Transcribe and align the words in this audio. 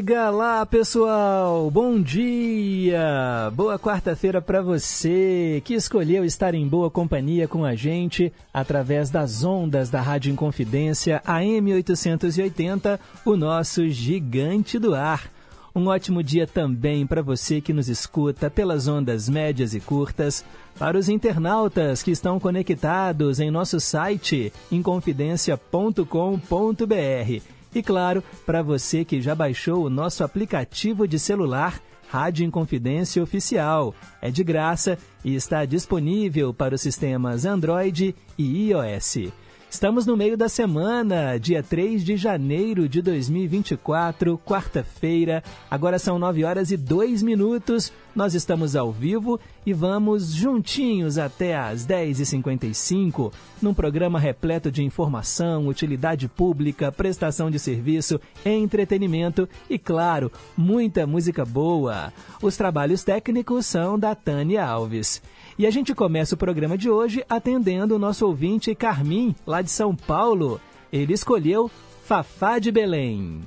Diga 0.00 0.30
lá, 0.30 0.64
pessoal! 0.64 1.70
Bom 1.70 2.00
dia! 2.00 3.52
Boa 3.54 3.78
quarta-feira 3.78 4.40
para 4.40 4.62
você 4.62 5.60
que 5.62 5.74
escolheu 5.74 6.24
estar 6.24 6.54
em 6.54 6.66
boa 6.66 6.90
companhia 6.90 7.46
com 7.46 7.66
a 7.66 7.74
gente 7.74 8.32
através 8.50 9.10
das 9.10 9.44
ondas 9.44 9.90
da 9.90 10.00
Rádio 10.00 10.32
Inconfidência 10.32 11.20
AM 11.22 11.74
880, 11.74 12.98
o 13.26 13.36
nosso 13.36 13.86
gigante 13.90 14.78
do 14.78 14.94
ar. 14.94 15.30
Um 15.74 15.88
ótimo 15.88 16.22
dia 16.22 16.46
também 16.46 17.06
para 17.06 17.20
você 17.20 17.60
que 17.60 17.74
nos 17.74 17.90
escuta 17.90 18.48
pelas 18.48 18.88
ondas 18.88 19.28
médias 19.28 19.74
e 19.74 19.80
curtas, 19.80 20.42
para 20.78 20.96
os 20.96 21.10
internautas 21.10 22.02
que 22.02 22.10
estão 22.10 22.40
conectados 22.40 23.38
em 23.38 23.50
nosso 23.50 23.78
site 23.78 24.50
inconfidencia.com.br 24.72 27.59
e 27.74 27.82
claro, 27.82 28.22
para 28.44 28.62
você 28.62 29.04
que 29.04 29.20
já 29.20 29.34
baixou 29.34 29.84
o 29.84 29.90
nosso 29.90 30.24
aplicativo 30.24 31.06
de 31.06 31.18
celular 31.18 31.80
Rádio 32.10 32.44
Inconfidência 32.44 33.22
Oficial. 33.22 33.94
É 34.20 34.30
de 34.30 34.42
graça 34.42 34.98
e 35.24 35.34
está 35.36 35.64
disponível 35.64 36.52
para 36.52 36.74
os 36.74 36.80
sistemas 36.80 37.44
Android 37.44 38.14
e 38.36 38.70
iOS. 38.70 39.32
Estamos 39.70 40.04
no 40.04 40.16
meio 40.16 40.36
da 40.36 40.48
semana, 40.48 41.38
dia 41.38 41.62
3 41.62 42.04
de 42.04 42.16
janeiro 42.16 42.88
de 42.88 43.00
2024, 43.00 44.36
quarta-feira. 44.44 45.44
Agora 45.70 45.96
são 45.96 46.18
9 46.18 46.44
horas 46.44 46.72
e 46.72 46.76
2 46.76 47.22
minutos. 47.22 47.92
Nós 48.12 48.34
estamos 48.34 48.74
ao 48.74 48.90
vivo 48.90 49.38
e 49.64 49.72
vamos 49.72 50.34
juntinhos 50.34 51.18
até 51.18 51.56
às 51.56 51.86
10h55, 51.86 53.32
num 53.62 53.72
programa 53.72 54.18
repleto 54.18 54.72
de 54.72 54.82
informação, 54.82 55.68
utilidade 55.68 56.26
pública, 56.26 56.90
prestação 56.90 57.48
de 57.48 57.60
serviço, 57.60 58.20
entretenimento 58.44 59.48
e, 59.70 59.78
claro, 59.78 60.32
muita 60.56 61.06
música 61.06 61.44
boa. 61.44 62.12
Os 62.42 62.56
trabalhos 62.56 63.04
técnicos 63.04 63.66
são 63.66 63.96
da 63.96 64.16
Tânia 64.16 64.66
Alves. 64.66 65.22
E 65.60 65.66
a 65.66 65.70
gente 65.70 65.94
começa 65.94 66.34
o 66.34 66.38
programa 66.38 66.78
de 66.78 66.88
hoje 66.88 67.22
atendendo 67.28 67.94
o 67.94 67.98
nosso 67.98 68.26
ouvinte 68.26 68.74
Carmim, 68.74 69.36
lá 69.46 69.60
de 69.60 69.70
São 69.70 69.94
Paulo. 69.94 70.58
Ele 70.90 71.12
escolheu 71.12 71.70
Fafá 72.02 72.58
de 72.58 72.72
Belém. 72.72 73.42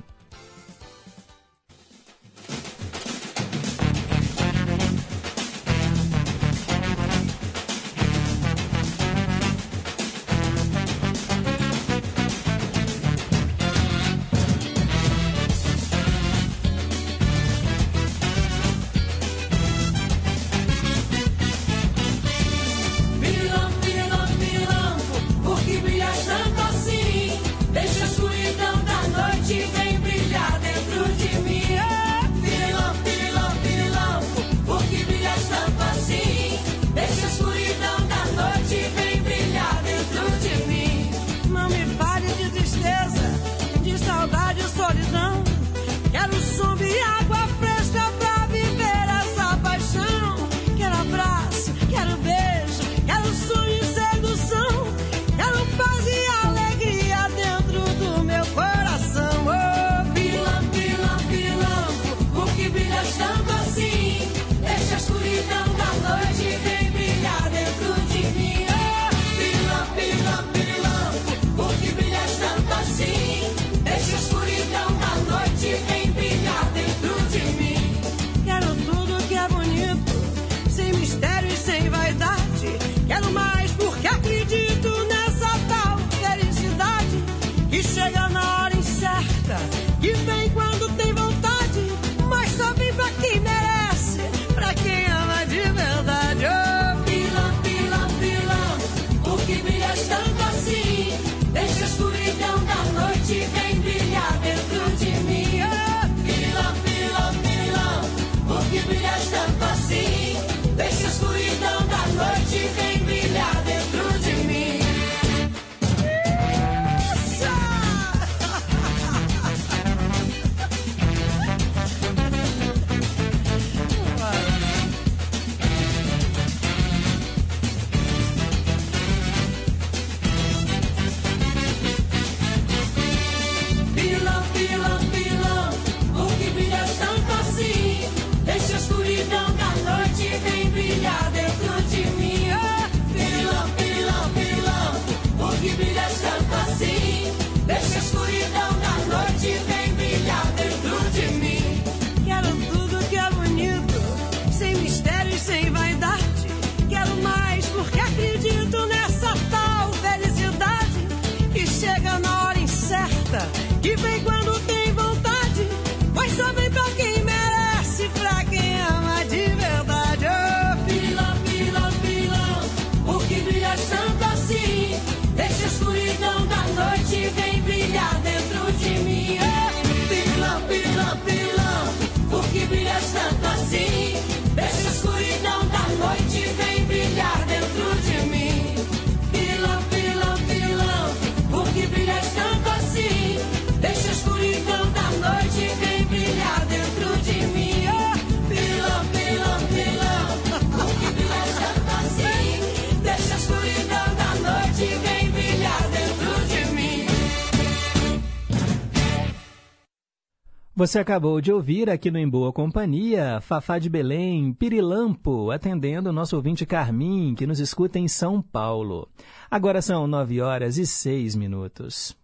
Você 210.84 210.98
acabou 210.98 211.40
de 211.40 211.50
ouvir 211.50 211.88
aqui 211.88 212.10
no 212.10 212.18
Em 212.18 212.28
Boa 212.28 212.52
Companhia, 212.52 213.40
Fafá 213.40 213.78
de 213.78 213.88
Belém, 213.88 214.52
Pirilampo, 214.52 215.50
atendendo 215.50 216.10
o 216.10 216.12
nosso 216.12 216.36
ouvinte 216.36 216.66
Carmim, 216.66 217.34
que 217.34 217.46
nos 217.46 217.58
escuta 217.58 217.98
em 217.98 218.06
São 218.06 218.42
Paulo. 218.42 219.08
Agora 219.50 219.80
são 219.80 220.06
nove 220.06 220.42
horas 220.42 220.76
e 220.76 220.86
seis 220.86 221.34
minutos. 221.34 222.14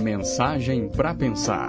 Mensagem 0.00 0.88
para 0.88 1.12
pensar. 1.12 1.68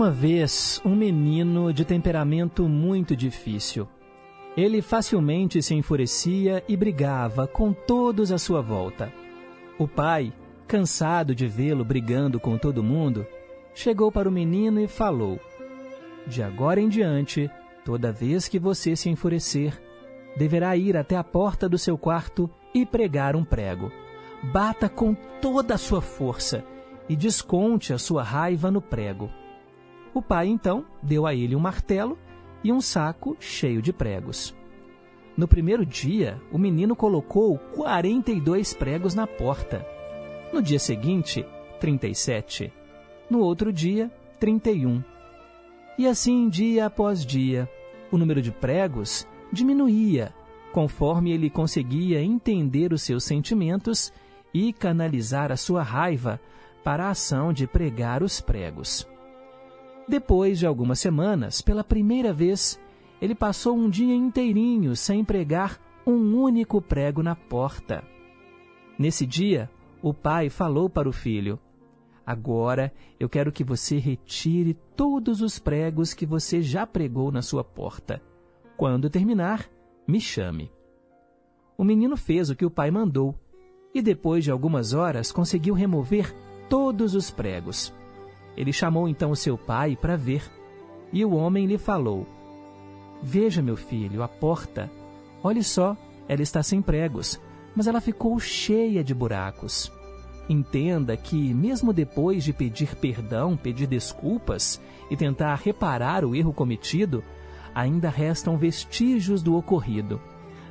Uma 0.00 0.10
vez 0.10 0.80
um 0.82 0.96
menino 0.96 1.74
de 1.74 1.84
temperamento 1.84 2.66
muito 2.66 3.14
difícil. 3.14 3.86
Ele 4.56 4.80
facilmente 4.80 5.62
se 5.62 5.74
enfurecia 5.74 6.64
e 6.66 6.74
brigava 6.74 7.46
com 7.46 7.70
todos 7.70 8.32
à 8.32 8.38
sua 8.38 8.62
volta. 8.62 9.12
O 9.78 9.86
pai, 9.86 10.32
cansado 10.66 11.34
de 11.34 11.46
vê-lo 11.46 11.84
brigando 11.84 12.40
com 12.40 12.56
todo 12.56 12.82
mundo, 12.82 13.26
chegou 13.74 14.10
para 14.10 14.26
o 14.26 14.32
menino 14.32 14.80
e 14.80 14.88
falou: 14.88 15.38
De 16.26 16.42
agora 16.42 16.80
em 16.80 16.88
diante, 16.88 17.50
toda 17.84 18.10
vez 18.10 18.48
que 18.48 18.58
você 18.58 18.96
se 18.96 19.10
enfurecer, 19.10 19.78
deverá 20.34 20.74
ir 20.78 20.96
até 20.96 21.14
a 21.14 21.22
porta 21.22 21.68
do 21.68 21.76
seu 21.76 21.98
quarto 21.98 22.48
e 22.74 22.86
pregar 22.86 23.36
um 23.36 23.44
prego. 23.44 23.92
Bata 24.44 24.88
com 24.88 25.14
toda 25.42 25.74
a 25.74 25.78
sua 25.78 26.00
força 26.00 26.64
e 27.06 27.14
desconte 27.14 27.92
a 27.92 27.98
sua 27.98 28.22
raiva 28.22 28.70
no 28.70 28.80
prego. 28.80 29.30
O 30.12 30.20
pai 30.20 30.48
então 30.48 30.84
deu 31.02 31.26
a 31.26 31.34
ele 31.34 31.54
um 31.54 31.60
martelo 31.60 32.18
e 32.64 32.72
um 32.72 32.80
saco 32.80 33.36
cheio 33.38 33.80
de 33.80 33.92
pregos. 33.92 34.54
No 35.36 35.46
primeiro 35.46 35.86
dia, 35.86 36.40
o 36.52 36.58
menino 36.58 36.94
colocou 36.96 37.56
42 37.74 38.74
pregos 38.74 39.14
na 39.14 39.26
porta. 39.26 39.86
No 40.52 40.60
dia 40.60 40.78
seguinte, 40.78 41.46
37. 41.78 42.72
No 43.30 43.38
outro 43.38 43.72
dia, 43.72 44.10
31. 44.38 45.02
E 45.96 46.06
assim, 46.06 46.48
dia 46.48 46.86
após 46.86 47.24
dia, 47.24 47.68
o 48.10 48.18
número 48.18 48.42
de 48.42 48.50
pregos 48.50 49.26
diminuía, 49.52 50.34
conforme 50.72 51.32
ele 51.32 51.48
conseguia 51.48 52.22
entender 52.22 52.92
os 52.92 53.02
seus 53.02 53.24
sentimentos 53.24 54.12
e 54.52 54.72
canalizar 54.72 55.52
a 55.52 55.56
sua 55.56 55.82
raiva 55.82 56.40
para 56.82 57.06
a 57.06 57.10
ação 57.10 57.52
de 57.52 57.66
pregar 57.66 58.22
os 58.22 58.40
pregos. 58.40 59.06
Depois 60.08 60.58
de 60.58 60.66
algumas 60.66 60.98
semanas, 60.98 61.60
pela 61.60 61.84
primeira 61.84 62.32
vez, 62.32 62.80
ele 63.20 63.34
passou 63.34 63.76
um 63.76 63.88
dia 63.88 64.14
inteirinho 64.14 64.96
sem 64.96 65.24
pregar 65.24 65.80
um 66.06 66.36
único 66.36 66.80
prego 66.80 67.22
na 67.22 67.36
porta. 67.36 68.02
Nesse 68.98 69.26
dia, 69.26 69.70
o 70.02 70.12
pai 70.12 70.48
falou 70.48 70.88
para 70.88 71.08
o 71.08 71.12
filho: 71.12 71.58
Agora 72.26 72.92
eu 73.18 73.28
quero 73.28 73.52
que 73.52 73.64
você 73.64 73.98
retire 73.98 74.74
todos 74.96 75.40
os 75.40 75.58
pregos 75.58 76.14
que 76.14 76.26
você 76.26 76.62
já 76.62 76.86
pregou 76.86 77.30
na 77.30 77.42
sua 77.42 77.64
porta. 77.64 78.22
Quando 78.76 79.10
terminar, 79.10 79.68
me 80.06 80.20
chame. 80.20 80.72
O 81.76 81.84
menino 81.84 82.16
fez 82.16 82.50
o 82.50 82.56
que 82.56 82.64
o 82.64 82.70
pai 82.70 82.90
mandou 82.90 83.34
e, 83.94 84.00
depois 84.00 84.44
de 84.44 84.50
algumas 84.50 84.92
horas, 84.92 85.32
conseguiu 85.32 85.74
remover 85.74 86.34
todos 86.68 87.14
os 87.14 87.30
pregos. 87.30 87.92
Ele 88.56 88.72
chamou 88.72 89.08
então 89.08 89.34
seu 89.34 89.56
pai 89.56 89.96
para 89.96 90.16
ver, 90.16 90.42
e 91.12 91.24
o 91.24 91.34
homem 91.34 91.66
lhe 91.66 91.78
falou: 91.78 92.26
Veja, 93.22 93.62
meu 93.62 93.76
filho, 93.76 94.22
a 94.22 94.28
porta. 94.28 94.90
Olhe 95.42 95.62
só, 95.62 95.96
ela 96.28 96.42
está 96.42 96.62
sem 96.62 96.80
pregos, 96.82 97.40
mas 97.74 97.86
ela 97.86 98.00
ficou 98.00 98.38
cheia 98.38 99.02
de 99.02 99.14
buracos. 99.14 99.92
Entenda 100.48 101.16
que, 101.16 101.54
mesmo 101.54 101.92
depois 101.92 102.42
de 102.42 102.52
pedir 102.52 102.96
perdão, 102.96 103.56
pedir 103.56 103.86
desculpas 103.86 104.80
e 105.10 105.16
tentar 105.16 105.54
reparar 105.54 106.24
o 106.24 106.34
erro 106.34 106.52
cometido, 106.52 107.22
ainda 107.74 108.10
restam 108.10 108.58
vestígios 108.58 109.42
do 109.42 109.56
ocorrido. 109.56 110.20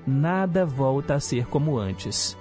Nada 0.06 0.66
volta 0.66 1.16
a 1.16 1.20
ser 1.20 1.46
como 1.48 1.78
antes. 1.78 2.38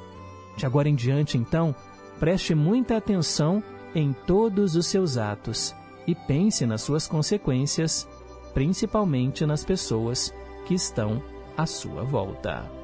De 0.57 0.67
agora 0.67 0.89
em 0.89 0.95
diante, 0.95 1.39
então, 1.39 1.75
preste 2.19 2.55
muita 2.55 2.97
atenção 2.97 3.63
em 3.95 4.13
todos 4.13 4.77
os 4.77 4.87
seus 4.87 5.17
atos 5.17 5.75
e 6.07 6.15
pense 6.15 6.67
nas 6.67 6.83
suas 6.83 7.07
consequências, 7.07 8.09
principalmente 8.55 9.45
nas 9.45 9.65
pessoas 9.65 10.33
que 10.67 10.75
estão 10.75 11.23
à 11.57 11.67
sua 11.67 12.03
volta. 12.05 12.78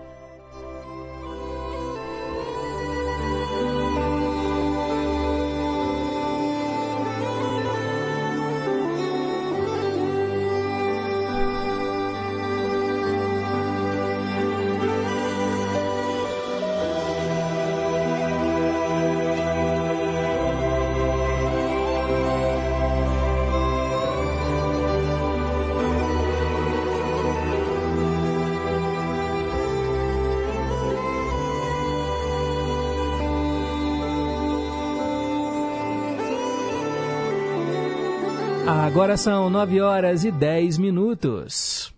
Agora 38.95 39.17
são 39.17 39.51
9 39.51 39.81
horas 39.81 40.25
e 40.25 40.31
10 40.31 40.79
minutos. 40.79 41.93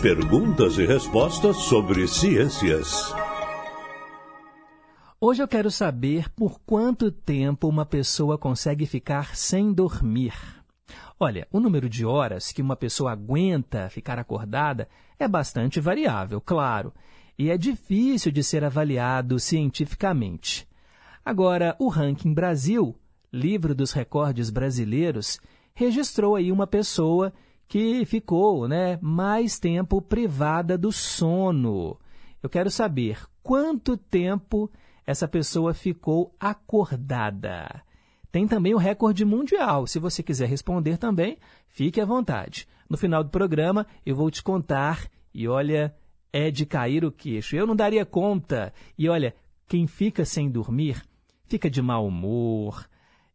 Perguntas 0.00 0.78
e 0.78 0.86
respostas 0.86 1.56
sobre 1.56 2.06
ciências. 2.06 3.12
Hoje 5.20 5.42
eu 5.42 5.48
quero 5.48 5.68
saber 5.68 6.30
por 6.30 6.60
quanto 6.60 7.10
tempo 7.10 7.66
uma 7.66 7.84
pessoa 7.84 8.38
consegue 8.38 8.86
ficar 8.86 9.34
sem 9.34 9.72
dormir. 9.72 10.32
Olha, 11.18 11.48
o 11.50 11.58
número 11.58 11.88
de 11.88 12.06
horas 12.06 12.52
que 12.52 12.62
uma 12.62 12.76
pessoa 12.76 13.10
aguenta 13.10 13.90
ficar 13.90 14.20
acordada 14.20 14.88
é 15.18 15.26
bastante 15.26 15.80
variável, 15.80 16.40
claro, 16.40 16.94
e 17.36 17.50
é 17.50 17.58
difícil 17.58 18.30
de 18.30 18.44
ser 18.44 18.62
avaliado 18.62 19.40
cientificamente. 19.40 20.68
Agora, 21.24 21.74
o 21.80 21.88
Ranking 21.88 22.32
Brasil 22.32 22.96
livro 23.34 23.74
dos 23.74 23.92
recordes 23.92 24.48
brasileiros, 24.48 25.40
registrou 25.74 26.36
aí 26.36 26.52
uma 26.52 26.66
pessoa 26.66 27.32
que 27.66 28.04
ficou 28.04 28.68
né, 28.68 28.98
mais 29.02 29.58
tempo 29.58 30.00
privada 30.00 30.78
do 30.78 30.92
sono. 30.92 31.98
Eu 32.42 32.48
quero 32.48 32.70
saber 32.70 33.18
quanto 33.42 33.96
tempo 33.96 34.70
essa 35.06 35.26
pessoa 35.26 35.74
ficou 35.74 36.34
acordada. 36.38 37.82
Tem 38.30 38.46
também 38.46 38.74
o 38.74 38.78
recorde 38.78 39.24
mundial. 39.24 39.86
Se 39.86 39.98
você 39.98 40.22
quiser 40.22 40.48
responder 40.48 40.96
também, 40.96 41.38
fique 41.68 42.00
à 42.00 42.04
vontade. 42.04 42.66
No 42.88 42.96
final 42.96 43.24
do 43.24 43.30
programa, 43.30 43.86
eu 44.04 44.14
vou 44.14 44.30
te 44.30 44.42
contar 44.42 45.08
e 45.32 45.48
olha, 45.48 45.94
é 46.32 46.50
de 46.50 46.66
cair 46.66 47.04
o 47.04 47.12
queixo. 47.12 47.56
Eu 47.56 47.66
não 47.66 47.76
daria 47.76 48.04
conta. 48.04 48.72
E 48.98 49.08
olha, 49.08 49.34
quem 49.66 49.86
fica 49.86 50.24
sem 50.24 50.50
dormir 50.50 51.02
fica 51.46 51.70
de 51.70 51.80
mau 51.80 52.06
humor, 52.06 52.86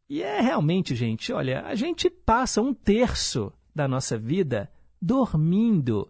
e 0.09 0.23
é 0.23 0.41
realmente, 0.41 0.95
gente, 0.95 1.31
olha, 1.31 1.61
a 1.65 1.75
gente 1.75 2.09
passa 2.09 2.61
um 2.61 2.73
terço 2.73 3.51
da 3.73 3.87
nossa 3.87 4.17
vida 4.17 4.69
dormindo. 5.01 6.09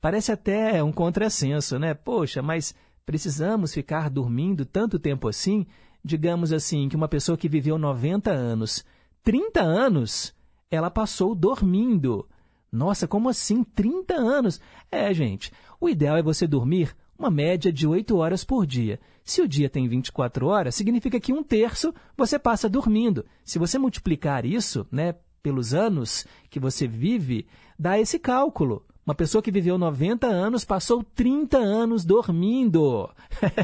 Parece 0.00 0.32
até 0.32 0.82
um 0.82 0.92
contrassenso, 0.92 1.78
né? 1.78 1.92
Poxa, 1.92 2.40
mas 2.40 2.74
precisamos 3.04 3.74
ficar 3.74 4.08
dormindo 4.08 4.64
tanto 4.64 4.98
tempo 4.98 5.28
assim? 5.28 5.66
Digamos 6.02 6.52
assim, 6.52 6.88
que 6.88 6.96
uma 6.96 7.08
pessoa 7.08 7.36
que 7.36 7.48
viveu 7.48 7.76
90 7.76 8.30
anos 8.30 8.84
30 9.22 9.60
anos 9.60 10.34
ela 10.70 10.90
passou 10.90 11.34
dormindo. 11.34 12.28
Nossa, 12.70 13.08
como 13.08 13.28
assim? 13.28 13.64
30 13.64 14.14
anos? 14.14 14.60
É, 14.90 15.12
gente, 15.12 15.52
o 15.80 15.88
ideal 15.88 16.16
é 16.16 16.22
você 16.22 16.46
dormir 16.46 16.94
uma 17.20 17.30
média 17.30 17.70
de 17.70 17.86
8 17.86 18.16
horas 18.16 18.42
por 18.42 18.66
dia. 18.66 18.98
Se 19.22 19.42
o 19.42 19.46
dia 19.46 19.68
tem 19.68 19.86
24 19.86 20.46
horas, 20.46 20.74
significa 20.74 21.20
que 21.20 21.34
um 21.34 21.42
terço 21.42 21.94
você 22.16 22.38
passa 22.38 22.68
dormindo. 22.68 23.26
Se 23.44 23.58
você 23.58 23.78
multiplicar 23.78 24.46
isso 24.46 24.86
né, 24.90 25.14
pelos 25.42 25.74
anos 25.74 26.26
que 26.48 26.58
você 26.58 26.88
vive, 26.88 27.46
dá 27.78 28.00
esse 28.00 28.18
cálculo. 28.18 28.84
Uma 29.04 29.14
pessoa 29.14 29.42
que 29.42 29.50
viveu 29.50 29.76
90 29.76 30.26
anos 30.26 30.64
passou 30.64 31.04
30 31.04 31.58
anos 31.58 32.06
dormindo. 32.06 33.10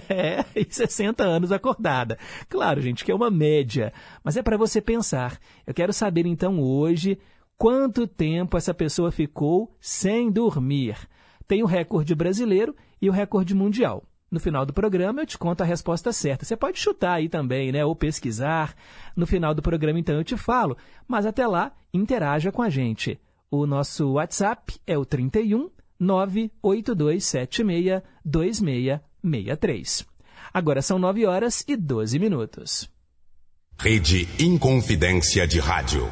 e 0.55 0.67
60 0.69 1.25
anos 1.25 1.51
acordada. 1.51 2.19
Claro, 2.51 2.81
gente, 2.83 3.05
que 3.05 3.11
é 3.11 3.15
uma 3.15 3.31
média. 3.31 3.91
Mas 4.23 4.37
é 4.37 4.43
para 4.43 4.59
você 4.59 4.83
pensar. 4.83 5.39
Eu 5.67 5.73
quero 5.73 5.95
saber 5.95 6.27
então 6.27 6.61
hoje 6.61 7.19
quanto 7.57 8.07
tempo 8.07 8.57
essa 8.57 8.75
pessoa 8.75 9.11
ficou 9.11 9.75
sem 9.81 10.31
dormir. 10.31 10.97
Tem 11.49 11.63
o 11.63 11.67
recorde 11.67 12.15
brasileiro 12.15 12.75
e 13.01 13.09
o 13.09 13.13
recorde 13.13 13.55
mundial. 13.55 14.03
No 14.31 14.41
final 14.41 14.67
do 14.67 14.73
programa 14.73 15.23
eu 15.23 15.27
te 15.27 15.39
conto 15.39 15.63
a 15.63 15.65
resposta 15.65 16.13
certa. 16.13 16.45
Você 16.45 16.57
pode 16.57 16.79
chutar 16.79 17.15
aí 17.15 17.29
também, 17.29 17.71
né? 17.71 17.85
Ou 17.85 17.95
pesquisar. 17.95 18.75
No 19.15 19.27
final 19.27 19.55
do 19.55 19.63
programa, 19.63 19.99
então, 19.99 20.17
eu 20.17 20.25
te 20.25 20.37
falo. 20.37 20.77
Mas 21.07 21.25
até 21.25 21.47
lá, 21.47 21.73
interaja 21.95 22.51
com 22.51 22.63
a 22.63 22.69
gente. 22.69 23.21
O 23.51 23.67
nosso 23.67 24.13
WhatsApp 24.13 24.75
é 24.87 24.99
o 24.99 25.05
31 25.05 25.71
98276 25.99 28.03
2663. 28.25 30.07
Agora 30.53 30.83
são 30.83 30.99
9 30.99 31.27
horas 31.27 31.65
e 31.67 31.77
12 31.77 32.19
minutos. 32.19 32.91
Rede 33.79 34.29
Inconfidência 34.39 35.47
de 35.47 35.61
Rádio. 35.61 36.09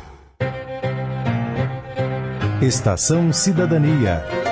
Estação 2.63 3.33
Cidadania. 3.33 4.44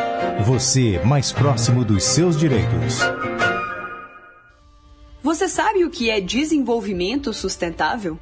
Você 0.44 0.98
mais 1.04 1.30
próximo 1.30 1.84
dos 1.84 2.02
seus 2.02 2.36
direitos. 2.36 2.98
Você 5.22 5.46
sabe 5.46 5.84
o 5.84 5.90
que 5.90 6.10
é 6.10 6.20
desenvolvimento 6.20 7.32
sustentável? 7.32 8.18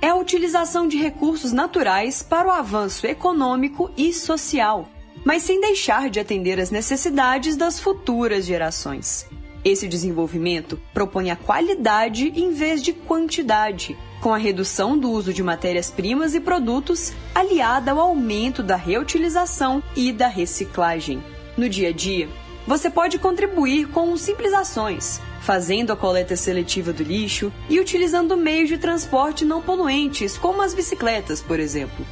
É 0.00 0.10
a 0.10 0.14
utilização 0.14 0.86
de 0.86 0.96
recursos 0.96 1.50
naturais 1.50 2.22
para 2.22 2.46
o 2.46 2.52
avanço 2.52 3.08
econômico 3.08 3.90
e 3.96 4.12
social, 4.12 4.88
mas 5.24 5.42
sem 5.42 5.60
deixar 5.60 6.08
de 6.08 6.20
atender 6.20 6.60
às 6.60 6.70
necessidades 6.70 7.56
das 7.56 7.80
futuras 7.80 8.46
gerações. 8.46 9.26
Esse 9.64 9.88
desenvolvimento 9.88 10.78
propõe 10.92 11.32
a 11.32 11.36
qualidade 11.36 12.28
em 12.36 12.52
vez 12.52 12.84
de 12.84 12.92
quantidade, 12.92 13.98
com 14.20 14.32
a 14.32 14.38
redução 14.38 14.96
do 14.96 15.10
uso 15.10 15.34
de 15.34 15.42
matérias-primas 15.42 16.36
e 16.36 16.40
produtos, 16.40 17.12
aliada 17.34 17.90
ao 17.90 17.98
aumento 17.98 18.62
da 18.62 18.76
reutilização 18.76 19.82
e 19.96 20.12
da 20.12 20.28
reciclagem. 20.28 21.33
No 21.56 21.68
dia 21.68 21.90
a 21.90 21.92
dia, 21.92 22.28
você 22.66 22.90
pode 22.90 23.18
contribuir 23.18 23.88
com 23.88 24.16
simples 24.16 24.52
ações, 24.52 25.20
fazendo 25.40 25.92
a 25.92 25.96
coleta 25.96 26.34
seletiva 26.34 26.92
do 26.92 27.02
lixo 27.02 27.52
e 27.68 27.78
utilizando 27.78 28.36
meios 28.36 28.68
de 28.68 28.78
transporte 28.78 29.44
não 29.44 29.62
poluentes, 29.62 30.36
como 30.36 30.62
as 30.62 30.74
bicicletas, 30.74 31.40
por 31.40 31.60
exemplo. 31.60 32.04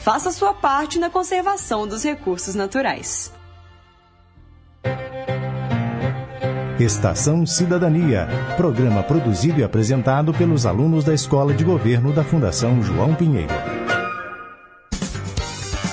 Faça 0.00 0.32
sua 0.32 0.54
parte 0.54 0.98
na 0.98 1.10
conservação 1.10 1.86
dos 1.86 2.02
recursos 2.02 2.54
naturais. 2.54 3.32
Estação 6.80 7.44
Cidadania, 7.44 8.26
programa 8.56 9.02
produzido 9.02 9.60
e 9.60 9.62
apresentado 9.62 10.32
pelos 10.32 10.64
alunos 10.64 11.04
da 11.04 11.12
Escola 11.12 11.52
de 11.52 11.62
Governo 11.62 12.10
da 12.10 12.24
Fundação 12.24 12.82
João 12.82 13.14
Pinheiro. 13.14 13.52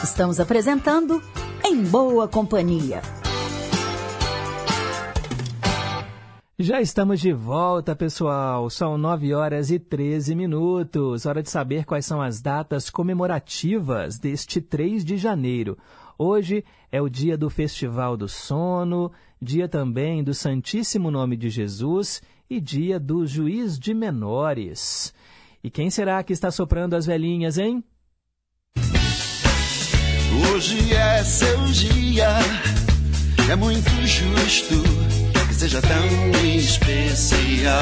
Estamos 0.02 0.40
apresentando 0.40 1.22
Em 1.70 1.84
Boa 1.84 2.30
Companhia. 2.30 3.02
Já 6.58 6.80
estamos 6.80 7.20
de 7.20 7.34
volta, 7.34 7.94
pessoal. 7.94 8.70
São 8.70 8.98
9 8.98 9.34
horas 9.34 9.70
e 9.70 9.78
13 9.78 10.34
minutos. 10.34 11.26
Hora 11.26 11.44
de 11.44 11.50
saber 11.50 11.84
quais 11.84 12.06
são 12.06 12.22
as 12.22 12.40
datas 12.40 12.90
comemorativas 12.90 14.18
deste 14.18 14.62
3 14.62 15.04
de 15.04 15.18
janeiro. 15.18 15.78
Hoje 16.18 16.64
é 16.90 17.02
o 17.02 17.10
dia 17.10 17.38
do 17.38 17.50
Festival 17.50 18.16
do 18.16 18.30
Sono, 18.30 19.12
dia 19.42 19.68
também 19.68 20.24
do 20.24 20.34
Santíssimo 20.34 21.12
Nome 21.12 21.36
de 21.36 21.50
Jesus 21.50 22.22
e 22.50 22.62
dia 22.62 22.98
do 22.98 23.28
Juiz 23.28 23.78
de 23.78 23.94
Menores. 23.94 25.14
E 25.62 25.70
quem 25.70 25.90
será 25.90 26.24
que 26.24 26.32
está 26.32 26.50
soprando 26.50 26.94
as 26.94 27.06
velhinhas, 27.06 27.58
hein? 27.58 27.84
Hoje 30.40 30.94
é 30.94 31.24
seu 31.24 31.66
dia, 31.66 32.30
é 33.50 33.56
muito 33.56 33.90
justo 34.06 34.98
seja 35.58 35.82
tão 35.82 36.46
especial. 36.46 37.82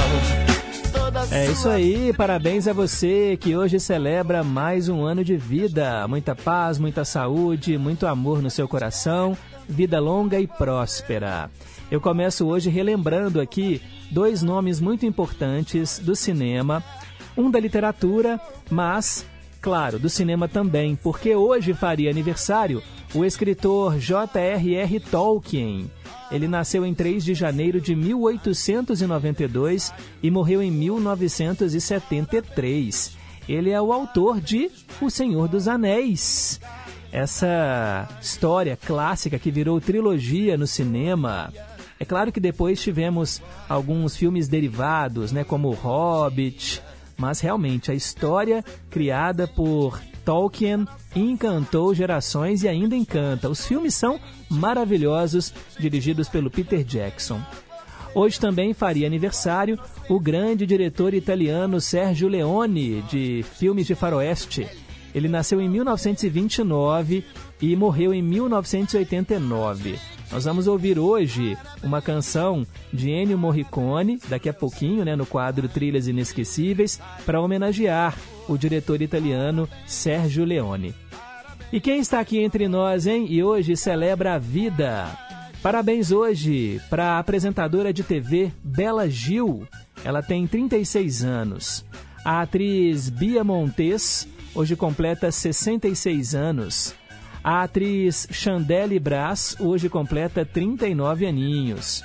É 1.29 1.51
isso 1.51 1.67
aí, 1.67 2.13
parabéns 2.13 2.69
a 2.69 2.73
você 2.73 3.37
que 3.37 3.53
hoje 3.53 3.81
celebra 3.81 4.45
mais 4.45 4.87
um 4.87 5.03
ano 5.03 5.25
de 5.25 5.35
vida. 5.35 6.07
Muita 6.07 6.33
paz, 6.33 6.79
muita 6.79 7.03
saúde, 7.03 7.77
muito 7.77 8.07
amor 8.07 8.41
no 8.41 8.49
seu 8.49 8.65
coração, 8.65 9.37
vida 9.67 9.99
longa 9.99 10.39
e 10.39 10.47
próspera. 10.47 11.51
Eu 11.91 11.99
começo 11.99 12.47
hoje 12.47 12.69
relembrando 12.69 13.41
aqui 13.41 13.81
dois 14.09 14.41
nomes 14.41 14.79
muito 14.79 15.05
importantes 15.05 15.99
do 15.99 16.15
cinema, 16.15 16.81
um 17.35 17.51
da 17.51 17.59
literatura, 17.59 18.39
mas, 18.69 19.25
claro, 19.65 19.97
do 19.97 20.09
cinema 20.11 20.47
também, 20.47 20.95
porque 20.95 21.33
hoje 21.33 21.73
faria 21.73 22.11
aniversário 22.11 22.83
o 23.15 23.25
escritor 23.25 23.97
J.R.R. 23.97 24.99
Tolkien. 24.99 25.89
Ele 26.29 26.47
nasceu 26.47 26.85
em 26.85 26.93
3 26.93 27.25
de 27.25 27.33
janeiro 27.33 27.81
de 27.81 27.95
1892 27.95 29.91
e 30.21 30.29
morreu 30.29 30.61
em 30.61 30.69
1973. 30.69 33.17
Ele 33.49 33.71
é 33.71 33.81
o 33.81 33.91
autor 33.91 34.39
de 34.39 34.69
O 35.01 35.09
Senhor 35.09 35.47
dos 35.47 35.67
Anéis. 35.67 36.61
Essa 37.11 38.07
história 38.21 38.77
clássica 38.77 39.39
que 39.39 39.49
virou 39.49 39.81
trilogia 39.81 40.55
no 40.57 40.67
cinema. 40.67 41.51
É 41.99 42.05
claro 42.05 42.31
que 42.31 42.39
depois 42.39 42.79
tivemos 42.79 43.41
alguns 43.67 44.15
filmes 44.15 44.47
derivados, 44.47 45.31
né, 45.31 45.43
como 45.43 45.71
Hobbit, 45.71 46.83
mas 47.17 47.39
realmente 47.39 47.91
a 47.91 47.93
história 47.93 48.63
criada 48.89 49.47
por 49.47 50.01
Tolkien 50.23 50.87
encantou 51.15 51.93
gerações 51.93 52.63
e 52.63 52.67
ainda 52.67 52.95
encanta. 52.95 53.49
Os 53.49 53.65
filmes 53.65 53.93
são 53.93 54.19
maravilhosos, 54.49 55.53
dirigidos 55.79 56.27
pelo 56.27 56.49
Peter 56.49 56.83
Jackson. 56.83 57.39
Hoje 58.13 58.39
também 58.39 58.73
faria 58.73 59.05
aniversário 59.05 59.77
o 60.09 60.19
grande 60.19 60.65
diretor 60.65 61.13
italiano 61.13 61.81
Sergio 61.81 62.29
Leone, 62.29 63.01
de 63.03 63.43
filmes 63.57 63.85
de 63.85 63.93
faroeste. 63.93 64.67
Ele 65.13 65.27
nasceu 65.27 65.61
em 65.61 65.69
1929 65.69 67.23
e 67.61 67.75
morreu 67.75 68.13
em 68.13 68.21
1989. 68.21 69.99
Nós 70.35 70.43
vamos 70.43 70.67
ouvir 70.67 70.99
hoje 70.99 71.57
uma 71.81 72.01
canção 72.01 72.67
de 72.91 73.09
Ennio 73.09 73.37
Morricone, 73.37 74.19
daqui 74.27 74.49
a 74.49 74.53
pouquinho, 74.53 75.05
né, 75.05 75.15
no 75.15 75.25
quadro 75.25 75.69
Trilhas 75.69 76.09
Inesquecíveis, 76.09 76.99
para 77.25 77.39
homenagear 77.39 78.17
o 78.45 78.57
diretor 78.57 79.01
italiano 79.01 79.65
Sergio 79.87 80.43
Leone. 80.43 80.93
E 81.71 81.79
quem 81.79 82.01
está 82.01 82.19
aqui 82.19 82.39
entre 82.39 82.67
nós, 82.67 83.07
hein? 83.07 83.25
E 83.29 83.41
hoje 83.41 83.77
celebra 83.77 84.33
a 84.33 84.37
vida. 84.37 85.07
Parabéns 85.63 86.11
hoje 86.11 86.81
para 86.89 87.13
a 87.13 87.19
apresentadora 87.19 87.93
de 87.93 88.03
TV 88.03 88.51
Bela 88.61 89.09
Gil. 89.09 89.65
Ela 90.03 90.21
tem 90.21 90.45
36 90.45 91.23
anos. 91.23 91.85
A 92.25 92.41
atriz 92.41 93.09
Bia 93.09 93.41
Montes 93.41 94.27
hoje 94.53 94.75
completa 94.75 95.31
66 95.31 96.35
anos. 96.35 96.93
A 97.45 97.61
atriz 97.61 98.27
Chandelle 98.31 98.97
Brás 98.97 99.55
hoje 99.59 99.87
completa 99.87 100.43
39 100.43 101.27
aninhos. 101.27 102.03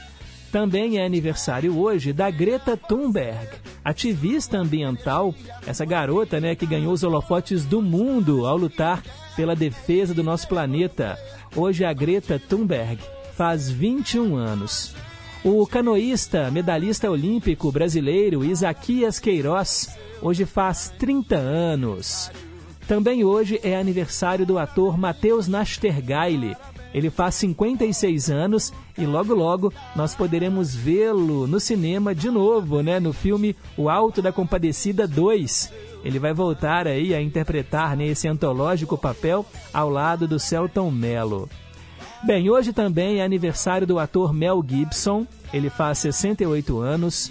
Também 0.52 0.98
é 0.98 1.06
aniversário 1.06 1.78
hoje 1.78 2.12
da 2.12 2.30
Greta 2.30 2.76
Thunberg, 2.76 3.48
ativista 3.82 4.58
ambiental, 4.58 5.34
essa 5.66 5.86
garota 5.86 6.38
né, 6.38 6.54
que 6.54 6.66
ganhou 6.66 6.92
os 6.92 7.02
holofotes 7.02 7.64
do 7.64 7.80
mundo 7.80 8.44
ao 8.44 8.58
lutar 8.58 9.02
pela 9.34 9.56
defesa 9.56 10.12
do 10.12 10.22
nosso 10.22 10.46
planeta. 10.46 11.18
Hoje 11.56 11.86
a 11.86 11.92
Greta 11.94 12.38
Thunberg 12.38 13.02
faz 13.34 13.70
21 13.70 14.36
anos. 14.36 14.94
O 15.42 15.66
canoísta, 15.66 16.50
medalhista 16.50 17.10
olímpico 17.10 17.72
brasileiro 17.72 18.44
Isaquias 18.44 19.18
Queiroz 19.18 19.88
hoje 20.20 20.44
faz 20.44 20.92
30 20.98 21.34
anos. 21.34 22.30
Também 22.90 23.22
hoje 23.22 23.60
é 23.62 23.76
aniversário 23.76 24.44
do 24.44 24.58
ator 24.58 24.98
Matheus 24.98 25.46
Nastergaile, 25.46 26.56
ele 26.92 27.08
faz 27.08 27.36
56 27.36 28.28
anos 28.28 28.72
e 28.98 29.06
logo 29.06 29.32
logo 29.32 29.72
nós 29.94 30.12
poderemos 30.12 30.74
vê-lo 30.74 31.46
no 31.46 31.60
cinema 31.60 32.12
de 32.12 32.28
novo, 32.32 32.82
né, 32.82 32.98
no 32.98 33.12
filme 33.12 33.54
O 33.76 33.88
Alto 33.88 34.20
da 34.20 34.32
Compadecida 34.32 35.06
2. 35.06 35.72
Ele 36.04 36.18
vai 36.18 36.34
voltar 36.34 36.88
aí 36.88 37.14
a 37.14 37.22
interpretar 37.22 37.96
nesse 37.96 38.26
antológico 38.26 38.98
papel 38.98 39.46
ao 39.72 39.88
lado 39.88 40.26
do 40.26 40.40
Celton 40.40 40.90
Mello. 40.90 41.48
Bem, 42.24 42.50
hoje 42.50 42.72
também 42.72 43.20
é 43.20 43.24
aniversário 43.24 43.86
do 43.86 44.00
ator 44.00 44.32
Mel 44.32 44.64
Gibson, 44.68 45.24
ele 45.54 45.70
faz 45.70 45.98
68 45.98 46.80
anos. 46.80 47.30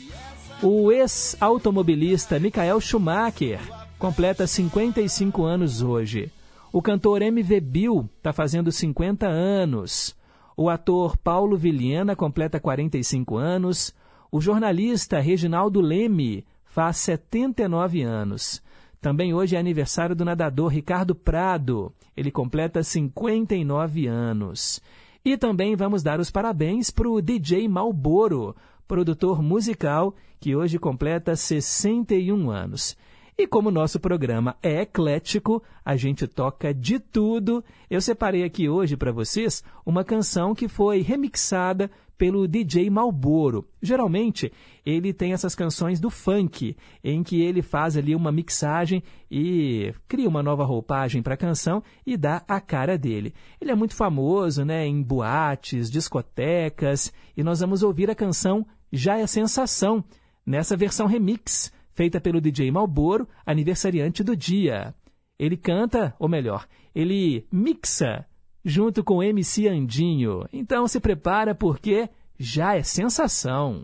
O 0.63 0.89
ex-automobilista 0.89 2.39
Michael 2.39 2.79
Schumacher 2.79 3.59
completa 4.00 4.48
55 4.48 5.44
anos 5.44 5.82
hoje. 5.82 6.32
O 6.72 6.82
cantor 6.82 7.22
MV 7.22 7.60
Bill 7.60 8.10
está 8.18 8.32
fazendo 8.32 8.72
50 8.72 9.27
anos. 9.27 10.15
O 10.56 10.70
ator 10.70 11.18
Paulo 11.18 11.58
Vilhena 11.58 12.15
completa 12.15 12.62
45 12.62 13.36
anos. 13.36 13.94
O 14.32 14.39
jornalista 14.39 15.20
Reginaldo 15.20 15.82
Leme 15.82 16.46
faz 16.63 16.96
79 16.98 18.01
anos. 18.01 18.63
Também 19.01 19.34
hoje 19.34 19.58
é 19.58 19.60
aniversário 19.60 20.15
do 20.15 20.24
nadador 20.24 20.72
Ricardo 20.72 21.13
Prado. 21.13 21.94
Ele 22.15 22.32
completa 22.32 22.82
59 22.82 24.08
anos. 24.08 24.82
E 25.25 25.36
também 25.36 25.75
vamos 25.75 26.01
dar 26.01 26.22
os 26.22 26.32
parabéns 26.32 26.89
para 26.89 27.10
o 27.10 27.22
DJ 27.22 27.68
Malboro, 27.68 28.56
produtor 28.88 29.41
musical, 29.41 30.15
que 30.39 30.56
hoje 30.56 30.79
completa 30.79 31.36
61 31.36 32.50
anos. 32.50 32.96
E 33.41 33.48
como 33.48 33.72
nosso 33.72 34.01
programa 34.01 34.58
é 34.62 34.81
eclético, 34.81 35.63
a 35.86 35.96
gente 35.96 36.27
toca 36.27 36.74
de 36.74 37.00
tudo. 37.00 37.63
Eu 37.89 38.01
separei 38.01 38.43
aqui 38.43 38.67
hoje 38.67 38.98
para 38.98 39.13
vocês 39.13 39.63
uma 39.86 40.03
canção 40.03 40.53
que 40.53 40.67
foi 40.67 41.00
remixada 41.00 41.89
pelo 42.17 42.46
DJ 42.50 42.89
Malboro. 42.89 43.65
Geralmente, 43.81 44.51
ele 44.86 45.13
tem 45.13 45.31
essas 45.31 45.55
canções 45.55 46.01
do 46.01 46.10
funk, 46.10 46.75
em 47.01 47.24
que 47.24 47.41
ele 47.41 47.62
faz 47.62 47.96
ali 47.96 48.13
uma 48.13 48.29
mixagem 48.29 49.01
e 49.31 49.93
cria 50.05 50.27
uma 50.27 50.43
nova 50.43 50.65
roupagem 50.65 51.22
para 51.22 51.36
a 51.36 51.38
canção 51.38 51.81
e 52.05 52.17
dá 52.17 52.43
a 52.46 52.60
cara 52.60 52.98
dele. 52.98 53.34
Ele 53.62 53.72
é 53.72 53.75
muito 53.75 53.96
famoso, 53.96 54.65
né, 54.65 54.86
em 54.86 55.01
boates, 55.01 55.89
discotecas, 55.89 57.13
e 57.38 57.41
nós 57.41 57.62
vamos 57.62 57.84
ouvir 57.84 58.12
a 58.12 58.15
canção 58.15 58.67
Já 58.91 59.17
é 59.17 59.25
Sensação, 59.25 60.03
nessa 60.46 60.75
versão 60.75 61.08
remix 61.08 61.72
feita 62.00 62.22
pelo 62.22 62.39
DJ 62.39 62.72
Malboro, 62.72 63.27
aniversariante 63.46 64.24
do 64.24 64.34
dia. 64.34 64.96
Ele 65.38 65.58
canta, 65.58 66.15
ou 66.18 66.29
melhor, 66.29 66.65
ele 66.96 67.46
mixa 67.51 68.25
junto 68.63 69.03
com 69.03 69.22
MC 69.22 69.68
Andinho. 69.68 70.48
Então 70.53 70.88
se 70.88 71.01
prepara 71.01 71.53
porque 71.53 72.08
já 72.39 72.77
é 72.77 72.84
sensação. 72.84 73.84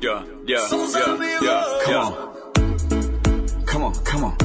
Yeah, 0.00 0.24
yeah, 0.46 0.70
yeah, 0.70 1.18
yeah, 1.42 1.84
come 1.84 1.98
on. 1.98 2.14
Come 3.66 3.84
on, 3.84 3.92
come 4.10 4.24
on. 4.24 4.34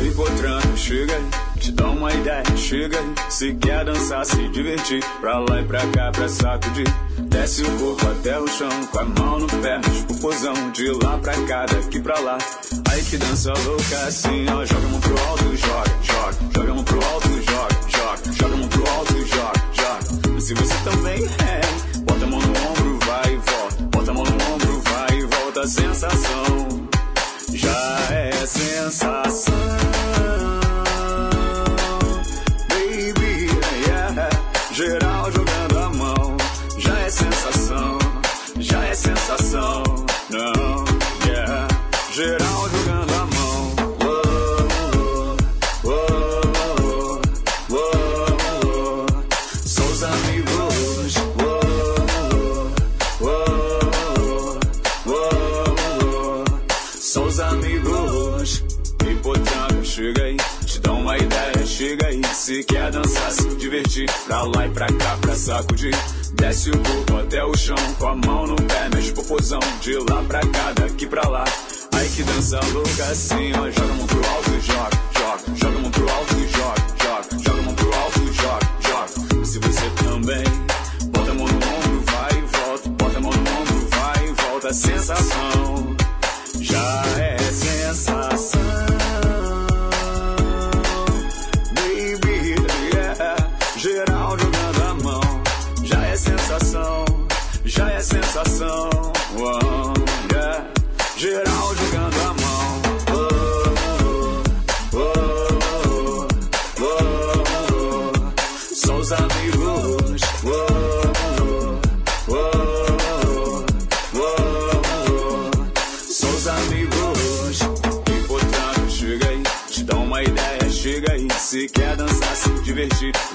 Ei, 0.00 0.10
Potran, 0.12 0.60
chega 0.74 1.14
aí 1.14 1.47
te 1.68 1.72
dá 1.72 1.86
uma 1.86 2.12
ideia, 2.12 2.56
chega 2.56 2.98
aí. 2.98 3.14
Se 3.28 3.54
quer 3.54 3.84
dançar, 3.84 4.24
se 4.24 4.48
divertir, 4.48 5.04
pra 5.20 5.38
lá 5.38 5.60
e 5.60 5.64
pra 5.64 5.86
cá, 5.88 6.10
pra 6.10 6.28
sacudir. 6.28 6.86
Desce 7.18 7.62
o 7.62 7.78
corpo 7.78 8.06
até 8.06 8.38
o 8.38 8.48
chão, 8.48 8.86
com 8.90 8.98
a 8.98 9.04
mão 9.04 9.38
no 9.40 9.46
pé, 9.46 9.80
o 10.08 10.14
pozão, 10.18 10.70
de 10.72 10.90
lá 11.02 11.18
pra 11.18 11.34
cá, 11.46 11.66
daqui 11.66 12.00
pra 12.00 12.18
lá. 12.20 12.38
Aí 12.90 13.02
que 13.02 13.18
dança 13.18 13.52
louca 13.52 13.98
assim, 14.06 14.46
ó. 14.48 14.64
Joga 14.64 14.86
a 14.86 14.90
mão 14.90 15.00
pro 15.00 15.20
alto, 15.28 15.56
joga, 15.56 15.90
joga. 16.02 16.36
Joga 16.54 16.70
a 16.70 16.74
mão 16.74 16.84
pro 16.84 17.04
alto, 17.04 17.28
joga, 17.28 17.76
joga. 17.88 18.32
Joga 18.32 18.54
a 18.54 18.56
mão 18.56 18.68
pro 18.68 18.90
alto, 18.90 19.26
joga, 19.26 19.62
joga. 19.72 20.40
Se 20.40 20.54
você 20.54 20.74
também 20.84 21.24
é, 21.24 22.00
bota 22.00 22.24
a 22.24 22.28
mão 22.28 22.40
no 22.40 22.48
ombro, 22.48 22.98
vai 23.06 23.34
e 23.34 23.36
volta. 23.36 23.82
Bota 23.90 24.10
a 24.10 24.14
mão 24.14 24.24
no 24.24 24.54
ombro, 24.54 24.82
vai 24.84 25.18
e 25.18 25.24
volta. 25.24 25.66
Sensação, 25.66 26.88
já 27.52 28.14
é 28.14 28.32
sensação. 28.46 29.87
Se 62.48 62.64
quer 62.64 62.90
dançar, 62.90 63.30
se 63.30 63.46
divertir, 63.56 64.10
pra 64.26 64.42
lá 64.42 64.66
e 64.66 64.70
pra 64.70 64.86
cá, 64.86 65.18
pra 65.20 65.34
sacudir. 65.34 65.94
Desce 66.32 66.70
o 66.70 66.78
corpo 66.78 67.18
até 67.18 67.44
o 67.44 67.54
chão, 67.54 67.76
com 67.98 68.06
a 68.06 68.16
mão 68.16 68.46
no 68.46 68.56
pé, 68.56 68.88
mexe 68.94 69.12
popozão. 69.12 69.60
De 69.82 69.98
lá 69.98 70.22
pra 70.26 70.40
cá, 70.40 70.72
daqui 70.72 71.06
pra 71.06 71.28
lá. 71.28 71.44
Ai 71.92 72.08
que 72.08 72.22
dança 72.22 72.58
louca 72.72 73.04
assim, 73.04 73.52
ó. 73.52 73.70
Joga 73.70 73.92
a 73.92 73.96
mão 73.96 74.06
pro 74.06 74.26
alto 74.30 74.50
e 74.50 74.60
joga, 74.62 74.90
joga. 75.18 75.56
Joga 75.56 75.77
e 84.68 84.72
volta. 84.72 84.74
Sensação, 84.74 85.67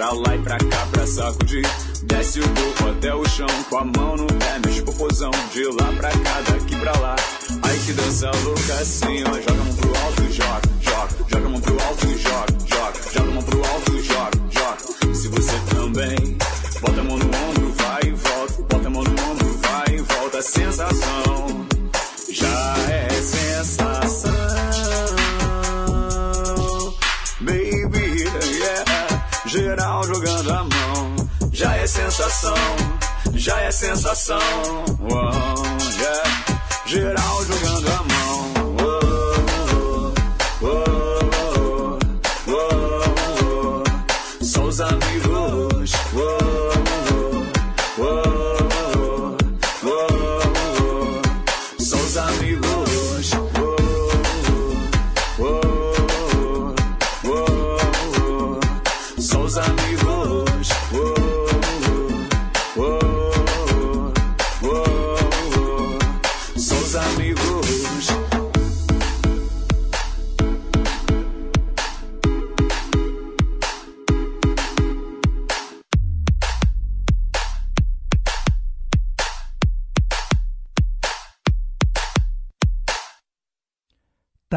pra 0.04 0.12
lá 0.12 0.36
e 0.36 0.40
pra 0.40 0.58
cá, 0.58 0.88
pra 0.92 1.08
sacudir. 1.08 1.66
Desce 2.04 2.40
o 2.42 2.44
corpo 2.44 2.90
até 2.90 3.16
o 3.16 3.26
chão, 3.26 3.48
com 3.70 3.78
a 3.78 3.86
mão 3.86 4.18
no 4.18 4.28
pé, 4.28 4.60
mexe 4.66 4.82
popozão. 4.82 5.32
De 5.54 5.64
lá 5.66 5.94
pra 5.98 6.10
cá, 6.10 6.42
daqui 6.42 6.76
pra 6.76 6.92
lá. 7.00 7.16
Ai 7.62 7.78
que 7.86 7.94
dança 7.94 8.30
louca 8.44 8.74
assim, 8.74 9.24
ó. 9.24 9.34
Joga 9.40 9.52
a 9.52 9.64
mão 9.64 9.76
pro 9.76 9.98
alto 10.04 10.24
e 10.24 10.34
joga, 10.34 10.62
joga. 10.82 11.30
Joga 11.30 11.46
a 11.46 11.50
mão 11.50 11.62
pro 11.62 11.84
alto 11.84 12.06
e 12.06 12.18
joga, 12.18 12.46
joga. 12.66 13.12
Joga 13.14 13.30
a 13.30 13.34
mão 13.34 13.43
já 33.44 33.60
é 33.60 33.72
sensação. 33.72 34.40
Oh, 35.02 36.00
yeah. 36.00 36.46
Geral 36.86 37.46
jogando 37.46 37.90
a 37.90 38.04
mão. 38.04 38.53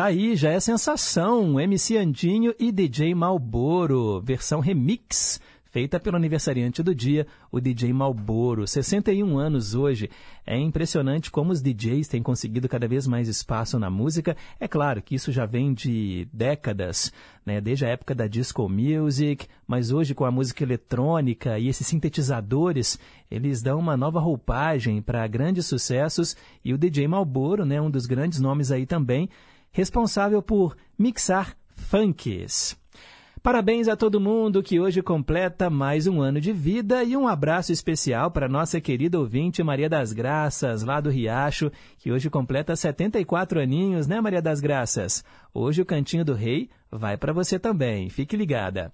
Aí, 0.07 0.37
já 0.37 0.51
é 0.51 0.61
sensação. 0.61 1.61
MC 1.61 1.97
Andinho 1.97 2.55
e 2.59 2.71
DJ 2.71 3.15
Malboro, 3.15 4.21
versão 4.21 4.61
remix 4.61 5.41
feita 5.77 6.01
pelo 6.01 6.17
aniversariante 6.17 6.83
do 6.83 6.95
dia, 6.95 7.27
o 7.53 7.61
DJ 7.61 7.93
Malboro, 7.93 8.67
61 8.67 9.37
anos 9.37 9.75
hoje. 9.75 10.09
É 10.47 10.57
impressionante 10.57 11.31
como 11.31 11.53
os 11.53 11.61
DJs 11.61 12.09
têm 12.09 12.23
conseguido 12.23 12.67
cada 12.67 12.89
vez 12.89 13.07
mais 13.07 13.29
espaço 13.29 13.79
na 13.79 13.91
música. 13.91 14.35
É 14.59 14.67
claro 14.67 15.03
que 15.03 15.15
isso 15.15 15.31
já 15.31 15.45
vem 15.45 15.75
de 15.75 16.27
décadas, 16.33 17.13
né? 17.45 17.61
desde 17.61 17.85
a 17.85 17.91
época 17.91 18.15
da 18.15 18.27
disco 18.27 18.67
music, 18.71 19.47
mas 19.67 19.93
hoje 19.93 20.15
com 20.15 20.25
a 20.25 20.31
música 20.31 20.65
eletrônica 20.65 21.59
e 21.59 21.69
esses 21.69 21.87
sintetizadores, 21.87 22.99
eles 23.31 23.61
dão 23.61 23.79
uma 23.79 23.99
nova 23.99 24.19
roupagem 24.19 25.03
para 25.03 25.27
grandes 25.27 25.67
sucessos 25.67 26.35
e 26.65 26.73
o 26.73 26.79
DJ 26.79 27.07
Malboro, 27.07 27.67
né, 27.67 27.79
um 27.79 27.91
dos 27.91 28.07
grandes 28.07 28.41
nomes 28.41 28.73
aí 28.73 28.87
também, 28.87 29.29
responsável 29.77 30.41
por 30.41 30.75
mixar 30.99 31.55
funks. 31.77 32.75
Parabéns 33.43 33.89
a 33.89 33.95
todo 33.95 34.19
mundo 34.19 34.63
que 34.63 34.81
hoje 34.81 35.03
completa 35.03 35.69
mais 35.69 36.07
um 36.07 36.23
ano 36.23 36.41
de 36.41 36.51
vida 36.51 37.05
e 37.05 37.15
um 37.15 37.29
abraço 37.29 37.71
especial 37.71 38.31
para 38.31 38.49
nossa 38.49 38.81
querida 38.81 39.21
ouvinte 39.21 39.63
Maria 39.63 39.89
das 39.89 40.15
Graças, 40.15 40.83
lá 40.83 40.99
do 40.99 41.11
Riacho, 41.11 41.71
que 41.99 42.11
hoje 42.11 42.31
completa 42.31 42.75
74 42.75 43.61
aninhos, 43.61 44.07
né, 44.07 44.19
Maria 44.19 44.41
das 44.41 44.61
Graças? 44.61 45.23
Hoje 45.53 45.83
o 45.83 45.87
Cantinho 45.87 46.25
do 46.25 46.33
Rei 46.33 46.71
vai 46.91 47.19
para 47.19 47.35
você 47.35 47.59
também, 47.59 48.09
fique 48.09 48.35
ligada. 48.35 48.91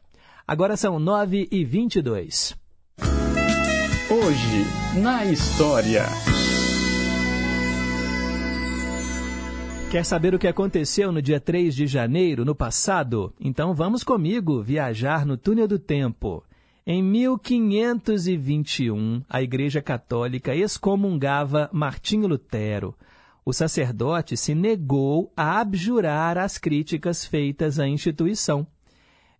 Agora 0.46 0.76
são 0.76 0.98
9 0.98 1.48
e 1.50 1.64
22. 1.64 2.56
Hoje, 4.10 5.00
na 5.00 5.24
história. 5.26 6.31
Quer 9.92 10.04
saber 10.06 10.34
o 10.34 10.38
que 10.38 10.48
aconteceu 10.48 11.12
no 11.12 11.20
dia 11.20 11.38
3 11.38 11.74
de 11.74 11.86
janeiro, 11.86 12.46
no 12.46 12.54
passado? 12.54 13.30
Então 13.38 13.74
vamos 13.74 14.02
comigo 14.02 14.62
viajar 14.62 15.26
no 15.26 15.36
túnel 15.36 15.68
do 15.68 15.78
tempo. 15.78 16.42
Em 16.86 17.02
1521, 17.02 19.22
a 19.28 19.42
Igreja 19.42 19.82
Católica 19.82 20.56
excomungava 20.56 21.68
Martinho 21.74 22.26
Lutero. 22.26 22.94
O 23.44 23.52
sacerdote 23.52 24.34
se 24.34 24.54
negou 24.54 25.30
a 25.36 25.60
abjurar 25.60 26.38
as 26.38 26.56
críticas 26.56 27.26
feitas 27.26 27.78
à 27.78 27.86
instituição. 27.86 28.66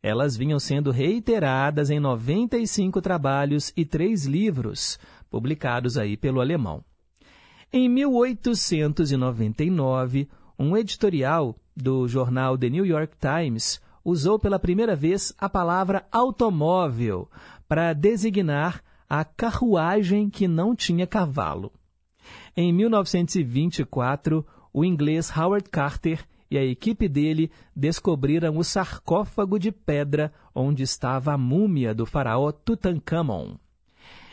Elas 0.03 0.37
vinham 0.37 0.61
sendo 0.61 0.91
reiteradas 0.91 1.89
em 1.89 1.99
95 1.99 3.01
trabalhos 3.01 3.73
e 3.75 3.87
três 3.87 4.27
livros, 4.27 4.99
publicados 5.31 5.97
aí 5.97 6.15
pelo 6.15 6.43
alemão. 6.43 6.85
Em 7.73 7.89
1899, 7.89 10.29
um 10.59 10.77
editorial 10.77 11.57
do 11.77 12.07
jornal 12.07 12.57
The 12.59 12.69
New 12.69 12.85
York 12.85 13.15
Times 13.19 13.81
usou 14.05 14.39
pela 14.39 14.59
primeira 14.59 14.95
vez 14.95 15.33
a 15.39 15.49
palavra 15.49 16.05
automóvel 16.11 17.29
para 17.69 17.93
designar 17.93 18.83
a 19.09 19.25
carruagem 19.25 20.29
que 20.29 20.49
não 20.49 20.75
tinha 20.75 21.07
cavalo. 21.07 21.73
Em 22.57 22.73
1924, 22.73 24.47
o 24.73 24.85
inglês 24.85 25.31
Howard 25.37 25.69
Carter 25.69 26.27
e 26.51 26.59
a 26.59 26.65
equipe 26.65 27.09
dele 27.09 27.51
descobriram 27.75 28.59
o 28.59 28.65
sarcófago 28.65 29.59
de 29.59 29.73
pedra 29.73 30.33
onde 30.55 30.83
estava 30.83 31.33
a 31.33 31.39
múmia 31.39 31.95
do 31.95 32.05
faraó 32.05 32.53
Tutankhamon. 32.53 33.57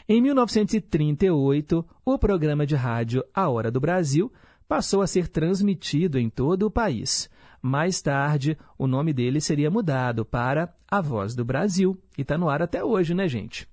Em 0.08 0.22
1938, 0.22 1.86
o 2.04 2.18
programa 2.18 2.66
de 2.66 2.76
rádio 2.76 3.24
A 3.34 3.48
Hora 3.48 3.72
do 3.72 3.80
Brasil 3.80 4.32
passou 4.70 5.02
a 5.02 5.08
ser 5.08 5.28
transmitido 5.28 6.18
em 6.20 6.30
todo 6.30 6.68
o 6.68 6.72
país. 6.72 7.28
Mais 7.60 8.00
tarde, 8.02 8.56
o 8.78 8.88
nome 8.88 9.12
dele 9.12 9.42
seria 9.42 9.72
mudado 9.72 10.24
para 10.24 10.72
A 10.90 11.02
Voz 11.02 11.36
do 11.36 11.44
Brasil, 11.44 11.98
e 12.18 12.22
está 12.22 12.38
no 12.38 12.48
ar 12.48 12.62
até 12.62 12.82
hoje, 12.84 13.16
né, 13.16 13.28
gente? 13.28 13.68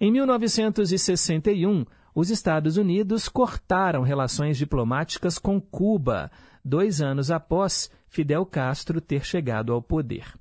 Em 0.00 0.10
1961, 0.10 1.84
os 2.14 2.30
Estados 2.30 2.78
Unidos 2.78 3.28
cortaram 3.28 4.00
relações 4.02 4.56
diplomáticas 4.56 5.38
com 5.38 5.60
Cuba, 5.60 6.30
dois 6.64 7.02
anos 7.02 7.30
após 7.30 7.90
Fidel 8.08 8.46
Castro 8.46 9.02
ter 9.02 9.24
chegado 9.24 9.72
ao 9.72 9.82
poder. 9.82 10.32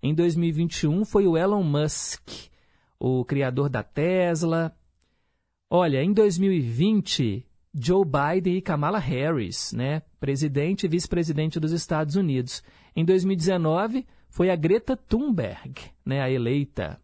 Em 0.02 0.14
2021 0.14 1.06
foi 1.06 1.26
o 1.26 1.38
Elon 1.38 1.64
Musk, 1.64 2.30
o 3.00 3.24
criador 3.24 3.70
da 3.70 3.84
Tesla. 3.84 4.76
Olha, 5.70 6.04
em 6.04 6.12
2020, 6.12 7.46
Joe 7.74 8.06
Biden 8.06 8.58
e 8.58 8.62
Kamala 8.62 9.00
Harris, 9.00 9.72
né, 9.74 10.02
presidente 10.20 10.86
e 10.86 10.90
vice-presidente 10.90 11.60
dos 11.60 11.72
Estados 11.72 12.16
Unidos. 12.16 12.64
Em 12.96 13.06
2019 13.06 14.06
foi 14.30 14.50
a 14.50 14.56
Greta 14.56 14.98
Thunberg, 14.98 15.74
né, 16.06 16.22
a 16.22 16.30
eleita. 16.30 17.00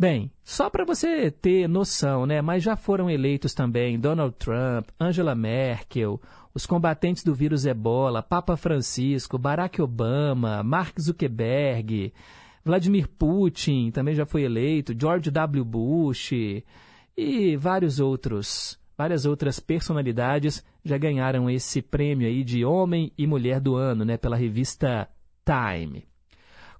Bem, 0.00 0.32
só 0.42 0.70
para 0.70 0.82
você 0.82 1.30
ter 1.30 1.68
noção, 1.68 2.24
né? 2.24 2.40
Mas 2.40 2.62
já 2.62 2.74
foram 2.74 3.10
eleitos 3.10 3.52
também 3.52 4.00
Donald 4.00 4.34
Trump, 4.38 4.88
Angela 4.98 5.34
Merkel, 5.34 6.18
os 6.54 6.64
combatentes 6.64 7.22
do 7.22 7.34
vírus 7.34 7.66
Ebola, 7.66 8.22
Papa 8.22 8.56
Francisco, 8.56 9.36
Barack 9.36 9.82
Obama, 9.82 10.62
Mark 10.62 10.98
Zuckerberg, 10.98 12.14
Vladimir 12.64 13.08
Putin 13.08 13.90
também 13.90 14.14
já 14.14 14.24
foi 14.24 14.44
eleito, 14.44 14.98
George 14.98 15.30
W. 15.30 15.66
Bush 15.66 16.32
e 17.14 17.56
vários 17.58 18.00
outros, 18.00 18.80
várias 18.96 19.26
outras 19.26 19.60
personalidades 19.60 20.64
já 20.82 20.96
ganharam 20.96 21.50
esse 21.50 21.82
prêmio 21.82 22.26
aí 22.26 22.42
de 22.42 22.64
homem 22.64 23.12
e 23.18 23.26
mulher 23.26 23.60
do 23.60 23.76
ano, 23.76 24.02
né, 24.02 24.16
pela 24.16 24.34
revista 24.34 25.10
Time. 25.44 26.08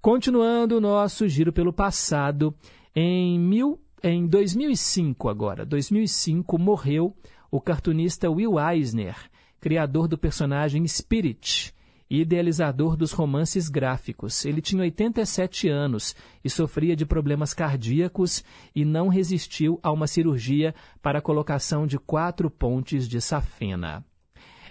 Continuando 0.01 0.79
o 0.79 0.81
nosso 0.81 1.29
giro 1.29 1.53
pelo 1.53 1.75
passado, 1.75 2.55
em, 2.95 3.39
mil, 3.39 3.81
em 4.03 4.27
2005 4.27 5.29
agora, 5.29 5.65
2005, 5.65 6.59
morreu 6.59 7.15
o 7.51 7.61
cartunista 7.61 8.31
Will 8.31 8.59
Eisner, 8.59 9.17
criador 9.61 10.09
do 10.09 10.17
personagem 10.19 10.87
Spirit. 10.87 11.75
e 12.09 12.23
idealizador 12.23 12.97
dos 12.97 13.13
romances 13.13 13.69
gráficos. 13.69 14.45
Ele 14.45 14.61
tinha 14.61 14.83
87 14.83 15.69
anos 15.69 16.17
e 16.45 16.51
sofria 16.51 16.97
de 16.97 17.07
problemas 17.07 17.55
cardíacos 17.55 18.43
e 18.75 18.85
não 18.85 19.07
resistiu 19.07 19.79
a 19.81 19.93
uma 19.93 20.09
cirurgia 20.09 20.75
para 21.01 21.21
a 21.21 21.23
colocação 21.23 21.87
de 21.87 21.99
quatro 22.01 22.51
pontes 22.51 23.09
de 23.09 23.21
safena. 23.21 24.05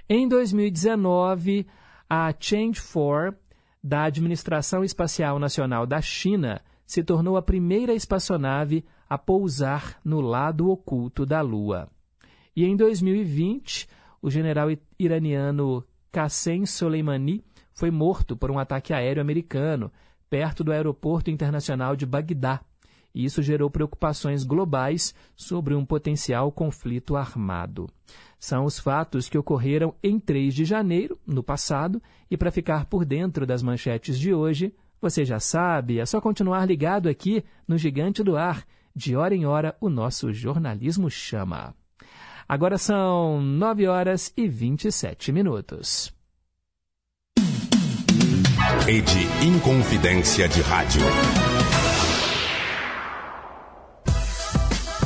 Em 0.10 0.27
2019, 0.27 1.65
a 2.10 2.34
Change4 2.34 3.36
da 3.82 4.03
Administração 4.03 4.84
Espacial 4.84 5.39
Nacional 5.39 5.86
da 5.86 6.01
China 6.01 6.62
se 6.89 7.04
tornou 7.04 7.38
a 7.38 7.41
primeira 7.43 7.93
espaçonave 7.93 8.84
a 9.08 9.15
pousar 9.15 9.99
no 10.04 10.19
lado 10.21 10.71
oculto 10.71 11.23
da 11.23 11.39
Lua. 11.39 11.88
E 12.56 12.65
em 12.65 12.75
2020, 12.75 13.88
o 14.19 14.32
general 14.32 14.69
iraniano 14.97 15.86
Qassem 16.12 16.65
Soleimani 16.65 17.43
foi 17.75 17.91
morto 17.91 18.36
por 18.36 18.49
um 18.49 18.58
ataque 18.58 18.91
aéreo 18.91 19.21
americano 19.21 19.91
perto 20.32 20.63
do 20.63 20.71
aeroporto 20.71 21.30
internacional 21.30 21.95
de 21.95 22.08
Bagdá. 22.08 22.60
E 23.13 23.23
isso 23.23 23.43
gerou 23.43 23.69
preocupações 23.69 24.43
globais 24.43 25.13
sobre 25.36 25.75
um 25.75 25.86
potencial 25.86 26.52
conflito 26.52 27.15
armado. 27.15 27.88
São 28.39 28.65
os 28.65 28.80
fatos 28.80 29.30
que 29.30 29.38
ocorreram 29.38 29.93
em 30.02 30.19
3 30.19 30.56
de 30.56 30.65
janeiro, 30.65 31.19
no 31.23 31.43
passado, 31.43 32.02
e 32.32 32.36
para 32.36 32.49
ficar 32.49 32.86
por 32.86 33.06
dentro 33.06 33.45
das 33.45 33.62
manchetes 33.62 34.17
de 34.17 34.34
hoje, 34.34 34.73
você 35.01 35.23
já 35.25 35.39
sabe, 35.39 35.99
é 35.99 36.05
só 36.05 36.19
continuar 36.19 36.65
ligado 36.65 37.07
aqui 37.07 37.43
no 37.67 37.77
Gigante 37.77 38.23
do 38.23 38.38
Ar. 38.38 38.63
De 38.95 39.15
hora 39.15 39.35
em 39.35 39.45
hora, 39.45 39.75
o 39.79 39.89
nosso 39.89 40.33
jornalismo 40.33 41.09
chama. 41.09 41.73
Agora 42.47 42.77
são 42.77 43.41
9 43.41 43.88
horas 43.88 44.33
e 44.35 44.47
27 44.47 45.31
minutos. 45.31 46.12
Rede 48.85 49.27
Inconfidência 49.45 50.47
de 50.47 50.62
Rádio. 50.62 51.01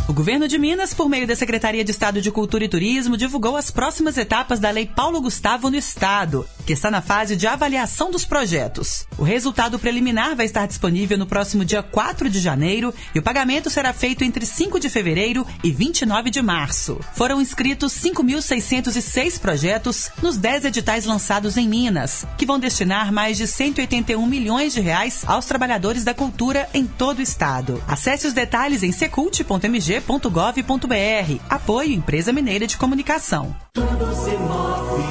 O 0.06 0.12
governo 0.12 0.50
de 0.50 0.58
Minas, 0.58 0.94
por 0.94 1.08
meio 1.08 1.26
da 1.26 1.34
Secretaria 1.34 1.84
de 1.84 1.92
Estado 1.92 2.22
de 2.22 2.30
Cultura 2.30 2.66
e 2.66 2.68
Turismo, 2.68 3.16
divulgou 3.16 3.56
as 3.56 3.72
próximas 3.72 4.18
etapas 4.18 4.60
da 4.60 4.70
Lei 4.70 4.86
Paulo 4.86 5.22
Gustavo 5.22 5.70
no 5.70 5.78
Estado, 5.78 6.46
que 6.66 6.74
está 6.74 6.92
na 6.92 7.02
fase 7.02 7.38
de 7.38 7.48
avaliação 7.48 8.12
dos 8.12 8.26
projetos. 8.26 9.08
O 9.18 9.24
resultado 9.24 9.80
preliminar 9.80 10.36
vai 10.36 10.46
estar 10.46 10.68
disponível 10.68 11.18
no 11.18 11.26
próximo 11.26 11.63
dia 11.63 11.82
4 11.82 12.30
de 12.30 12.42
janeiro 12.42 12.94
e 13.16 13.20
o 13.20 13.24
pagamento 13.24 13.70
será 13.70 13.94
feito 13.94 14.26
entre 14.26 14.46
5 14.46 14.78
de 14.78 14.89
fevereiro 14.89 15.48
e 15.63 15.72
29 15.72 16.30
de 16.30 16.42
março. 16.42 17.00
Foram 17.13 17.42
inscritos 17.42 17.94
5.606 17.94 19.39
projetos 19.39 20.12
nos 20.22 20.36
10 20.36 20.66
editais 20.66 21.06
lançados 21.06 21.56
em 21.56 21.68
Minas, 21.68 22.28
que 22.38 22.46
vão 22.46 22.60
destinar 22.60 23.10
mais 23.13 23.38
de 23.38 23.48
181 23.48 24.26
milhões 24.28 24.74
de 24.74 24.82
reais 24.82 25.24
aos 25.26 25.46
trabalhadores 25.46 26.04
da 26.04 26.13
cultura 26.13 26.68
em 26.74 26.86
todo 26.86 27.20
o 27.20 27.24
estado. 27.24 27.82
Acesse 27.88 28.28
os 28.28 28.34
detalhes 28.34 28.84
em 28.84 28.92
secult.mg 28.92 29.92
mg.gov.br. 29.93 31.39
Apoio 31.49 31.91
Empresa 31.91 32.34
Mineira 32.34 32.65
de 32.65 32.77
Comunicação. 32.77 33.56
Tudo 33.73 34.15
se 34.15 34.32
move. 34.32 35.03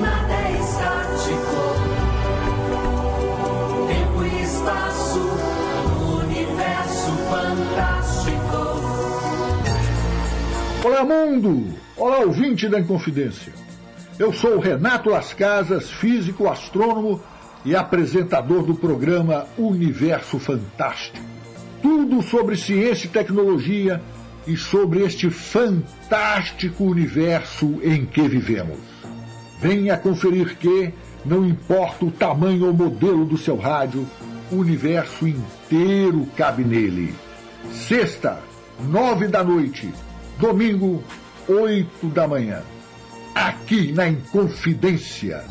Nada 0.00 0.32
é 0.32 0.52
estático. 0.60 1.60
Tempo 3.88 4.24
e 4.24 4.42
espaço. 4.42 5.20
universo 6.22 7.10
fantástico. 7.28 8.60
Olá, 10.84 11.04
mundo! 11.04 11.74
Olá, 11.96 12.20
ouvinte 12.20 12.68
da 12.68 12.80
Inconfidência. 12.80 13.52
Eu 14.18 14.32
sou 14.32 14.58
Renato 14.58 15.10
Las 15.10 15.34
Casas, 15.34 15.90
físico, 15.90 16.48
astrônomo 16.48 17.20
e 17.64 17.76
apresentador 17.76 18.62
do 18.62 18.74
programa 18.74 19.46
Universo 19.58 20.38
Fantástico 20.38 21.31
tudo 21.82 22.22
sobre 22.22 22.56
ciência 22.56 23.06
e 23.06 23.10
tecnologia 23.10 24.00
e 24.46 24.56
sobre 24.56 25.02
este 25.02 25.28
fantástico 25.28 26.84
universo 26.84 27.80
em 27.82 28.06
que 28.06 28.22
vivemos. 28.28 28.78
Venha 29.60 29.96
conferir 29.96 30.56
que, 30.56 30.92
não 31.24 31.46
importa 31.46 32.04
o 32.04 32.10
tamanho 32.10 32.66
ou 32.66 32.72
modelo 32.72 33.24
do 33.24 33.36
seu 33.36 33.56
rádio, 33.56 34.06
o 34.50 34.56
universo 34.56 35.26
inteiro 35.26 36.26
cabe 36.36 36.64
nele. 36.64 37.14
Sexta, 37.70 38.40
nove 38.80 39.28
da 39.28 39.42
noite. 39.42 39.92
Domingo, 40.38 41.02
oito 41.48 42.06
da 42.08 42.26
manhã. 42.26 42.62
Aqui 43.34 43.92
na 43.92 44.08
Inconfidência. 44.08 45.44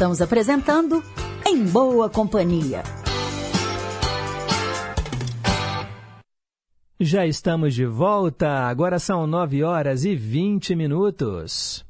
Estamos 0.00 0.22
apresentando 0.22 1.04
Em 1.46 1.62
Boa 1.62 2.08
Companhia. 2.08 2.82
Já 6.98 7.26
estamos 7.26 7.74
de 7.74 7.84
volta, 7.84 8.66
agora 8.66 8.98
são 8.98 9.26
9 9.26 9.62
horas 9.62 10.06
e 10.06 10.16
20 10.16 10.74
minutos. 10.74 11.84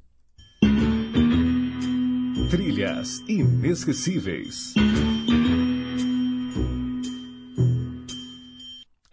Trilhas 2.50 3.20
inesquecíveis. 3.28 4.74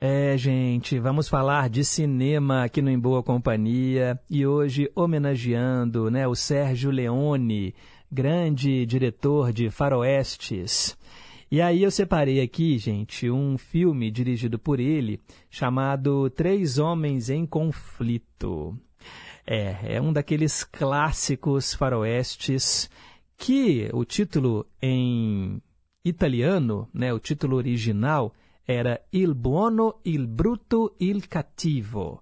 É, 0.02 0.36
gente, 0.38 1.00
vamos 1.00 1.28
falar 1.28 1.70
de 1.70 1.84
cinema 1.84 2.64
aqui 2.64 2.82
no 2.82 2.90
Em 2.90 3.00
Boa 3.00 3.22
Companhia 3.22 4.20
e 4.28 4.46
hoje 4.46 4.92
homenageando 4.96 6.10
né, 6.10 6.28
o 6.28 6.34
Sérgio 6.34 6.90
Leone, 6.90 7.76
grande 8.12 8.86
diretor 8.86 9.52
de 9.52 9.70
faroestes. 9.70 10.98
E 11.50 11.62
aí 11.62 11.84
eu 11.84 11.92
separei 11.92 12.42
aqui, 12.42 12.78
gente, 12.78 13.30
um 13.30 13.58
filme 13.58 14.12
dirigido 14.12 14.60
por 14.60 14.80
ele 14.80 15.22
chamado 15.50 16.30
Três 16.30 16.78
Homens 16.78 17.30
em 17.30 17.46
Conflito. 17.46 18.78
É, 19.46 19.96
é 19.96 20.02
um 20.02 20.12
daqueles 20.12 20.66
clássicos 20.66 21.74
faroestes 21.74 22.90
que 23.38 23.90
o 23.94 24.04
título 24.04 24.66
em 24.82 25.62
italiano, 26.04 26.90
né, 26.94 27.14
o 27.14 27.20
título 27.20 27.56
original 27.56 28.34
era 28.68 29.00
Il 29.14 29.34
Buono, 29.34 30.02
Il 30.04 30.28
Brutto, 30.28 30.96
Il 31.00 31.28
Cattivo, 31.28 32.22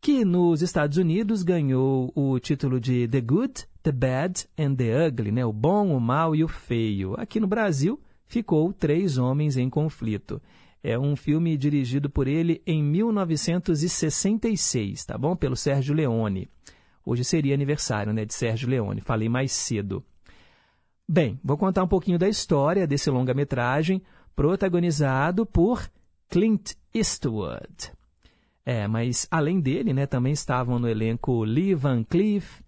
que 0.00 0.24
nos 0.24 0.62
Estados 0.62 0.96
Unidos 0.98 1.42
ganhou 1.42 2.12
o 2.14 2.38
título 2.38 2.80
de 2.80 3.08
The 3.08 3.20
Good, 3.20 3.66
The 3.82 3.92
Bad 3.92 4.46
and 4.58 4.76
the 4.76 5.08
Ugly, 5.08 5.32
né? 5.32 5.44
o 5.44 5.52
bom, 5.52 5.94
o 5.96 6.00
mal 6.00 6.34
e 6.34 6.42
o 6.44 6.48
feio. 6.48 7.14
Aqui 7.18 7.38
no 7.40 7.46
Brasil 7.46 8.00
ficou 8.26 8.72
Três 8.72 9.18
Homens 9.18 9.56
em 9.56 9.70
Conflito. 9.70 10.40
É 10.82 10.98
um 10.98 11.14
filme 11.16 11.56
dirigido 11.56 12.08
por 12.08 12.28
ele 12.28 12.62
em 12.66 12.82
1966, 12.82 15.04
tá 15.04 15.18
bom? 15.18 15.34
Pelo 15.34 15.56
Sérgio 15.56 15.94
Leone. 15.94 16.48
Hoje 17.04 17.24
seria 17.24 17.54
aniversário 17.54 18.12
né, 18.12 18.24
de 18.24 18.34
Sérgio 18.34 18.68
Leone, 18.68 19.00
falei 19.00 19.28
mais 19.28 19.50
cedo. 19.52 20.04
Bem, 21.08 21.38
vou 21.42 21.56
contar 21.56 21.84
um 21.84 21.88
pouquinho 21.88 22.18
da 22.18 22.28
história 22.28 22.86
desse 22.86 23.10
longa-metragem, 23.10 24.02
protagonizado 24.34 25.46
por 25.46 25.88
Clint 26.28 26.72
Eastwood. 26.92 27.95
É, 28.68 28.88
mas 28.88 29.28
além 29.30 29.60
dele, 29.60 29.92
né, 29.92 30.06
também 30.06 30.32
estavam 30.32 30.80
no 30.80 30.88
elenco 30.88 31.44
Lee 31.44 31.72
Van 31.72 32.02
Cleef, 32.02 32.60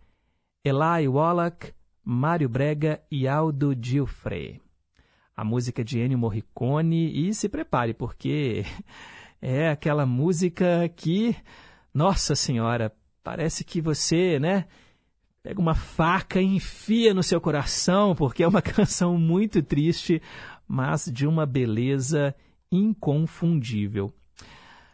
Eli 0.64 1.08
Wallach, 1.08 1.74
Mário 2.04 2.48
Brega 2.48 3.02
e 3.10 3.26
Aldo 3.26 3.76
Gilfrey. 3.76 4.62
A 5.36 5.42
música 5.42 5.82
de 5.82 5.98
Ennio 5.98 6.16
Morricone 6.16 7.28
e 7.28 7.34
se 7.34 7.48
prepare 7.48 7.94
porque 7.94 8.64
é 9.42 9.70
aquela 9.70 10.06
música 10.06 10.88
que, 10.94 11.34
nossa 11.92 12.36
senhora, 12.36 12.94
parece 13.24 13.64
que 13.64 13.80
você, 13.80 14.38
né, 14.38 14.66
pega 15.42 15.60
uma 15.60 15.74
faca 15.74 16.40
e 16.40 16.44
enfia 16.44 17.12
no 17.12 17.24
seu 17.24 17.40
coração, 17.40 18.14
porque 18.14 18.44
é 18.44 18.48
uma 18.48 18.62
canção 18.62 19.18
muito 19.18 19.60
triste, 19.64 20.22
mas 20.66 21.10
de 21.12 21.26
uma 21.26 21.44
beleza 21.44 22.32
inconfundível. 22.70 24.14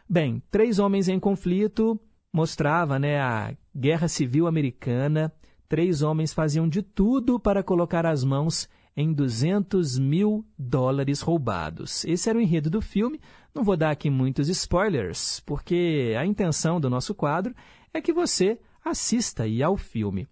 Bem, 0.07 0.41
Três 0.51 0.77
Homens 0.77 1.07
em 1.07 1.19
Conflito 1.19 1.99
mostrava 2.31 2.99
né, 2.99 3.19
a 3.19 3.55
Guerra 3.75 4.07
Civil 4.07 4.45
Americana. 4.45 5.33
Três 5.67 6.01
homens 6.01 6.33
faziam 6.33 6.67
de 6.67 6.81
tudo 6.81 7.39
para 7.39 7.63
colocar 7.63 8.05
as 8.05 8.23
mãos 8.23 8.69
em 8.95 9.11
200 9.11 9.97
mil 9.97 10.45
dólares 10.57 11.21
roubados. 11.21 12.05
Esse 12.05 12.29
era 12.29 12.37
o 12.37 12.41
enredo 12.41 12.69
do 12.69 12.81
filme. 12.81 13.19
Não 13.53 13.63
vou 13.63 13.75
dar 13.75 13.91
aqui 13.91 14.09
muitos 14.09 14.47
spoilers, 14.47 15.39
porque 15.39 16.13
a 16.17 16.25
intenção 16.25 16.79
do 16.79 16.89
nosso 16.89 17.15
quadro 17.15 17.55
é 17.93 17.99
que 17.99 18.13
você 18.13 18.59
assista 18.83 19.43
aí 19.43 19.63
ao 19.63 19.75
filme. 19.75 20.27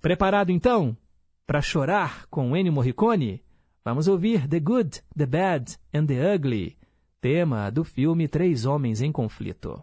Preparado 0.00 0.50
então 0.50 0.96
para 1.46 1.62
chorar 1.62 2.26
com 2.26 2.56
Ennio 2.56 2.72
Morricone? 2.72 3.42
Vamos 3.84 4.08
ouvir 4.08 4.46
The 4.46 4.60
Good, 4.60 5.02
The 5.16 5.26
Bad 5.26 5.78
and 5.94 6.06
The 6.06 6.34
Ugly, 6.34 6.76
tema 7.20 7.68
do 7.70 7.84
filme 7.84 8.26
Três 8.26 8.64
Homens 8.64 9.02
em 9.02 9.12
Conflito. 9.12 9.82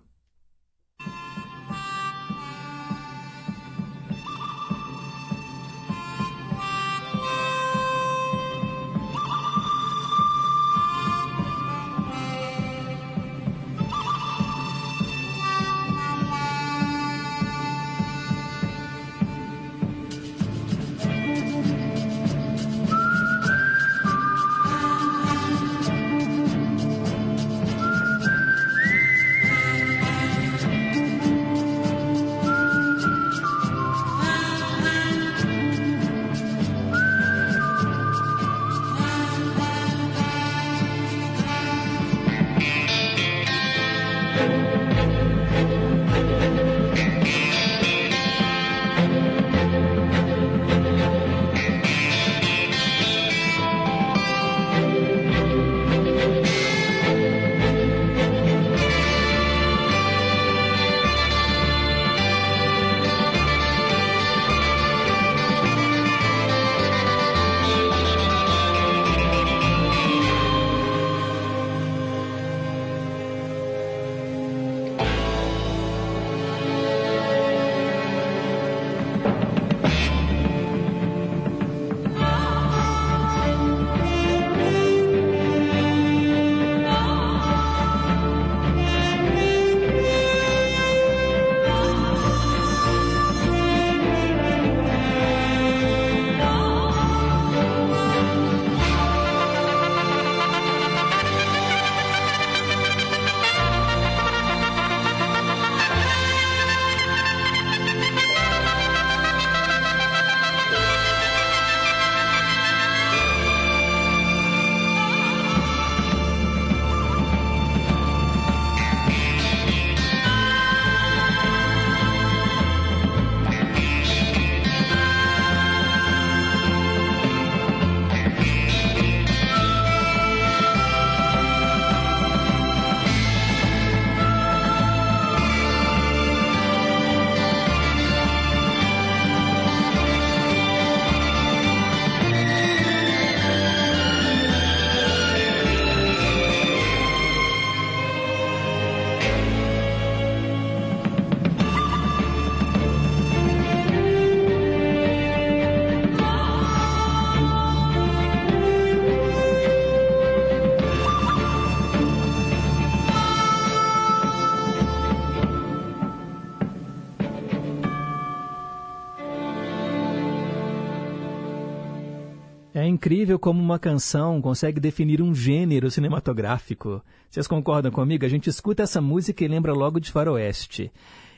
Incrível 173.08 173.40
como 173.40 173.64
uma 173.64 173.80
canção 173.80 174.42
consegue 174.42 174.82
definir 174.82 175.22
um 175.22 175.34
gênero 175.34 175.90
cinematográfico. 175.90 177.02
Vocês 177.30 177.48
concordam 177.48 177.90
comigo? 177.90 178.26
A 178.26 178.28
gente 178.28 178.50
escuta 178.50 178.84
essa 178.84 179.00
música 179.00 179.46
e 179.46 179.48
lembra 179.48 179.72
logo 179.72 179.98
de 179.98 180.12
faroeste. 180.12 180.92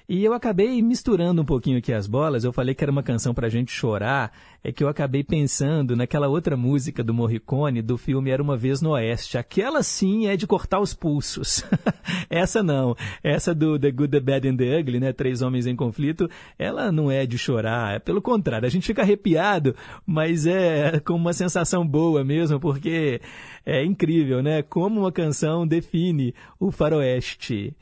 E 0.10 0.26
eu 0.26 0.34
acabei 0.34 0.82
misturando 0.82 1.44
um 1.44 1.46
pouquinho 1.46 1.78
aqui 1.78 1.94
as 1.94 2.08
bolas. 2.08 2.44
Eu 2.44 2.52
falei 2.52 2.74
que 2.74 2.84
era 2.84 2.92
uma 2.92 3.04
canção 3.04 3.32
pra 3.32 3.48
gente 3.48 3.72
chorar. 3.72 4.32
É 4.64 4.72
que 4.72 4.84
eu 4.84 4.88
acabei 4.88 5.24
pensando 5.24 5.96
naquela 5.96 6.28
outra 6.28 6.58
música 6.58 7.04
do 7.04 7.14
Morricone, 7.14 7.84
do 7.84 7.96
filme 7.96 8.32
Era 8.32 8.42
Uma 8.42 8.58
Vez 8.58 8.82
no 8.82 8.90
Oeste. 8.90 9.38
Aquela 9.38 9.84
sim 9.84 10.26
é 10.26 10.36
de 10.36 10.48
cortar 10.48 10.80
os 10.80 10.96
pulsos. 10.96 11.64
Essa 12.28 12.64
não. 12.64 12.96
Essa 13.24 13.54
do 13.54 13.78
The 13.78 13.92
Good, 13.92 14.10
The 14.10 14.20
Bad 14.20 14.50
and 14.50 14.58
The 14.58 14.80
Ugly, 14.80 15.00
né? 15.00 15.14
Três 15.14 15.44
Homens 15.44 15.68
em 15.68 15.76
Conflito, 15.76 16.28
ela 16.58 16.92
não 16.92 17.12
é 17.12 17.28
de 17.28 17.38
chorar. 17.38 17.98
É 17.98 18.00
pelo 18.00 18.20
contrário, 18.20 18.66
a 18.66 18.72
gente 18.72 18.88
fica 18.88 19.04
arrepiado, 19.04 19.76
mas 20.08 20.48
é 20.48 21.00
com 21.06 21.14
uma 21.14 21.34
sensação 21.34 21.88
boa 21.88 22.24
mesmo, 22.24 22.60
porque 22.60 23.22
é 23.70 23.86
incrível, 23.86 24.42
né? 24.42 24.64
Como 24.64 25.02
uma 25.02 25.12
canção 25.12 25.68
define 25.68 26.34
o 26.60 26.72
faroeste. 26.72 27.76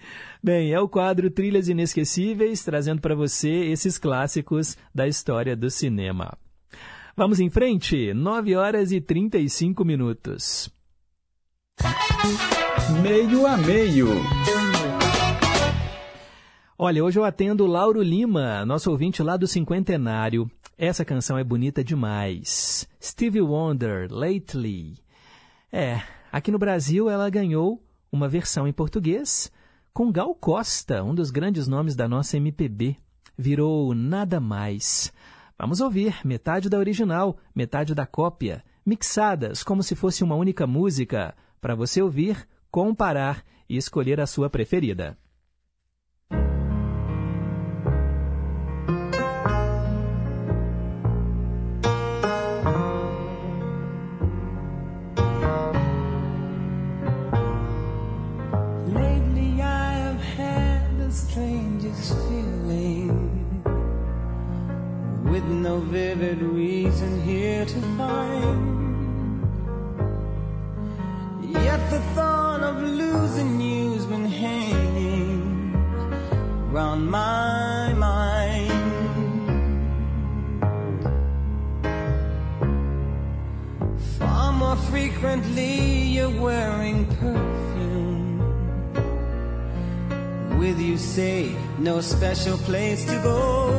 Bem, 0.43 0.73
é 0.73 0.80
o 0.80 0.89
quadro 0.89 1.32
Trilhas 1.32 1.69
Inesquecíveis, 1.69 2.62
trazendo 2.63 3.00
para 3.00 3.15
você 3.15 3.50
esses 3.50 3.97
clássicos 3.97 4.78
da 4.93 5.08
história 5.08 5.56
do 5.56 5.69
cinema. 5.69 6.38
Vamos 7.15 7.39
em 7.39 7.50
frente, 7.50 8.13
9 8.13 8.56
horas 8.56 8.91
e 8.91 9.00
35 9.00 9.86
minutos. 9.86 10.69
Meio 13.02 13.47
a 13.47 13.56
meio. 13.56 14.08
Olha, 16.78 17.04
hoje 17.04 17.17
eu 17.17 17.23
atendo 17.23 17.65
Lauro 17.65 18.04
Lima, 18.04 18.65
nosso 18.65 18.91
ouvinte 18.91 19.23
lá 19.23 19.38
do 19.38 19.47
Cinquentenário. 19.47 20.52
Essa 20.78 21.06
canção 21.06 21.38
é 21.38 21.43
bonita 21.43 21.84
demais. 21.84 22.88
Stevie 23.01 23.41
Wonder, 23.41 24.07
Lately. 24.12 25.07
É, 25.72 26.01
aqui 26.32 26.49
no 26.49 26.57
Brasil 26.57 27.09
ela 27.09 27.30
ganhou 27.30 27.84
uma 28.09 28.30
versão 28.30 28.68
em 28.68 28.72
português 28.72 29.51
com 29.93 30.11
Gal 30.11 30.34
Costa, 30.34 31.03
um 31.03 31.13
dos 31.13 31.30
grandes 31.30 31.68
nomes 31.68 31.95
da 31.95 32.07
nossa 32.07 32.38
MPB. 32.38 32.95
Virou 33.38 33.93
Nada 33.93 34.39
Mais. 34.39 35.11
Vamos 35.59 35.82
ouvir 35.82 36.26
metade 36.26 36.70
da 36.70 36.78
original, 36.78 37.38
metade 37.53 37.93
da 37.93 38.05
cópia, 38.05 38.63
mixadas 38.86 39.63
como 39.63 39.84
se 39.84 39.95
fosse 39.95 40.24
uma 40.24 40.36
única 40.36 40.65
música, 40.65 41.36
para 41.59 41.76
você 41.76 42.01
ouvir, 42.01 42.47
comparar 42.72 43.43
e 43.68 43.76
escolher 43.76 44.22
a 44.22 44.28
sua 44.28 44.49
preferida. 44.49 45.18
no 65.50 65.80
vivid 65.80 66.41
reason 66.41 67.22
here 67.22 67.66
to 67.66 67.82
find. 67.98 68.78
Yet 71.41 71.89
the 71.89 72.00
thought 72.16 72.62
of 72.62 72.82
losing 72.82 73.62
you's 73.62 74.06
been 74.06 74.26
hanging 74.26 75.74
round 76.72 77.10
my 77.10 77.93
mind. 77.93 78.72
Far 84.20 84.52
more 84.54 84.76
frequently, 84.91 86.02
you're 86.16 86.41
wearing 86.41 87.06
perfume. 87.06 88.39
With 90.60 90.80
you, 90.80 90.98
say, 90.98 91.56
no 91.80 92.02
special 92.02 92.58
place 92.58 93.06
to 93.06 93.16
go. 93.24 93.76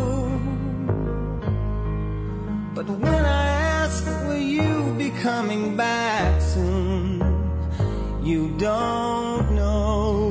Coming 5.48 5.76
back 5.78 6.42
soon? 6.42 7.22
You 8.22 8.48
don't 8.58 9.52
know, 9.52 10.28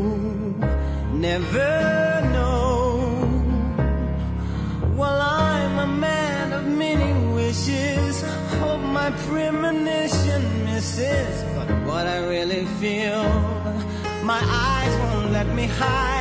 never 1.12 2.22
know. 2.34 3.26
Well, 4.96 5.20
I'm 5.20 5.80
a 5.80 5.88
man 5.88 6.54
of 6.54 6.68
many 6.68 7.12
wishes. 7.34 8.22
Hope 8.62 8.82
my 9.00 9.10
premonition 9.28 10.42
misses. 10.66 11.36
But 11.56 11.70
what 11.88 12.06
I 12.06 12.20
really 12.34 12.66
feel, 12.80 13.24
my 14.22 14.42
eyes 14.70 14.94
won't 15.02 15.32
let 15.32 15.48
me 15.56 15.66
hide. 15.66 16.17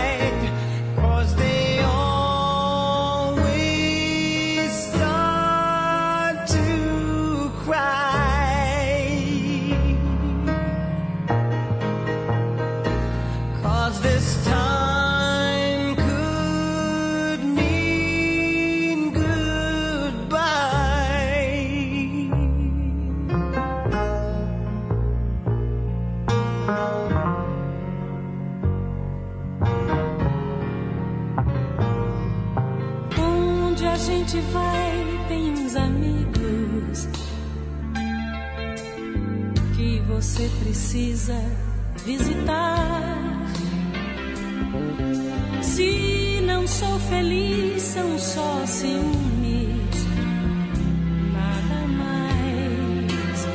Precisa 40.96 41.38
visitar. 42.06 43.44
Se 45.62 46.40
não 46.46 46.66
sou 46.66 46.98
feliz, 47.10 47.82
são 47.82 48.18
só 48.18 48.64
ciúmes, 48.64 50.06
nada 51.34 51.86
mais. 51.86 53.46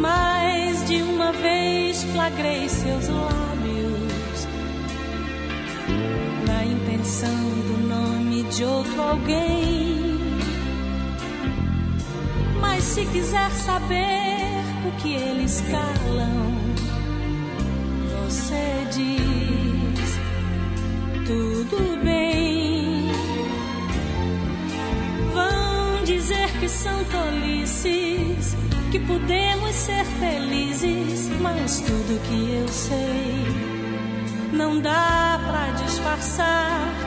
Mais 0.00 0.86
de 0.86 1.02
uma 1.02 1.32
vez 1.32 2.04
flagrei 2.04 2.68
seus 2.68 3.08
lábios 3.08 4.46
na 6.46 6.64
intenção 6.64 7.50
do 7.66 7.88
nome 7.88 8.44
de 8.44 8.64
outro 8.64 9.02
alguém. 9.02 9.65
Se 12.96 13.04
quiser 13.04 13.50
saber 13.50 14.64
o 14.88 14.90
que 15.02 15.12
eles 15.16 15.62
calam, 15.70 16.56
você 18.24 18.86
diz 18.90 20.18
tudo 21.26 22.02
bem. 22.02 23.10
Vão 25.34 26.04
dizer 26.04 26.50
que 26.58 26.66
são 26.70 27.04
tolices, 27.04 28.56
que 28.90 28.98
podemos 29.00 29.74
ser 29.74 30.06
felizes, 30.18 31.28
mas 31.42 31.80
tudo 31.80 32.18
que 32.22 32.50
eu 32.50 32.68
sei 32.68 33.44
não 34.54 34.80
dá 34.80 35.38
pra 35.46 35.84
disfarçar 35.84 37.05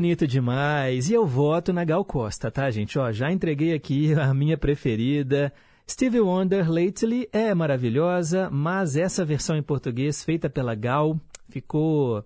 Bonito 0.00 0.26
demais. 0.26 1.10
E 1.10 1.12
eu 1.12 1.26
voto 1.26 1.74
na 1.74 1.84
Gal 1.84 2.02
Costa, 2.02 2.50
tá, 2.50 2.70
gente? 2.70 2.98
Ó, 2.98 3.12
já 3.12 3.30
entreguei 3.30 3.74
aqui 3.74 4.14
a 4.14 4.32
minha 4.32 4.56
preferida. 4.56 5.52
Stevie 5.86 6.22
Wonder 6.22 6.72
Lately 6.72 7.28
é 7.30 7.54
maravilhosa, 7.54 8.48
mas 8.50 8.96
essa 8.96 9.26
versão 9.26 9.58
em 9.58 9.62
português 9.62 10.24
feita 10.24 10.48
pela 10.48 10.74
Gal 10.74 11.20
ficou 11.50 12.24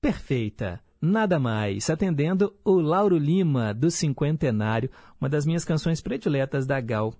perfeita. 0.00 0.78
Nada 1.02 1.40
mais, 1.40 1.90
atendendo 1.90 2.54
o 2.64 2.74
Lauro 2.74 3.18
Lima 3.18 3.74
do 3.74 3.90
Cinquentenário, 3.90 4.88
uma 5.20 5.28
das 5.28 5.44
minhas 5.44 5.64
canções 5.64 6.00
prediletas 6.00 6.64
da 6.64 6.80
Gal. 6.80 7.12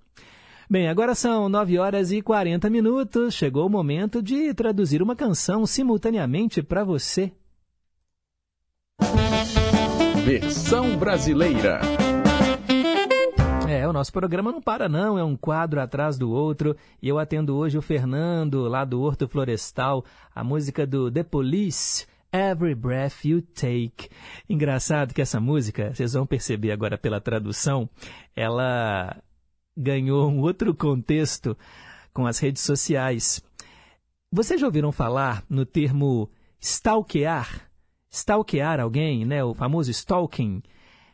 Bem, 0.71 0.89
agora 0.89 1.17
são 1.17 1.49
9 1.49 1.79
horas 1.81 2.13
e 2.13 2.23
40 2.23 2.71
minutos. 2.71 3.35
Chegou 3.35 3.67
o 3.67 3.69
momento 3.69 4.23
de 4.23 4.55
traduzir 4.55 5.03
uma 5.03 5.17
canção 5.17 5.67
simultaneamente 5.67 6.63
para 6.63 6.85
você. 6.85 7.33
Versão 10.31 10.97
brasileira. 10.97 11.81
É, 13.69 13.89
o 13.89 13.93
nosso 13.93 14.13
programa 14.13 14.53
não 14.53 14.63
para 14.63 14.89
não, 14.89 15.19
é 15.19 15.25
um 15.25 15.37
quadro 15.37 15.81
atrás 15.81 16.17
do 16.17 16.31
outro. 16.31 16.77
E 17.03 17.09
eu 17.09 17.19
atendo 17.19 17.57
hoje 17.57 17.77
o 17.77 17.83
Fernando, 17.83 18.69
lá 18.69 18.85
do 18.85 19.03
Horto 19.03 19.27
Florestal, 19.27 20.05
a 20.33 20.45
música 20.45 20.87
do 20.87 21.11
The 21.11 21.25
Police, 21.25 22.07
Every 22.33 22.77
Breath 22.77 23.25
You 23.25 23.43
Take. 23.43 24.09
Engraçado 24.49 25.13
que 25.13 25.21
essa 25.21 25.41
música, 25.41 25.93
vocês 25.93 26.13
vão 26.13 26.25
perceber 26.25 26.71
agora 26.71 26.97
pela 26.97 27.21
tradução, 27.21 27.91
ela 28.37 29.21
ganhou 29.77 30.31
um 30.31 30.39
outro 30.43 30.73
contexto 30.73 31.59
com 32.15 32.25
as 32.25 32.39
redes 32.39 32.63
sociais. 32.63 33.43
Vocês 34.31 34.61
já 34.61 34.69
ouviram 34.69 34.93
falar 34.93 35.43
no 35.51 35.67
termo 35.67 36.31
stalkear? 36.61 37.69
Stalkear 38.11 38.81
alguém, 38.81 39.25
né? 39.25 39.45
O 39.45 39.55
famoso 39.55 39.91
stalking. 39.91 40.63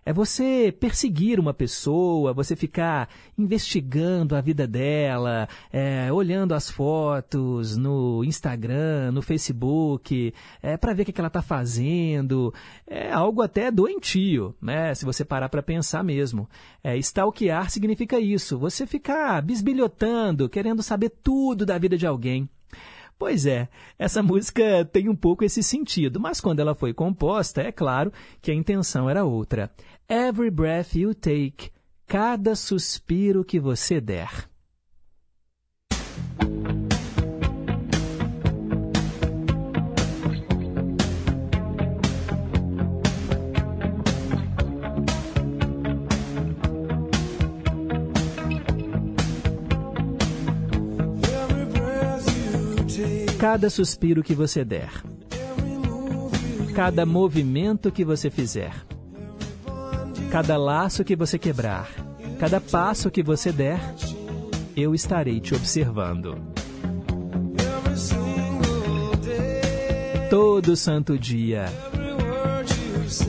É 0.09 0.13
você 0.13 0.73
perseguir 0.79 1.41
uma 1.41 1.53
pessoa, 1.53 2.33
você 2.33 2.55
ficar 2.55 3.09
investigando 3.37 4.37
a 4.37 4.41
vida 4.41 4.65
dela, 4.65 5.49
é, 5.73 6.13
olhando 6.13 6.55
as 6.55 6.71
fotos 6.71 7.77
no 7.77 8.23
Instagram, 8.25 9.11
no 9.11 9.21
Facebook, 9.21 10.33
é, 10.63 10.77
para 10.77 10.95
ver 10.95 11.03
o 11.03 11.07
que, 11.07 11.21
ela 11.21 11.27
está 11.27 11.43
fazendo. 11.43 12.55
É 12.87 13.11
algo 13.11 13.43
até 13.43 13.69
doentio, 13.69 14.55
né? 14.63 14.95
Se 14.95 15.05
você 15.05 15.25
parar 15.25 15.49
para 15.49 15.61
pensar 15.61 16.05
mesmo. 16.05 16.49
É, 16.85 16.97
stalkear 16.99 17.69
significa 17.69 18.21
isso, 18.21 18.57
você 18.57 18.87
ficar 18.87 19.43
bisbilhotando, 19.43 20.49
querendo 20.49 20.85
saber 20.85 21.11
tudo 21.11 21.67
da 21.67 21.77
vida 21.79 21.99
de 21.99 22.07
alguém. 22.07 22.49
Pois 23.19 23.47
é, 23.47 23.69
essa 23.99 24.23
música 24.23 24.85
tem 24.85 25.09
um 25.09 25.17
pouco 25.17 25.43
esse 25.43 25.62
sentido, 25.62 26.21
mas 26.21 26.41
quando 26.41 26.61
ela 26.61 26.75
foi 26.75 26.93
composta, 26.93 27.62
é 27.62 27.73
claro 27.73 28.12
que 28.43 28.51
a 28.51 28.55
intenção 28.55 29.09
era 29.09 29.25
outra. 29.25 29.71
Every 30.07 30.51
breath 30.51 30.95
you 30.95 31.14
take, 31.14 31.71
cada 32.07 32.55
suspiro 32.55 33.43
que 33.43 33.59
você 33.59 34.01
der. 34.01 34.49
Cada 53.39 53.68
suspiro 53.68 54.22
que 54.22 54.34
você 54.34 54.64
der, 54.64 54.91
cada 56.74 57.05
movimento 57.05 57.93
que 57.93 58.05
você 58.05 58.30
fizer, 58.30 58.72
cada 60.30 60.57
laço 60.57 61.05
que 61.05 61.14
você 61.14 61.39
quebrar, 61.39 61.89
cada 62.39 62.61
passo 62.61 63.11
que 63.11 63.22
você 63.22 63.53
der, 63.53 63.78
eu 64.74 64.95
estarei 64.95 65.39
te 65.39 65.55
observando. 65.55 66.39
Todo 70.30 70.74
santo 70.74 71.18
dia, 71.18 71.66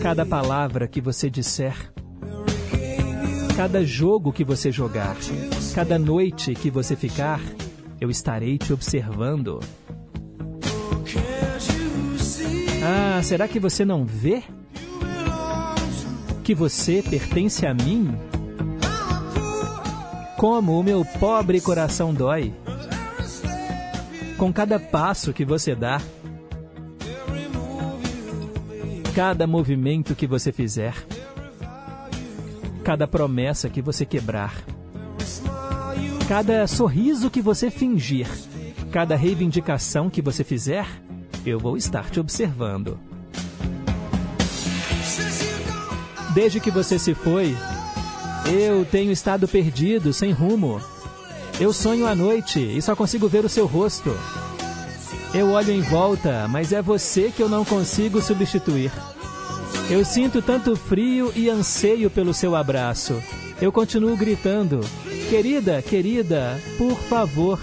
cada 0.01 0.25
palavra 0.25 0.87
que 0.87 1.01
você 1.01 1.29
disser, 1.29 1.75
cada 3.57 3.83
jogo 3.83 4.31
que 4.31 4.43
você 4.43 4.71
jogar, 4.71 5.17
cada 5.75 5.99
noite 5.99 6.53
que 6.53 6.71
você 6.71 6.95
ficar, 6.95 7.41
eu 7.99 8.09
estarei 8.09 8.57
te 8.57 8.71
observando. 8.71 9.59
Ah, 12.83 13.21
será 13.23 13.47
que 13.47 13.59
você 13.59 13.83
não 13.83 14.05
vê? 14.05 14.43
Que 16.43 16.55
você 16.55 17.01
pertence 17.01 17.65
a 17.65 17.73
mim? 17.73 18.17
Como 20.37 20.79
o 20.79 20.83
meu 20.83 21.03
pobre 21.19 21.59
coração 21.59 22.13
dói. 22.13 22.53
Com 24.37 24.53
cada 24.53 24.79
passo 24.79 25.33
que 25.33 25.43
você 25.43 25.73
dá, 25.73 25.99
cada 29.15 29.47
movimento 29.47 30.13
que 30.13 30.27
você 30.27 30.51
fizer, 30.51 30.93
cada 32.83 33.07
promessa 33.07 33.67
que 33.67 33.81
você 33.81 34.05
quebrar, 34.05 34.53
cada 36.27 36.67
sorriso 36.67 37.31
que 37.31 37.41
você 37.41 37.71
fingir, 37.71 38.27
cada 38.97 39.15
reivindicação 39.15 40.09
que 40.09 40.23
você 40.23 40.43
fizer, 40.43 40.87
eu 41.45 41.59
vou 41.59 41.77
estar 41.77 42.09
te 42.09 42.19
observando. 42.19 42.99
Desde 46.33 46.59
que 46.59 46.71
você 46.71 46.97
se 46.97 47.13
foi, 47.13 47.55
eu 48.51 48.83
tenho 48.85 49.11
estado 49.11 49.47
perdido, 49.47 50.11
sem 50.11 50.31
rumo. 50.31 50.81
Eu 51.59 51.71
sonho 51.71 52.07
à 52.07 52.15
noite 52.15 52.59
e 52.59 52.81
só 52.81 52.95
consigo 52.95 53.27
ver 53.27 53.45
o 53.45 53.49
seu 53.49 53.67
rosto. 53.67 54.09
Eu 55.31 55.51
olho 55.51 55.71
em 55.71 55.81
volta, 55.81 56.47
mas 56.47 56.73
é 56.73 56.81
você 56.81 57.29
que 57.29 57.43
eu 57.43 57.47
não 57.47 57.63
consigo 57.63 58.19
substituir. 58.19 58.91
Eu 59.91 60.03
sinto 60.03 60.41
tanto 60.41 60.75
frio 60.75 61.31
e 61.35 61.51
anseio 61.51 62.09
pelo 62.09 62.33
seu 62.33 62.55
abraço. 62.55 63.21
Eu 63.61 63.71
continuo 63.71 64.17
gritando: 64.17 64.81
Querida, 65.29 65.83
querida, 65.83 66.59
por 66.79 66.97
favor, 66.97 67.59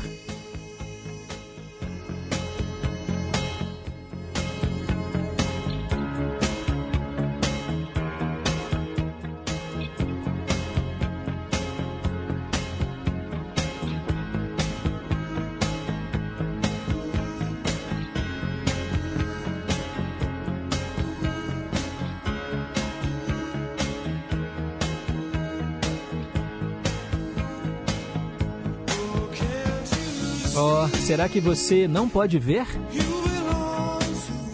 Será 30.89 31.28
que 31.28 31.41
você 31.41 31.87
não 31.89 32.09
pode 32.09 32.39
ver? 32.39 32.66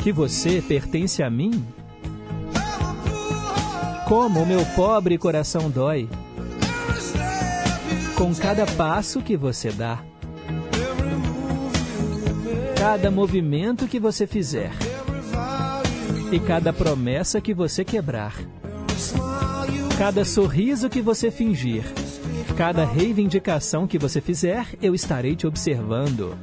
Que 0.02 0.12
você 0.12 0.62
pertence 0.62 1.22
a 1.22 1.30
mim? 1.30 1.64
Como 4.08 4.42
o 4.42 4.46
meu 4.46 4.64
pobre 4.74 5.16
coração 5.18 5.70
dói. 5.70 6.08
Com 8.16 8.34
cada 8.34 8.66
passo 8.66 9.22
que 9.22 9.36
você 9.36 9.70
dá, 9.70 10.02
cada 12.76 13.10
movimento 13.10 13.86
que 13.86 13.98
você 13.98 14.26
fizer. 14.26 14.72
E 16.30 16.38
cada 16.38 16.72
promessa 16.72 17.40
que 17.40 17.54
você 17.54 17.84
quebrar, 17.84 18.34
cada 19.98 20.24
sorriso 20.24 20.88
que 20.88 21.00
você 21.00 21.30
fingir 21.30 21.99
Cada 22.60 22.84
reivindicação 22.84 23.86
que 23.86 23.98
você 23.98 24.20
fizer, 24.20 24.66
eu 24.82 24.94
estarei 24.94 25.34
te 25.34 25.46
observando. 25.46 26.36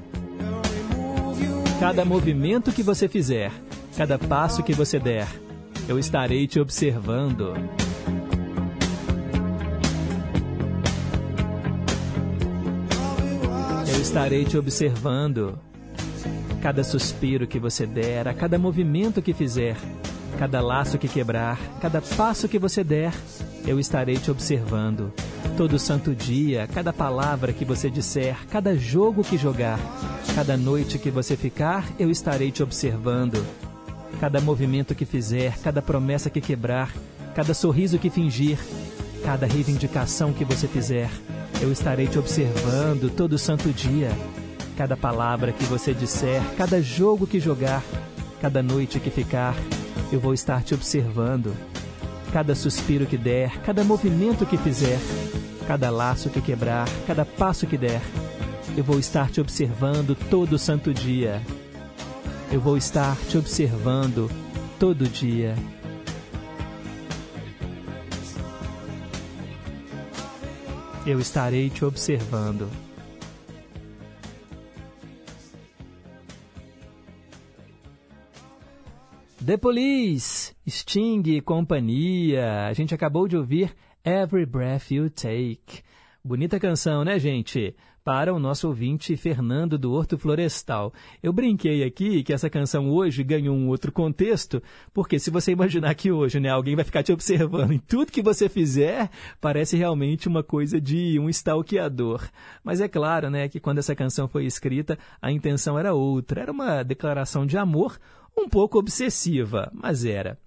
Cada 1.79 2.03
movimento 2.03 2.71
que 2.71 2.81
você 2.81 3.07
fizer, 3.07 3.51
cada 3.95 4.17
passo 4.17 4.63
que 4.63 4.73
você 4.73 4.97
der, 4.97 5.27
eu 5.87 5.99
estarei 5.99 6.47
te 6.47 6.59
observando. 6.59 7.53
Eu 13.87 14.01
estarei 14.01 14.43
te 14.43 14.57
observando. 14.57 15.59
Cada 16.63 16.83
suspiro 16.83 17.45
que 17.45 17.59
você 17.59 17.85
der, 17.85 18.27
a 18.27 18.33
cada 18.33 18.57
movimento 18.57 19.21
que 19.21 19.35
fizer, 19.35 19.77
cada 20.39 20.61
laço 20.61 20.97
que 20.97 21.07
quebrar, 21.07 21.59
cada 21.79 22.01
passo 22.01 22.47
que 22.49 22.57
você 22.57 22.83
der, 22.83 23.13
eu 23.67 23.79
estarei 23.79 24.15
te 24.15 24.31
observando. 24.31 25.13
Todo 25.55 25.79
santo 25.79 26.13
dia, 26.13 26.67
cada 26.67 26.91
palavra 26.91 27.53
que 27.53 27.65
você 27.65 27.89
disser, 27.89 28.37
cada 28.49 28.75
jogo 28.75 29.23
que 29.23 29.37
jogar, 29.37 29.79
cada 30.35 30.57
noite 30.57 30.99
que 30.99 31.09
você 31.09 31.35
ficar, 31.35 31.87
eu 31.97 32.11
estarei 32.11 32.51
te 32.51 32.61
observando. 32.61 33.43
Cada 34.19 34.41
movimento 34.41 34.93
que 34.93 35.05
fizer, 35.05 35.57
cada 35.59 35.81
promessa 35.81 36.29
que 36.29 36.41
quebrar, 36.41 36.91
cada 37.35 37.53
sorriso 37.53 37.99
que 37.99 38.09
fingir, 38.09 38.57
cada 39.23 39.45
reivindicação 39.45 40.33
que 40.33 40.45
você 40.45 40.67
fizer, 40.67 41.09
eu 41.61 41.71
estarei 41.71 42.07
te 42.07 42.19
observando 42.19 43.09
todo 43.09 43.37
santo 43.37 43.69
dia. 43.69 44.11
Cada 44.77 44.95
palavra 44.95 45.51
que 45.51 45.63
você 45.63 45.93
disser, 45.93 46.41
cada 46.55 46.81
jogo 46.81 47.25
que 47.25 47.39
jogar, 47.39 47.83
cada 48.39 48.61
noite 48.61 48.99
que 48.99 49.09
ficar, 49.09 49.55
eu 50.11 50.19
vou 50.19 50.33
estar 50.33 50.61
te 50.63 50.75
observando. 50.75 51.51
Cada 52.31 52.53
suspiro 52.55 53.05
que 53.05 53.17
der, 53.17 53.59
cada 53.61 53.83
movimento 53.83 54.45
que 54.45 54.57
fizer, 54.57 54.99
cada 55.67 55.89
laço 55.89 56.29
que 56.29 56.41
quebrar, 56.41 56.87
cada 57.05 57.25
passo 57.25 57.65
que 57.65 57.77
der. 57.77 58.01
Eu 58.75 58.83
vou 58.83 58.99
estar 58.99 59.31
te 59.31 59.41
observando 59.41 60.15
todo 60.29 60.59
santo 60.59 60.93
dia. 60.93 61.41
Eu 62.51 62.61
vou 62.61 62.77
estar 62.77 63.17
te 63.29 63.37
observando 63.37 64.29
todo 64.79 65.07
dia. 65.07 65.55
Eu 71.05 71.19
estarei 71.19 71.69
te 71.69 71.83
observando. 71.85 72.86
The 79.47 79.55
Police, 79.55 80.53
Sting 80.67 81.23
e 81.25 81.39
companhia. 81.39 82.67
A 82.67 82.73
gente 82.73 82.93
acabou 82.93 83.29
de 83.29 83.37
ouvir 83.37 83.73
Every 84.03 84.45
Breath 84.45 84.91
You 84.91 85.09
Take. 85.09 85.83
Bonita 86.21 86.59
canção, 86.59 87.05
né, 87.05 87.17
gente? 87.17 87.73
Para 88.03 88.33
o 88.33 88.39
nosso 88.39 88.67
ouvinte 88.67 89.15
Fernando 89.15 89.77
do 89.77 89.93
Horto 89.93 90.17
Florestal. 90.17 90.93
Eu 91.23 91.31
brinquei 91.31 91.81
aqui 91.85 92.23
que 92.23 92.33
essa 92.33 92.49
canção 92.49 92.89
hoje 92.89 93.23
ganhou 93.23 93.55
um 93.55 93.69
outro 93.69 93.89
contexto, 93.89 94.61
porque 94.93 95.17
se 95.17 95.31
você 95.31 95.53
imaginar 95.53 95.95
que 95.95 96.11
hoje 96.11 96.41
né, 96.41 96.49
alguém 96.49 96.75
vai 96.75 96.83
ficar 96.83 97.01
te 97.01 97.13
observando 97.13 97.71
em 97.71 97.79
tudo 97.79 98.11
que 98.11 98.21
você 98.21 98.49
fizer, 98.49 99.09
parece 99.39 99.77
realmente 99.77 100.27
uma 100.27 100.43
coisa 100.43 100.81
de 100.81 101.17
um 101.21 101.29
stalkeador. 101.29 102.27
Mas 102.61 102.81
é 102.81 102.89
claro 102.89 103.29
né, 103.29 103.47
que 103.47 103.61
quando 103.61 103.77
essa 103.77 103.95
canção 103.95 104.27
foi 104.27 104.45
escrita, 104.45 104.99
a 105.21 105.31
intenção 105.31 105.79
era 105.79 105.93
outra. 105.93 106.41
Era 106.41 106.51
uma 106.51 106.83
declaração 106.83 107.45
de 107.45 107.57
amor 107.57 107.97
um 108.37 108.47
pouco 108.47 108.77
obsessiva, 108.77 109.71
mas 109.73 110.05
era. 110.05 110.37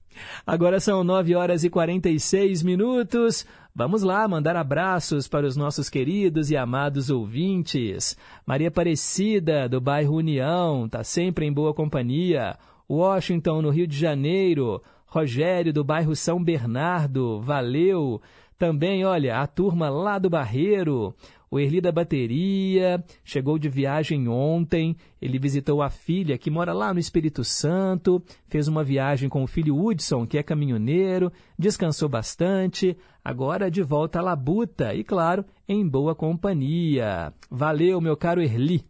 Agora 0.46 0.80
são 0.80 1.02
9 1.02 1.34
horas 1.34 1.64
e 1.64 1.70
46 1.70 2.62
minutos. 2.62 3.46
Vamos 3.74 4.02
lá 4.02 4.26
mandar 4.26 4.56
abraços 4.56 5.28
para 5.28 5.46
os 5.46 5.56
nossos 5.56 5.88
queridos 5.88 6.50
e 6.50 6.56
amados 6.56 7.08
ouvintes. 7.08 8.16
Maria 8.44 8.68
Aparecida, 8.68 9.68
do 9.68 9.80
bairro 9.80 10.16
União, 10.16 10.86
está 10.86 11.04
sempre 11.04 11.46
em 11.46 11.52
boa 11.52 11.72
companhia. 11.72 12.56
Washington, 12.88 13.62
no 13.62 13.70
Rio 13.70 13.86
de 13.86 13.96
Janeiro. 13.96 14.82
Rogério, 15.06 15.72
do 15.72 15.82
bairro 15.82 16.14
São 16.14 16.42
Bernardo, 16.42 17.40
valeu. 17.40 18.20
Também, 18.58 19.04
olha, 19.04 19.38
a 19.38 19.46
turma 19.46 19.88
lá 19.88 20.18
do 20.18 20.30
Barreiro, 20.30 21.14
o 21.50 21.58
Erli 21.58 21.80
da 21.80 21.90
Bateria, 21.90 23.02
chegou 23.24 23.58
de 23.58 23.68
viagem 23.68 24.28
ontem. 24.28 24.96
Ele 25.20 25.38
visitou 25.38 25.82
a 25.82 25.90
filha 25.90 26.38
que 26.38 26.50
mora 26.50 26.72
lá 26.72 26.94
no 26.94 27.00
Espírito 27.00 27.42
Santo, 27.42 28.22
fez 28.46 28.68
uma 28.68 28.84
viagem 28.84 29.28
com 29.28 29.42
o 29.42 29.48
filho 29.48 29.76
Hudson, 29.76 30.26
que 30.26 30.38
é 30.38 30.42
caminhoneiro, 30.44 31.32
descansou 31.58 32.08
bastante. 32.08 32.96
Agora 33.24 33.68
de 33.68 33.82
volta 33.82 34.20
à 34.20 34.22
Labuta 34.22 34.94
e, 34.94 35.02
claro, 35.02 35.44
em 35.68 35.86
boa 35.86 36.14
companhia. 36.14 37.32
Valeu, 37.50 38.00
meu 38.00 38.16
caro 38.16 38.40
Erli. 38.40 38.84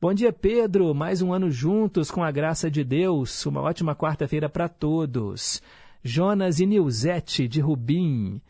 Bom 0.00 0.14
dia, 0.14 0.32
Pedro. 0.32 0.94
Mais 0.94 1.20
um 1.20 1.34
ano 1.34 1.50
juntos 1.50 2.10
com 2.10 2.24
a 2.24 2.30
graça 2.30 2.70
de 2.70 2.82
Deus. 2.82 3.44
Uma 3.44 3.60
ótima 3.60 3.94
quarta-feira 3.94 4.48
para 4.48 4.66
todos. 4.66 5.60
Jonas 6.02 6.60
e 6.60 6.64
Nilzete 6.64 7.46
de 7.46 7.60
Rubim. 7.60 8.40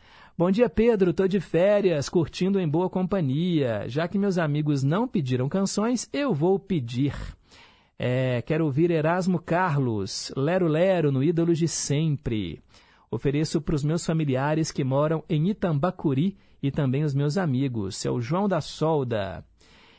Bom 0.41 0.49
dia, 0.49 0.67
Pedro. 0.67 1.13
Tô 1.13 1.27
de 1.27 1.39
férias, 1.39 2.09
curtindo 2.09 2.59
em 2.59 2.67
boa 2.67 2.89
companhia. 2.89 3.87
Já 3.87 4.07
que 4.07 4.17
meus 4.17 4.39
amigos 4.39 4.81
não 4.81 5.07
pediram 5.07 5.47
canções, 5.47 6.09
eu 6.11 6.33
vou 6.33 6.57
pedir. 6.57 7.13
É, 7.99 8.41
quero 8.41 8.65
ouvir 8.65 8.89
Erasmo 8.89 9.37
Carlos, 9.39 10.33
Lero 10.35 10.67
Lero, 10.67 11.11
no 11.11 11.21
Ídolos 11.21 11.59
de 11.59 11.67
Sempre. 11.67 12.59
Ofereço 13.11 13.61
para 13.61 13.75
os 13.75 13.83
meus 13.83 14.03
familiares 14.03 14.71
que 14.71 14.83
moram 14.83 15.23
em 15.29 15.47
Itambacuri 15.47 16.35
e 16.59 16.71
também 16.71 17.03
os 17.03 17.13
meus 17.13 17.37
amigos, 17.37 17.95
seu 17.97 18.19
João 18.19 18.49
da 18.49 18.61
Solda. 18.61 19.45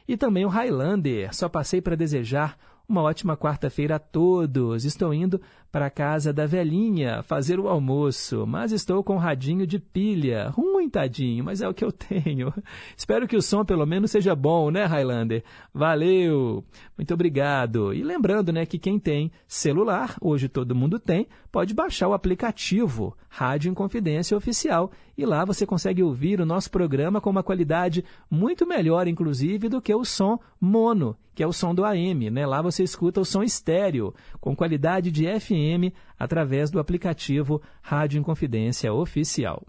E 0.09 0.17
também 0.17 0.45
o 0.45 0.49
Highlander. 0.49 1.33
Só 1.33 1.49
passei 1.49 1.81
para 1.81 1.95
desejar 1.95 2.59
uma 2.93 3.03
ótima 3.03 3.37
quarta-feira 3.37 3.97
a 3.97 3.99
todos. 3.99 4.85
Estou 4.85 5.15
indo 5.15 5.41
para 5.73 5.87
a 5.87 5.91
casa 5.91 6.31
da 6.31 6.47
velhinha 6.47 7.23
fazer 7.23 7.59
o 7.59 7.67
almoço, 7.67 8.47
mas 8.47 8.71
estou 8.71 9.03
com 9.03 9.15
um 9.15 9.19
radinho 9.19 9.67
de 9.67 9.79
pilha. 9.79 10.53
Ruim, 10.83 10.89
tadinho, 10.89 11.45
mas 11.45 11.61
é 11.61 11.69
o 11.69 11.75
que 11.75 11.85
eu 11.85 11.93
tenho. 11.95 12.53
Espero 12.97 13.29
que 13.29 13.37
o 13.37 13.43
som 13.43 13.65
pelo 13.65 13.87
menos 13.87 14.11
seja 14.11 14.35
bom, 14.35 14.71
né, 14.71 14.85
Highlander? 14.85 15.45
Valeu! 15.73 16.65
Muito 16.99 17.15
obrigado. 17.15 17.95
E 17.95 18.03
lembrando, 18.03 18.53
né, 18.53 18.67
que 18.67 18.79
quem 18.79 18.99
tem 18.99 19.31
celular, 19.47 20.17
hoje 20.21 20.49
todo 20.49 20.75
mundo 20.75 20.99
tem, 20.99 21.29
pode 21.53 21.73
baixar 21.73 22.09
o 22.09 22.15
aplicativo 22.15 23.17
Rádio 23.29 23.71
Inconfidência 23.71 24.37
Oficial 24.37 24.91
e 25.17 25.25
lá 25.25 25.45
você 25.45 25.65
consegue 25.65 26.03
ouvir 26.03 26.41
o 26.41 26.47
nosso 26.47 26.71
programa 26.71 27.21
com 27.21 27.31
uma 27.31 27.43
qualidade 27.43 28.05
muito 28.29 28.67
melhor, 28.67 29.07
inclusive, 29.07 29.69
do 29.69 29.81
que 29.81 29.95
o 29.95 30.05
som 30.05 30.39
mono, 30.61 31.17
que 31.33 31.45
é 31.45 31.47
o 31.47 31.53
som 31.53 31.73
do 31.73 31.85
AM, 31.85 32.29
né? 32.31 32.45
Lá 32.45 32.61
você 32.61 32.83
escuta 32.83 33.21
o 33.21 33.25
som 33.25 33.43
estéreo, 33.43 34.13
com 34.41 34.57
qualidade 34.57 35.13
de 35.13 35.27
FM 35.27 35.95
através 36.19 36.71
do 36.71 36.81
aplicativo 36.81 37.63
Rádio 37.83 38.19
Inconfidência 38.19 38.93
Oficial. 38.93 39.63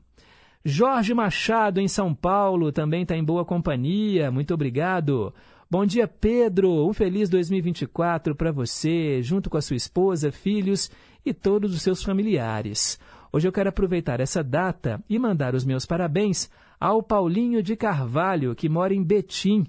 Jorge 0.66 1.14
Machado, 1.14 1.82
em 1.82 1.90
São 1.90 2.16
Paulo, 2.16 2.72
também 2.72 3.02
está 3.02 3.18
em 3.18 3.24
boa 3.24 3.44
companhia. 3.44 4.32
Muito 4.32 4.54
obrigado. 4.54 5.34
Bom 5.70 5.86
dia, 5.86 6.08
Pedro. 6.08 6.88
Um 6.88 6.94
feliz 6.94 7.30
2024 7.30 8.34
para 8.34 8.50
você, 8.50 9.22
junto 9.22 9.50
com 9.50 9.58
a 9.58 9.62
sua 9.62 9.76
esposa, 9.76 10.32
filhos 10.32 10.90
e 11.26 11.34
todos 11.34 11.74
os 11.74 11.82
seus 11.82 12.02
familiares. 12.02 12.98
Hoje 13.30 13.46
eu 13.46 13.52
quero 13.52 13.68
aproveitar 13.68 14.22
essa 14.22 14.42
data 14.42 15.04
e 15.10 15.20
mandar 15.20 15.54
os 15.54 15.66
meus 15.66 15.86
parabéns 15.86 16.50
ao 16.80 17.04
Paulinho 17.04 17.62
de 17.62 17.76
Carvalho, 17.76 18.56
que 18.56 18.70
mora 18.70 18.94
em 18.94 19.04
Betim. 19.04 19.66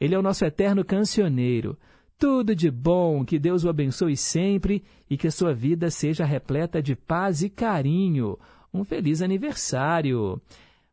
Ele 0.00 0.16
é 0.16 0.18
o 0.18 0.22
nosso 0.22 0.44
eterno 0.44 0.84
cancioneiro. 0.84 1.78
Tudo 2.18 2.52
de 2.52 2.68
bom, 2.68 3.24
que 3.24 3.38
Deus 3.38 3.62
o 3.62 3.68
abençoe 3.68 4.16
sempre 4.16 4.82
e 5.08 5.16
que 5.16 5.28
a 5.28 5.30
sua 5.30 5.54
vida 5.54 5.88
seja 5.88 6.24
repleta 6.24 6.82
de 6.82 6.96
paz 6.96 7.42
e 7.42 7.48
carinho. 7.48 8.36
Um 8.72 8.84
feliz 8.84 9.22
aniversário. 9.22 10.40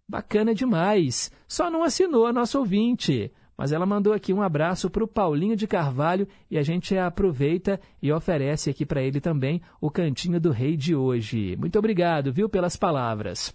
Bacana 0.07 0.53
demais. 0.53 1.31
Só 1.47 1.69
não 1.69 1.83
assinou 1.83 2.25
a 2.25 2.33
nossa 2.33 2.57
ouvinte. 2.59 3.31
Mas 3.57 3.71
ela 3.71 3.85
mandou 3.85 4.13
aqui 4.13 4.33
um 4.33 4.41
abraço 4.41 4.89
para 4.89 5.03
o 5.03 5.07
Paulinho 5.07 5.55
de 5.55 5.67
Carvalho 5.67 6.27
e 6.49 6.57
a 6.57 6.63
gente 6.63 6.97
aproveita 6.97 7.79
e 8.01 8.11
oferece 8.11 8.69
aqui 8.69 8.85
para 8.85 9.01
ele 9.01 9.21
também 9.21 9.61
o 9.79 9.91
Cantinho 9.91 10.39
do 10.39 10.51
Rei 10.51 10.75
de 10.75 10.95
hoje. 10.95 11.55
Muito 11.57 11.77
obrigado, 11.77 12.33
viu, 12.33 12.49
pelas 12.49 12.75
palavras. 12.75 13.53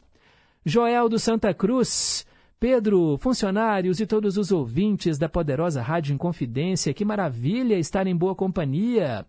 Joel 0.65 1.09
do 1.09 1.19
Santa 1.19 1.53
Cruz 1.53 2.25
Pedro, 2.61 3.17
funcionários 3.19 4.01
e 4.01 4.07
todos 4.07 4.37
os 4.37 4.51
ouvintes 4.51 5.17
da 5.17 5.29
poderosa 5.29 5.81
Rádio 5.81 6.13
Inconfidência, 6.13 6.93
que 6.93 7.05
maravilha 7.05 7.79
estar 7.79 8.05
em 8.09 8.17
boa 8.17 8.35
companhia. 8.35 9.25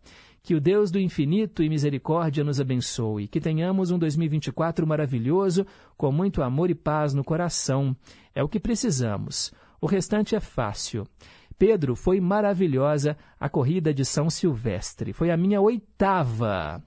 Que 0.50 0.56
o 0.56 0.60
Deus 0.60 0.90
do 0.90 0.98
infinito 0.98 1.62
e 1.62 1.70
misericórdia 1.70 2.44
nos 2.44 2.60
abençoe. 2.60 3.28
Que 3.28 3.40
tenhamos 3.40 3.92
um 3.92 4.00
2024 4.00 4.88
maravilhoso, 4.88 5.64
com 5.96 6.12
muito 6.12 6.42
amor 6.42 6.72
e 6.72 6.74
paz 6.74 7.14
no 7.14 7.24
coração. 7.24 7.96
É 8.34 8.42
o 8.42 8.50
que 8.50 8.60
precisamos. 8.60 9.54
O 9.80 9.86
restante 9.86 10.36
é 10.36 10.40
fácil. 10.40 11.06
Pedro, 11.56 11.96
foi 11.96 12.20
maravilhosa 12.20 13.16
a 13.40 13.48
corrida 13.48 13.94
de 13.94 14.04
São 14.04 14.28
Silvestre. 14.28 15.14
Foi 15.14 15.30
a 15.30 15.38
minha 15.38 15.62
oitava. 15.62 16.82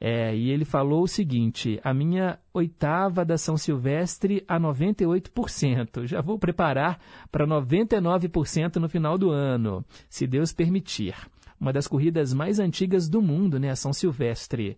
É, 0.00 0.36
e 0.36 0.48
ele 0.48 0.64
falou 0.64 1.02
o 1.02 1.08
seguinte: 1.08 1.80
a 1.82 1.92
minha 1.92 2.38
oitava 2.54 3.24
da 3.24 3.36
São 3.36 3.56
Silvestre 3.56 4.44
a 4.46 4.60
98%. 4.60 6.06
Já 6.06 6.20
vou 6.20 6.38
preparar 6.38 7.00
para 7.32 7.48
99% 7.48 8.76
no 8.76 8.88
final 8.88 9.18
do 9.18 9.30
ano, 9.30 9.84
se 10.08 10.24
Deus 10.24 10.52
permitir. 10.52 11.16
Uma 11.60 11.72
das 11.72 11.86
corridas 11.86 12.32
mais 12.32 12.58
antigas 12.58 13.08
do 13.08 13.22
mundo, 13.22 13.58
né, 13.58 13.70
a 13.70 13.76
São 13.76 13.92
Silvestre. 13.92 14.76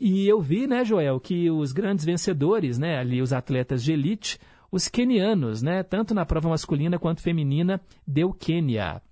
E 0.00 0.28
eu 0.28 0.40
vi, 0.40 0.66
né, 0.66 0.84
Joel, 0.84 1.18
que 1.18 1.50
os 1.50 1.72
grandes 1.72 2.04
vencedores, 2.04 2.78
né, 2.78 2.98
ali 2.98 3.20
os 3.20 3.32
atletas 3.32 3.82
de 3.82 3.92
elite, 3.92 4.38
os 4.70 4.86
quenianos, 4.88 5.62
né, 5.62 5.82
tanto 5.82 6.14
na 6.14 6.26
prova 6.26 6.48
masculina 6.48 6.98
quanto 6.98 7.22
feminina, 7.22 7.80
deu 8.06 8.32
Quênia. 8.32 9.02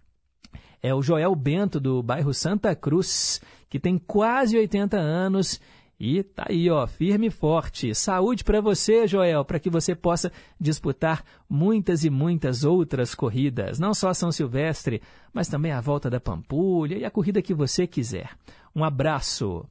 É 0.83 0.95
o 0.95 1.03
Joel 1.03 1.35
Bento, 1.35 1.81
do 1.81 2.03
bairro 2.03 2.33
Santa 2.33 2.75
Cruz, 2.77 3.41
que 3.69 3.81
tem 3.81 3.99
quase 3.99 4.57
80 4.57 4.97
anos 4.97 5.61
e 5.99 6.23
tá 6.23 6.47
aí, 6.51 6.69
ó, 6.69 6.87
firme 6.87 7.29
e 7.29 7.31
forte. 7.31 7.95
Saúde 7.95 8.45
para 8.45 8.61
você, 8.61 9.07
Joel, 9.07 9.45
para 9.45 9.59
que 9.59 9.71
você 9.71 9.95
possa 9.95 10.31
disputar 10.61 11.25
muitas 11.49 12.05
e 12.05 12.11
muitas 12.11 12.65
outras 12.65 13.15
corridas, 13.15 13.79
não 13.79 13.95
só 13.95 14.13
São 14.13 14.31
Silvestre, 14.31 15.01
mas 15.33 15.49
também 15.49 15.73
a 15.73 15.81
Volta 15.81 16.11
da 16.11 16.21
Pampulha 16.21 16.99
e 16.99 17.05
a 17.05 17.11
corrida 17.11 17.41
que 17.41 17.55
você 17.55 17.87
quiser. 17.87 18.31
Um 18.75 18.85
abraço. 18.85 19.65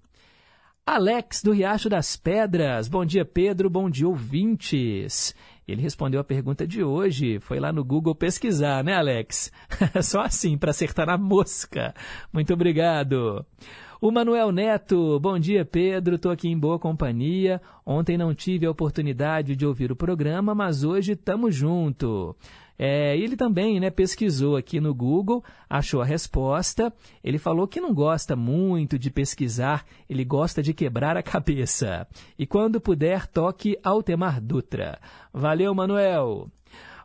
Alex 0.83 1.43
do 1.43 1.51
Riacho 1.51 1.89
das 1.89 2.15
Pedras. 2.15 2.87
Bom 2.87 3.05
dia, 3.05 3.25
Pedro. 3.25 3.69
Bom 3.69 3.89
dia, 3.89 4.07
ouvintes. 4.07 5.35
Ele 5.67 5.81
respondeu 5.81 6.19
a 6.19 6.23
pergunta 6.23 6.65
de 6.65 6.83
hoje. 6.83 7.39
Foi 7.39 7.59
lá 7.59 7.73
no 7.73 7.83
Google 7.83 8.13
pesquisar, 8.13 8.83
né, 8.83 8.93
Alex? 8.93 9.51
Só 10.03 10.21
assim, 10.21 10.57
para 10.57 10.69
acertar 10.71 11.07
na 11.07 11.17
mosca. 11.17 11.93
Muito 12.31 12.53
obrigado. 12.53 13.43
O 14.01 14.11
Manuel 14.11 14.51
Neto, 14.51 15.17
bom 15.21 15.39
dia 15.39 15.63
Pedro, 15.63 16.15
estou 16.15 16.29
aqui 16.29 16.49
em 16.49 16.57
boa 16.57 16.77
companhia. 16.77 17.61
Ontem 17.85 18.17
não 18.17 18.35
tive 18.35 18.65
a 18.65 18.71
oportunidade 18.71 19.55
de 19.55 19.65
ouvir 19.65 19.89
o 19.89 19.95
programa, 19.95 20.53
mas 20.53 20.83
hoje 20.83 21.13
estamos 21.13 21.55
junto. 21.55 22.35
É, 22.77 23.17
ele 23.17 23.37
também 23.37 23.79
né, 23.79 23.89
pesquisou 23.89 24.57
aqui 24.57 24.81
no 24.81 24.93
Google, 24.93 25.41
achou 25.69 26.01
a 26.01 26.05
resposta. 26.05 26.93
Ele 27.23 27.37
falou 27.37 27.69
que 27.69 27.79
não 27.79 27.93
gosta 27.93 28.35
muito 28.35 28.99
de 28.99 29.09
pesquisar, 29.09 29.85
ele 30.09 30.25
gosta 30.25 30.61
de 30.61 30.73
quebrar 30.73 31.15
a 31.15 31.23
cabeça. 31.23 32.05
E 32.37 32.45
quando 32.45 32.81
puder, 32.81 33.25
toque 33.27 33.79
Altemar 33.81 34.41
Dutra. 34.41 34.99
Valeu, 35.33 35.73
Manuel! 35.73 36.49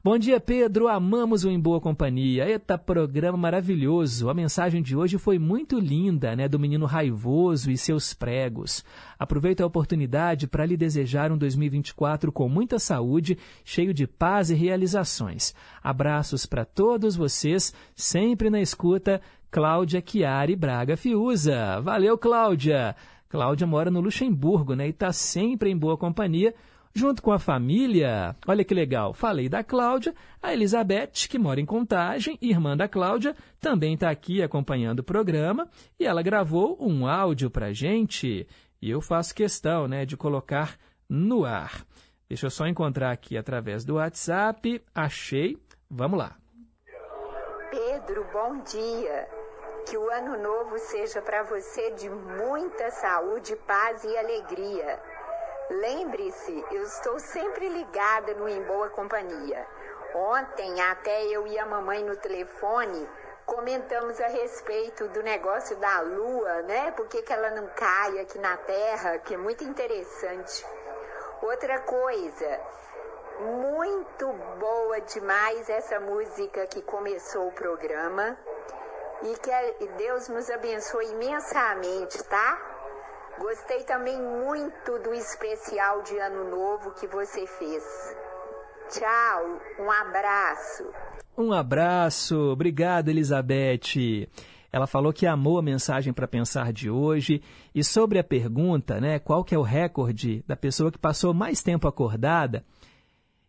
Bom 0.02 0.16
dia, 0.16 0.40
Pedro. 0.40 0.88
Amamos 0.88 1.44
o 1.44 1.50
Em 1.50 1.60
Boa 1.60 1.78
Companhia. 1.78 2.48
Eita, 2.48 2.78
programa 2.78 3.36
maravilhoso. 3.36 4.30
A 4.30 4.34
mensagem 4.34 4.80
de 4.80 4.96
hoje 4.96 5.18
foi 5.18 5.38
muito 5.38 5.78
linda, 5.78 6.34
né? 6.34 6.48
Do 6.48 6.58
menino 6.58 6.86
raivoso 6.86 7.70
e 7.70 7.76
seus 7.76 8.14
pregos. 8.14 8.82
Aproveito 9.18 9.60
a 9.60 9.66
oportunidade 9.66 10.46
para 10.46 10.64
lhe 10.64 10.74
desejar 10.74 11.30
um 11.30 11.36
2024 11.36 12.32
com 12.32 12.48
muita 12.48 12.78
saúde, 12.78 13.36
cheio 13.62 13.92
de 13.92 14.06
paz 14.06 14.48
e 14.48 14.54
realizações. 14.54 15.54
Abraços 15.82 16.46
para 16.46 16.64
todos 16.64 17.14
vocês, 17.14 17.74
sempre 17.94 18.48
na 18.48 18.62
escuta. 18.62 19.20
Cláudia 19.50 20.02
Chiari 20.02 20.56
Braga 20.56 20.96
Fiuza. 20.96 21.78
Valeu, 21.82 22.16
Cláudia. 22.16 22.96
Cláudia 23.28 23.66
mora 23.66 23.90
no 23.90 24.00
Luxemburgo, 24.00 24.74
né? 24.74 24.86
E 24.86 24.90
está 24.92 25.12
sempre 25.12 25.68
em 25.68 25.76
boa 25.76 25.98
companhia 25.98 26.54
junto 26.94 27.22
com 27.22 27.32
a 27.32 27.38
família. 27.38 28.36
Olha 28.46 28.64
que 28.64 28.74
legal, 28.74 29.12
falei 29.12 29.48
da 29.48 29.62
Cláudia, 29.62 30.14
a 30.42 30.52
Elizabeth, 30.52 31.28
que 31.28 31.38
mora 31.38 31.60
em 31.60 31.66
Contagem, 31.66 32.38
irmã 32.40 32.76
da 32.76 32.88
Cláudia, 32.88 33.34
também 33.60 33.94
está 33.94 34.10
aqui 34.10 34.42
acompanhando 34.42 35.00
o 35.00 35.04
programa 35.04 35.68
e 35.98 36.06
ela 36.06 36.22
gravou 36.22 36.76
um 36.80 37.06
áudio 37.06 37.50
para 37.50 37.72
gente 37.72 38.46
e 38.82 38.90
eu 38.90 39.00
faço 39.00 39.34
questão 39.34 39.86
né, 39.86 40.04
de 40.04 40.16
colocar 40.16 40.76
no 41.08 41.44
ar. 41.44 41.84
Deixa 42.28 42.46
eu 42.46 42.50
só 42.50 42.66
encontrar 42.66 43.10
aqui 43.10 43.36
através 43.36 43.84
do 43.84 43.96
WhatsApp. 43.96 44.82
Achei. 44.94 45.58
Vamos 45.90 46.18
lá. 46.18 46.36
Pedro, 47.70 48.24
bom 48.32 48.62
dia. 48.62 49.28
Que 49.88 49.96
o 49.96 50.08
ano 50.10 50.40
novo 50.40 50.78
seja 50.78 51.20
para 51.20 51.42
você 51.42 51.90
de 51.92 52.08
muita 52.08 52.90
saúde, 52.90 53.56
paz 53.66 54.04
e 54.04 54.16
alegria 54.16 55.00
Lembre-se, 55.70 56.64
eu 56.72 56.82
estou 56.82 57.16
sempre 57.20 57.68
ligada 57.68 58.34
no 58.34 58.48
Em 58.48 58.60
Boa 58.64 58.90
Companhia. 58.90 59.64
Ontem, 60.12 60.80
até 60.82 61.26
eu 61.26 61.46
e 61.46 61.56
a 61.60 61.64
mamãe 61.64 62.02
no 62.02 62.16
telefone 62.16 63.08
comentamos 63.46 64.20
a 64.20 64.26
respeito 64.26 65.06
do 65.10 65.22
negócio 65.22 65.76
da 65.76 66.00
lua, 66.00 66.62
né? 66.62 66.90
Por 66.90 67.06
que, 67.06 67.22
que 67.22 67.32
ela 67.32 67.52
não 67.52 67.68
cai 67.68 68.18
aqui 68.18 68.36
na 68.40 68.56
Terra, 68.56 69.18
que 69.18 69.34
é 69.34 69.36
muito 69.36 69.62
interessante. 69.62 70.66
Outra 71.40 71.78
coisa, 71.82 72.60
muito 73.38 74.32
boa 74.58 75.00
demais 75.02 75.68
essa 75.68 76.00
música 76.00 76.66
que 76.66 76.82
começou 76.82 77.46
o 77.46 77.52
programa. 77.52 78.36
E 79.22 79.36
que 79.36 79.86
Deus 79.98 80.28
nos 80.28 80.50
abençoe 80.50 81.10
imensamente, 81.10 82.24
tá? 82.24 82.69
Gostei 83.40 83.82
também 83.84 84.20
muito 84.20 84.98
do 85.02 85.14
especial 85.14 86.02
de 86.02 86.14
Ano 86.18 86.50
Novo 86.50 86.90
que 86.90 87.06
você 87.06 87.46
fez. 87.46 87.82
Tchau, 88.90 89.58
um 89.78 89.90
abraço. 89.90 90.84
Um 91.38 91.50
abraço, 91.50 92.36
obrigado 92.38 93.08
Elizabeth. 93.08 94.28
Ela 94.70 94.86
falou 94.86 95.10
que 95.10 95.26
amou 95.26 95.58
a 95.58 95.62
mensagem 95.62 96.12
para 96.12 96.28
pensar 96.28 96.70
de 96.70 96.90
hoje 96.90 97.42
e 97.74 97.82
sobre 97.82 98.18
a 98.18 98.24
pergunta, 98.24 99.00
né, 99.00 99.18
qual 99.18 99.42
que 99.42 99.54
é 99.54 99.58
o 99.58 99.62
recorde 99.62 100.44
da 100.46 100.54
pessoa 100.54 100.92
que 100.92 100.98
passou 100.98 101.32
mais 101.32 101.62
tempo 101.62 101.88
acordada? 101.88 102.62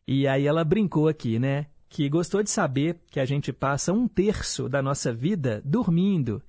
E 0.08 0.26
aí 0.26 0.48
ela 0.48 0.64
brincou 0.64 1.10
aqui, 1.10 1.38
né, 1.38 1.66
que 1.90 2.08
gostou 2.08 2.42
de 2.42 2.50
saber 2.50 2.98
que 3.12 3.20
a 3.20 3.26
gente 3.26 3.52
passa 3.52 3.92
um 3.92 4.08
terço 4.08 4.70
da 4.70 4.82
nossa 4.82 5.12
vida 5.12 5.62
dormindo. 5.66 6.42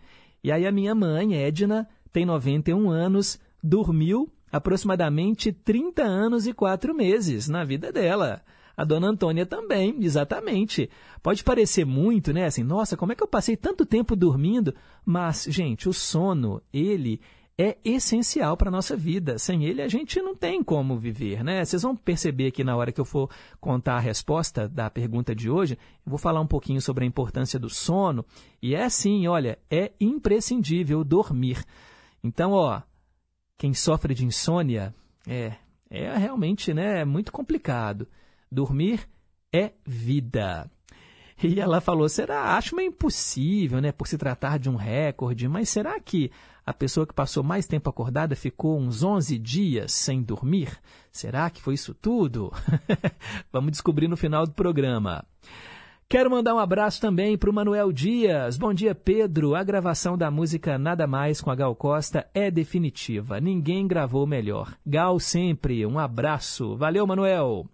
E 0.44 0.52
aí 0.52 0.64
a 0.64 0.70
minha 0.70 0.94
mãe, 0.94 1.34
Edna, 1.34 1.88
tem 2.12 2.26
91 2.26 2.90
anos, 2.90 3.38
dormiu 3.62 4.30
aproximadamente 4.50 5.50
30 5.50 6.02
anos 6.02 6.46
e 6.46 6.52
4 6.52 6.94
meses 6.94 7.48
na 7.48 7.64
vida 7.64 7.90
dela. 7.90 8.42
A 8.76 8.84
dona 8.84 9.08
Antônia 9.08 9.46
também, 9.46 9.96
exatamente. 10.00 10.88
Pode 11.22 11.44
parecer 11.44 11.84
muito, 11.84 12.32
né? 12.32 12.46
Assim, 12.46 12.62
nossa, 12.62 12.96
como 12.96 13.12
é 13.12 13.14
que 13.14 13.22
eu 13.22 13.28
passei 13.28 13.56
tanto 13.56 13.84
tempo 13.86 14.16
dormindo? 14.16 14.74
Mas, 15.04 15.46
gente, 15.48 15.88
o 15.88 15.92
sono, 15.92 16.60
ele 16.72 17.20
é 17.58 17.76
essencial 17.84 18.56
para 18.56 18.68
a 18.68 18.72
nossa 18.72 18.96
vida. 18.96 19.38
Sem 19.38 19.64
ele, 19.64 19.82
a 19.82 19.88
gente 19.88 20.20
não 20.20 20.34
tem 20.34 20.62
como 20.62 20.98
viver, 20.98 21.44
né? 21.44 21.64
Vocês 21.64 21.82
vão 21.82 21.94
perceber 21.94 22.50
que 22.50 22.64
na 22.64 22.74
hora 22.74 22.90
que 22.90 23.00
eu 23.00 23.04
for 23.04 23.30
contar 23.60 23.96
a 23.96 24.00
resposta 24.00 24.68
da 24.68 24.88
pergunta 24.88 25.34
de 25.34 25.50
hoje, 25.50 25.78
eu 26.04 26.10
vou 26.10 26.18
falar 26.18 26.40
um 26.40 26.46
pouquinho 26.46 26.80
sobre 26.80 27.04
a 27.04 27.06
importância 27.06 27.58
do 27.58 27.68
sono. 27.68 28.24
E 28.60 28.74
é 28.74 28.84
assim, 28.84 29.26
olha, 29.26 29.58
é 29.70 29.92
imprescindível 30.00 31.04
dormir. 31.04 31.62
Então, 32.22 32.52
ó, 32.52 32.82
quem 33.58 33.74
sofre 33.74 34.14
de 34.14 34.24
insônia 34.24 34.94
é, 35.26 35.54
é 35.90 36.16
realmente 36.16 36.72
né, 36.72 37.04
muito 37.04 37.32
complicado. 37.32 38.08
Dormir 38.50 39.08
é 39.52 39.72
vida. 39.86 40.70
E 41.42 41.58
ela 41.58 41.80
falou: 41.80 42.08
será? 42.08 42.56
Acho 42.56 42.76
meio 42.76 42.88
impossível, 42.88 43.80
né? 43.80 43.90
Por 43.90 44.06
se 44.06 44.16
tratar 44.16 44.58
de 44.58 44.70
um 44.70 44.76
recorde, 44.76 45.48
mas 45.48 45.68
será 45.68 45.98
que 45.98 46.30
a 46.64 46.72
pessoa 46.72 47.06
que 47.06 47.14
passou 47.14 47.42
mais 47.42 47.66
tempo 47.66 47.90
acordada 47.90 48.36
ficou 48.36 48.78
uns 48.78 49.02
11 49.02 49.38
dias 49.38 49.92
sem 49.92 50.22
dormir? 50.22 50.78
Será 51.10 51.50
que 51.50 51.60
foi 51.60 51.74
isso 51.74 51.94
tudo? 51.94 52.52
Vamos 53.52 53.72
descobrir 53.72 54.06
no 54.06 54.16
final 54.16 54.46
do 54.46 54.52
programa. 54.52 55.24
Quero 56.12 56.30
mandar 56.30 56.54
um 56.54 56.58
abraço 56.58 57.00
também 57.00 57.38
para 57.38 57.48
o 57.48 57.54
Manuel 57.54 57.90
Dias. 57.90 58.58
Bom 58.58 58.74
dia, 58.74 58.94
Pedro. 58.94 59.54
A 59.54 59.64
gravação 59.64 60.14
da 60.14 60.30
música 60.30 60.76
Nada 60.76 61.06
Mais 61.06 61.40
com 61.40 61.50
a 61.50 61.54
Gal 61.54 61.74
Costa 61.74 62.28
é 62.34 62.50
definitiva. 62.50 63.40
Ninguém 63.40 63.86
gravou 63.86 64.26
melhor. 64.26 64.76
Gal 64.86 65.18
sempre. 65.18 65.86
Um 65.86 65.98
abraço. 65.98 66.76
Valeu, 66.76 67.06
Manuel. 67.06 67.64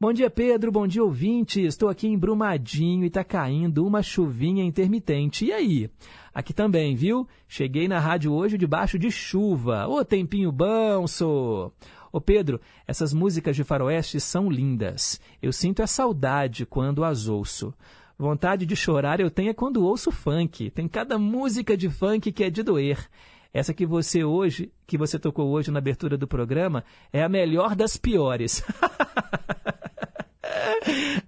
Bom 0.00 0.12
dia, 0.12 0.28
Pedro. 0.28 0.72
Bom 0.72 0.88
dia, 0.88 1.04
ouvinte. 1.04 1.64
Estou 1.64 1.88
aqui 1.88 2.08
em 2.08 2.18
Brumadinho 2.18 3.04
e 3.04 3.06
está 3.06 3.22
caindo 3.22 3.86
uma 3.86 4.02
chuvinha 4.02 4.64
intermitente. 4.64 5.44
E 5.44 5.52
aí? 5.52 5.88
Aqui 6.34 6.52
também, 6.52 6.96
viu? 6.96 7.28
Cheguei 7.46 7.86
na 7.86 8.00
rádio 8.00 8.32
hoje 8.32 8.58
debaixo 8.58 8.98
de 8.98 9.08
chuva. 9.08 9.86
Ô, 9.86 10.04
tempinho 10.04 10.50
bom, 10.50 11.06
sou. 11.06 11.72
Ô 12.12 12.20
Pedro, 12.20 12.60
essas 12.86 13.12
músicas 13.12 13.54
de 13.54 13.64
faroeste 13.64 14.20
são 14.20 14.50
lindas. 14.50 15.20
Eu 15.42 15.52
sinto 15.52 15.82
a 15.82 15.86
saudade 15.86 16.64
quando 16.64 17.04
as 17.04 17.28
ouço. 17.28 17.74
Vontade 18.18 18.66
de 18.66 18.74
chorar 18.74 19.20
eu 19.20 19.30
tenho 19.30 19.50
é 19.50 19.54
quando 19.54 19.84
ouço 19.84 20.10
funk. 20.10 20.70
Tem 20.70 20.88
cada 20.88 21.18
música 21.18 21.76
de 21.76 21.88
funk 21.88 22.32
que 22.32 22.44
é 22.44 22.50
de 22.50 22.62
doer. 22.62 23.08
Essa 23.52 23.72
que 23.72 23.86
você 23.86 24.24
hoje, 24.24 24.72
que 24.86 24.98
você 24.98 25.18
tocou 25.18 25.48
hoje 25.48 25.70
na 25.70 25.78
abertura 25.78 26.18
do 26.18 26.26
programa, 26.26 26.84
é 27.12 27.22
a 27.22 27.28
melhor 27.28 27.74
das 27.74 27.96
piores. 27.96 28.62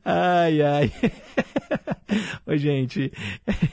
ai, 0.04 0.62
ai. 0.62 0.92
Ô, 2.46 2.56
gente, 2.56 3.12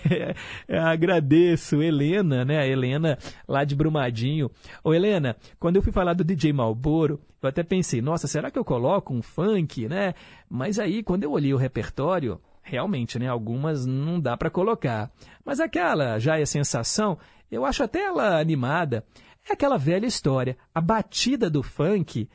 agradeço 0.69 1.81
Helena, 1.81 2.45
né? 2.45 2.59
A 2.59 2.67
Helena 2.67 3.17
lá 3.47 3.63
de 3.63 3.75
Brumadinho. 3.75 4.49
Ô, 4.83 4.93
Helena, 4.93 5.35
quando 5.59 5.77
eu 5.77 5.81
fui 5.81 5.91
falar 5.91 6.13
do 6.13 6.23
DJ 6.23 6.53
Malboro, 6.53 7.19
eu 7.41 7.49
até 7.49 7.63
pensei, 7.63 8.01
nossa, 8.01 8.27
será 8.27 8.51
que 8.51 8.59
eu 8.59 8.65
coloco 8.65 9.13
um 9.13 9.21
funk, 9.21 9.87
né? 9.87 10.13
Mas 10.49 10.79
aí, 10.79 11.03
quando 11.03 11.23
eu 11.23 11.31
olhei 11.31 11.53
o 11.53 11.57
repertório, 11.57 12.39
realmente, 12.61 13.17
né? 13.17 13.27
Algumas 13.27 13.85
não 13.85 14.19
dá 14.19 14.35
para 14.37 14.49
colocar. 14.49 15.11
Mas 15.43 15.59
aquela 15.59 16.19
já 16.19 16.39
é 16.39 16.45
sensação, 16.45 17.17
eu 17.49 17.65
acho 17.65 17.83
até 17.83 18.03
ela 18.03 18.39
animada. 18.39 19.03
É 19.49 19.53
aquela 19.53 19.77
velha 19.77 20.05
história. 20.05 20.57
A 20.75 20.81
batida 20.81 21.49
do 21.49 21.63
funk, 21.63 22.29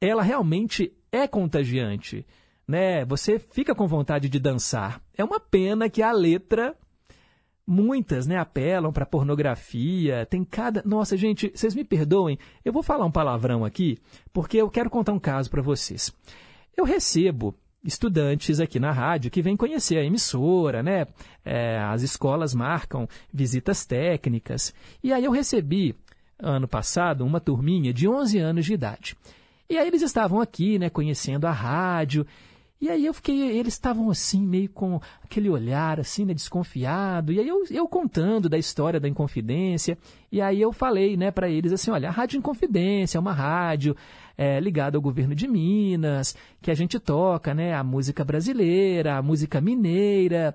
ela 0.00 0.22
realmente 0.22 0.92
é 1.10 1.26
contagiante 1.26 2.24
né? 2.66 3.04
Você 3.04 3.38
fica 3.38 3.74
com 3.74 3.86
vontade 3.86 4.28
de 4.28 4.38
dançar. 4.38 5.00
É 5.16 5.24
uma 5.24 5.40
pena 5.40 5.88
que 5.88 6.02
a 6.02 6.12
letra 6.12 6.76
muitas, 7.66 8.26
né, 8.26 8.36
apelam 8.38 8.92
para 8.92 9.06
pornografia. 9.06 10.26
Tem 10.26 10.44
cada, 10.44 10.82
nossa, 10.84 11.16
gente, 11.16 11.50
vocês 11.54 11.74
me 11.74 11.84
perdoem. 11.84 12.38
Eu 12.64 12.72
vou 12.72 12.82
falar 12.82 13.04
um 13.04 13.10
palavrão 13.10 13.64
aqui, 13.64 13.98
porque 14.32 14.58
eu 14.58 14.68
quero 14.68 14.90
contar 14.90 15.12
um 15.12 15.18
caso 15.18 15.50
para 15.50 15.62
vocês. 15.62 16.12
Eu 16.76 16.84
recebo 16.84 17.54
estudantes 17.84 18.60
aqui 18.60 18.78
na 18.78 18.92
rádio 18.92 19.30
que 19.30 19.42
vêm 19.42 19.56
conhecer 19.56 19.98
a 19.98 20.04
emissora, 20.04 20.82
né? 20.82 21.06
É, 21.44 21.78
as 21.78 22.02
escolas 22.02 22.54
marcam 22.54 23.08
visitas 23.32 23.84
técnicas. 23.84 24.72
E 25.02 25.12
aí 25.12 25.24
eu 25.24 25.32
recebi, 25.32 25.94
ano 26.38 26.68
passado, 26.68 27.24
uma 27.24 27.40
turminha 27.40 27.92
de 27.92 28.08
11 28.08 28.38
anos 28.38 28.64
de 28.64 28.74
idade. 28.74 29.16
E 29.68 29.78
aí 29.78 29.88
eles 29.88 30.02
estavam 30.02 30.40
aqui, 30.40 30.78
né, 30.78 30.90
conhecendo 30.90 31.46
a 31.46 31.50
rádio. 31.50 32.26
E 32.82 32.90
aí 32.90 33.06
eu 33.06 33.14
fiquei, 33.14 33.56
eles 33.56 33.74
estavam 33.74 34.10
assim, 34.10 34.44
meio 34.44 34.68
com 34.68 35.00
aquele 35.22 35.48
olhar 35.48 36.00
assim, 36.00 36.24
né, 36.24 36.34
desconfiado. 36.34 37.32
E 37.32 37.38
aí 37.38 37.46
eu, 37.46 37.64
eu 37.70 37.86
contando 37.86 38.48
da 38.48 38.58
história 38.58 38.98
da 38.98 39.08
Inconfidência. 39.08 39.96
E 40.32 40.40
aí 40.40 40.60
eu 40.60 40.72
falei, 40.72 41.16
né, 41.16 41.30
para 41.30 41.48
eles 41.48 41.72
assim, 41.72 41.92
olha, 41.92 42.08
a 42.08 42.10
Rádio 42.10 42.38
Inconfidência 42.38 43.18
é 43.18 43.20
uma 43.20 43.32
rádio 43.32 43.96
é, 44.36 44.58
ligada 44.58 44.98
ao 44.98 45.00
governo 45.00 45.32
de 45.32 45.46
Minas, 45.46 46.34
que 46.60 46.72
a 46.72 46.74
gente 46.74 46.98
toca, 46.98 47.54
né, 47.54 47.72
a 47.72 47.84
música 47.84 48.24
brasileira, 48.24 49.16
a 49.16 49.22
música 49.22 49.60
mineira. 49.60 50.52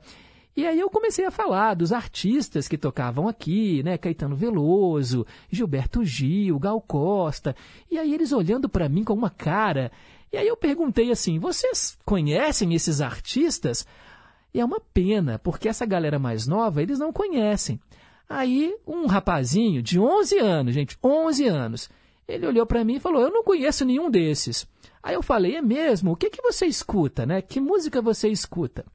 E 0.54 0.66
aí 0.66 0.82
eu 0.82 0.90
comecei 0.90 1.24
a 1.24 1.32
falar 1.32 1.76
dos 1.76 1.94
artistas 1.94 2.68
que 2.68 2.78
tocavam 2.78 3.30
aqui, 3.30 3.82
né, 3.84 3.98
Caetano 3.98 4.36
Veloso, 4.36 5.26
Gilberto 5.50 6.04
Gil, 6.04 6.60
Gal 6.60 6.82
Costa. 6.82 7.56
E 7.90 7.98
aí 7.98 8.14
eles 8.14 8.34
olhando 8.34 8.68
para 8.68 8.90
mim 8.90 9.06
com 9.06 9.14
uma 9.14 9.30
cara 9.30 9.94
e 10.32 10.38
aí 10.38 10.48
eu 10.48 10.58
perguntei 10.58 11.12
assim: 11.12 11.40
vocês 11.40 11.98
conhecem 12.06 12.74
esses 12.74 13.02
artistas? 13.02 13.86
E 14.54 14.60
é 14.60 14.66
uma 14.66 14.80
pena, 14.80 15.40
porque 15.40 15.70
essa 15.70 15.86
galera 15.86 16.18
mais 16.18 16.48
nova, 16.48 16.82
eles 16.82 17.00
não 17.00 17.14
conhecem. 17.14 17.80
Aí 18.30 18.76
um 18.86 19.06
rapazinho 19.06 19.82
de 19.82 20.00
11 20.00 20.38
anos, 20.40 20.74
gente, 20.74 20.98
11 21.04 21.48
anos, 21.48 21.90
ele 22.28 22.46
olhou 22.46 22.66
para 22.66 22.84
mim 22.84 22.96
e 22.96 23.00
falou: 23.00 23.22
Eu 23.22 23.32
não 23.32 23.44
conheço 23.44 23.86
nenhum 23.86 24.10
desses. 24.10 24.68
Aí 25.02 25.16
eu 25.16 25.24
falei: 25.24 25.56
É 25.56 25.62
mesmo? 25.62 26.12
O 26.12 26.16
que, 26.16 26.30
que 26.30 26.42
você 26.42 26.66
escuta, 26.66 27.26
né? 27.26 27.42
Que 27.42 27.60
música 27.60 28.02
você 28.02 28.28
escuta? 28.28 28.86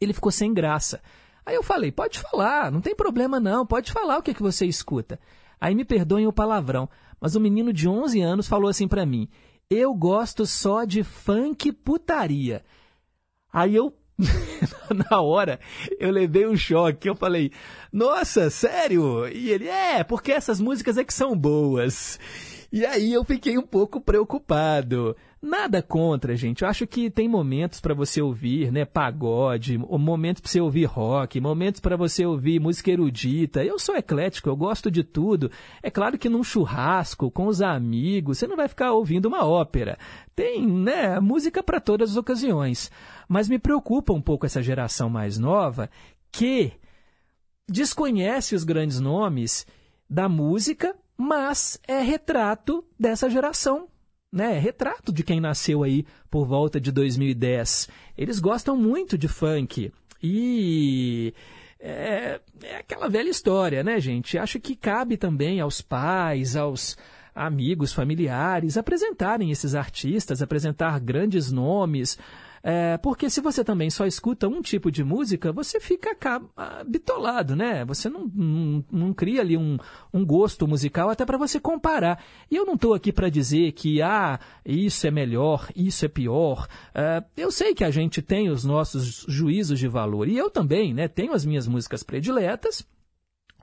Ele 0.00 0.12
ficou 0.12 0.30
sem 0.30 0.54
graça. 0.54 1.00
Aí 1.44 1.56
eu 1.56 1.62
falei: 1.62 1.90
Pode 1.90 2.20
falar, 2.20 2.70
não 2.70 2.80
tem 2.80 2.94
problema 2.94 3.40
não, 3.40 3.66
pode 3.66 3.90
falar 3.90 4.18
o 4.18 4.22
que, 4.22 4.34
que 4.34 4.42
você 4.42 4.66
escuta. 4.66 5.18
Aí 5.60 5.74
me 5.74 5.84
perdoem 5.84 6.26
o 6.26 6.32
palavrão, 6.32 6.88
mas 7.20 7.34
o 7.34 7.40
menino 7.40 7.72
de 7.72 7.88
11 7.88 8.20
anos 8.20 8.46
falou 8.46 8.68
assim 8.68 8.86
para 8.86 9.04
mim: 9.04 9.28
eu 9.70 9.94
gosto 9.94 10.44
só 10.44 10.84
de 10.84 11.04
funk 11.04 11.70
putaria. 11.70 12.64
Aí 13.52 13.76
eu, 13.76 13.94
na 15.08 15.20
hora, 15.20 15.60
eu 16.00 16.10
levei 16.10 16.44
um 16.44 16.56
choque. 16.56 17.08
Eu 17.08 17.14
falei, 17.14 17.52
nossa, 17.92 18.50
sério? 18.50 19.28
E 19.28 19.50
ele, 19.50 19.68
é, 19.68 20.02
porque 20.02 20.32
essas 20.32 20.60
músicas 20.60 20.98
é 20.98 21.04
que 21.04 21.14
são 21.14 21.36
boas. 21.36 22.18
E 22.72 22.84
aí 22.84 23.12
eu 23.12 23.24
fiquei 23.24 23.56
um 23.56 23.66
pouco 23.66 24.00
preocupado. 24.00 25.16
Nada 25.42 25.82
contra, 25.82 26.36
gente. 26.36 26.60
Eu 26.60 26.68
acho 26.68 26.86
que 26.86 27.08
tem 27.08 27.26
momentos 27.26 27.80
para 27.80 27.94
você 27.94 28.20
ouvir, 28.20 28.70
né, 28.70 28.84
pagode, 28.84 29.78
momentos 29.78 30.42
para 30.42 30.50
você 30.50 30.60
ouvir 30.60 30.84
rock, 30.84 31.40
momentos 31.40 31.80
para 31.80 31.96
você 31.96 32.26
ouvir 32.26 32.60
música 32.60 32.90
erudita. 32.90 33.64
Eu 33.64 33.78
sou 33.78 33.96
eclético, 33.96 34.50
eu 34.50 34.56
gosto 34.56 34.90
de 34.90 35.02
tudo. 35.02 35.50
É 35.82 35.90
claro 35.90 36.18
que 36.18 36.28
num 36.28 36.44
churrasco 36.44 37.30
com 37.30 37.46
os 37.46 37.62
amigos, 37.62 38.36
você 38.36 38.46
não 38.46 38.54
vai 38.54 38.68
ficar 38.68 38.92
ouvindo 38.92 39.26
uma 39.26 39.46
ópera. 39.46 39.98
Tem, 40.36 40.66
né, 40.66 41.18
música 41.20 41.62
para 41.62 41.80
todas 41.80 42.10
as 42.10 42.16
ocasiões. 42.18 42.90
Mas 43.26 43.48
me 43.48 43.58
preocupa 43.58 44.12
um 44.12 44.20
pouco 44.20 44.44
essa 44.44 44.62
geração 44.62 45.08
mais 45.08 45.38
nova 45.38 45.88
que 46.30 46.72
desconhece 47.66 48.54
os 48.54 48.62
grandes 48.62 49.00
nomes 49.00 49.66
da 50.08 50.28
música, 50.28 50.94
mas 51.16 51.80
é 51.88 52.00
retrato 52.00 52.84
dessa 52.98 53.30
geração 53.30 53.88
né, 54.32 54.58
retrato 54.58 55.12
de 55.12 55.22
quem 55.22 55.40
nasceu 55.40 55.82
aí 55.82 56.06
por 56.30 56.46
volta 56.46 56.80
de 56.80 56.92
2010. 56.92 57.88
Eles 58.16 58.38
gostam 58.38 58.76
muito 58.76 59.18
de 59.18 59.26
funk 59.26 59.92
e 60.22 61.34
é, 61.80 62.40
é, 62.62 62.76
aquela 62.76 63.08
velha 63.08 63.30
história, 63.30 63.82
né, 63.82 63.98
gente? 63.98 64.36
Acho 64.36 64.60
que 64.60 64.76
cabe 64.76 65.16
também 65.16 65.60
aos 65.60 65.80
pais, 65.80 66.54
aos 66.54 66.96
amigos, 67.34 67.92
familiares 67.92 68.76
apresentarem 68.76 69.50
esses 69.50 69.74
artistas, 69.74 70.42
apresentar 70.42 71.00
grandes 71.00 71.50
nomes. 71.50 72.18
É, 72.62 72.98
porque 72.98 73.30
se 73.30 73.40
você 73.40 73.64
também 73.64 73.88
só 73.88 74.06
escuta 74.06 74.46
um 74.46 74.60
tipo 74.60 74.90
de 74.90 75.02
música, 75.02 75.50
você 75.50 75.80
fica 75.80 76.14
bitolado, 76.86 77.56
né? 77.56 77.84
Você 77.86 78.08
não, 78.08 78.30
não, 78.34 78.84
não 78.90 79.14
cria 79.14 79.40
ali 79.40 79.56
um, 79.56 79.78
um 80.12 80.24
gosto 80.24 80.68
musical 80.68 81.08
até 81.08 81.24
para 81.24 81.38
você 81.38 81.58
comparar. 81.58 82.22
E 82.50 82.56
eu 82.56 82.66
não 82.66 82.74
estou 82.74 82.92
aqui 82.92 83.12
para 83.12 83.30
dizer 83.30 83.72
que, 83.72 84.02
ah, 84.02 84.38
isso 84.64 85.06
é 85.06 85.10
melhor, 85.10 85.68
isso 85.74 86.04
é 86.04 86.08
pior. 86.08 86.66
É, 86.94 87.24
eu 87.36 87.50
sei 87.50 87.74
que 87.74 87.84
a 87.84 87.90
gente 87.90 88.20
tem 88.20 88.50
os 88.50 88.64
nossos 88.64 89.24
juízos 89.26 89.78
de 89.78 89.88
valor. 89.88 90.28
E 90.28 90.36
eu 90.36 90.50
também, 90.50 90.92
né? 90.92 91.08
Tenho 91.08 91.32
as 91.32 91.44
minhas 91.44 91.66
músicas 91.66 92.02
prediletas. 92.02 92.86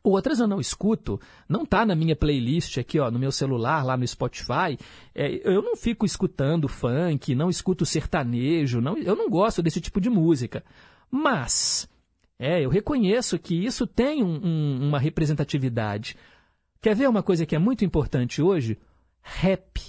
Outras 0.09 0.39
eu 0.39 0.47
não 0.47 0.59
escuto, 0.59 1.19
não 1.49 1.63
está 1.63 1.85
na 1.85 1.95
minha 1.95 2.15
playlist 2.15 2.77
aqui, 2.77 2.99
ó, 2.99 3.11
no 3.11 3.19
meu 3.19 3.31
celular, 3.31 3.83
lá 3.83 3.97
no 3.97 4.07
Spotify. 4.07 4.77
É, 5.13 5.41
eu 5.43 5.61
não 5.61 5.75
fico 5.75 6.05
escutando 6.05 6.67
funk, 6.67 7.35
não 7.35 7.49
escuto 7.49 7.85
sertanejo, 7.85 8.79
não, 8.79 8.97
eu 8.97 9.15
não 9.15 9.29
gosto 9.29 9.61
desse 9.61 9.81
tipo 9.81 9.99
de 9.99 10.09
música. 10.09 10.63
Mas, 11.11 11.89
é, 12.39 12.63
eu 12.63 12.69
reconheço 12.69 13.37
que 13.37 13.55
isso 13.55 13.85
tem 13.85 14.23
um, 14.23 14.39
um, 14.43 14.87
uma 14.87 14.99
representatividade. 14.99 16.15
Quer 16.81 16.95
ver 16.95 17.09
uma 17.09 17.23
coisa 17.23 17.45
que 17.45 17.55
é 17.55 17.59
muito 17.59 17.83
importante 17.83 18.41
hoje? 18.41 18.77
Rap. 19.21 19.81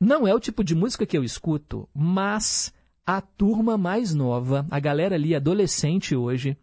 Não 0.00 0.28
é 0.28 0.34
o 0.34 0.40
tipo 0.40 0.62
de 0.62 0.76
música 0.76 1.04
que 1.04 1.18
eu 1.18 1.24
escuto, 1.24 1.88
mas 1.92 2.72
a 3.04 3.20
turma 3.20 3.76
mais 3.76 4.14
nova, 4.14 4.66
a 4.70 4.78
galera 4.78 5.16
ali 5.16 5.34
adolescente 5.34 6.14
hoje, 6.14 6.56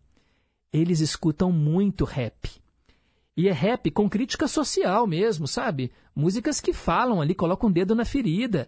eles 0.79 0.99
escutam 0.99 1.51
muito 1.51 2.03
rap. 2.03 2.49
E 3.37 3.47
é 3.47 3.51
rap 3.51 3.89
com 3.91 4.09
crítica 4.09 4.47
social 4.47 5.05
mesmo, 5.07 5.47
sabe? 5.47 5.91
Músicas 6.15 6.59
que 6.59 6.73
falam 6.73 7.21
ali, 7.21 7.33
colocam 7.33 7.69
o 7.69 7.73
dedo 7.73 7.95
na 7.95 8.05
ferida, 8.05 8.67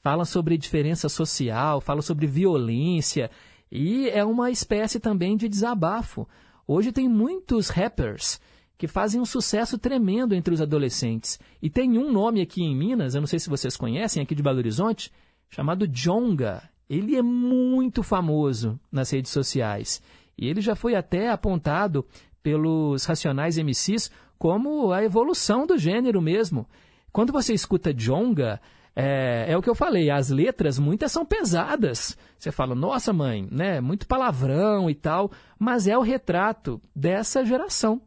falam 0.00 0.24
sobre 0.24 0.56
diferença 0.56 1.08
social, 1.08 1.80
falam 1.80 2.02
sobre 2.02 2.26
violência, 2.26 3.30
e 3.70 4.08
é 4.10 4.24
uma 4.24 4.50
espécie 4.50 5.00
também 5.00 5.36
de 5.36 5.48
desabafo. 5.48 6.28
Hoje 6.66 6.92
tem 6.92 7.08
muitos 7.08 7.68
rappers 7.68 8.40
que 8.78 8.86
fazem 8.86 9.20
um 9.20 9.24
sucesso 9.26 9.78
tremendo 9.78 10.34
entre 10.34 10.52
os 10.52 10.60
adolescentes. 10.60 11.38
E 11.62 11.70
tem 11.70 11.98
um 11.98 12.12
nome 12.12 12.40
aqui 12.40 12.62
em 12.62 12.76
Minas, 12.76 13.14
eu 13.14 13.20
não 13.20 13.26
sei 13.26 13.38
se 13.38 13.48
vocês 13.48 13.76
conhecem, 13.76 14.22
aqui 14.22 14.34
de 14.34 14.42
Belo 14.42 14.58
Horizonte, 14.58 15.10
chamado 15.48 15.88
Jonga. 15.88 16.62
Ele 16.88 17.16
é 17.16 17.22
muito 17.22 18.02
famoso 18.02 18.78
nas 18.92 19.10
redes 19.10 19.32
sociais. 19.32 20.02
E 20.38 20.48
ele 20.48 20.60
já 20.60 20.74
foi 20.74 20.94
até 20.94 21.30
apontado 21.30 22.04
pelos 22.42 23.04
racionais 23.04 23.56
MCs 23.58 24.10
como 24.38 24.92
a 24.92 25.02
evolução 25.02 25.66
do 25.66 25.78
gênero 25.78 26.20
mesmo. 26.20 26.68
Quando 27.12 27.32
você 27.32 27.54
escuta 27.54 27.94
Jonga, 27.94 28.60
é, 28.94 29.46
é, 29.48 29.56
o 29.56 29.62
que 29.62 29.68
eu 29.68 29.74
falei, 29.74 30.10
as 30.10 30.30
letras 30.30 30.78
muitas 30.78 31.12
são 31.12 31.24
pesadas. 31.24 32.16
Você 32.38 32.50
fala, 32.50 32.74
nossa 32.74 33.12
mãe, 33.12 33.48
né, 33.50 33.80
muito 33.80 34.06
palavrão 34.06 34.88
e 34.88 34.94
tal, 34.94 35.30
mas 35.58 35.86
é 35.86 35.96
o 35.96 36.02
retrato 36.02 36.80
dessa 36.94 37.44
geração. 37.44 38.00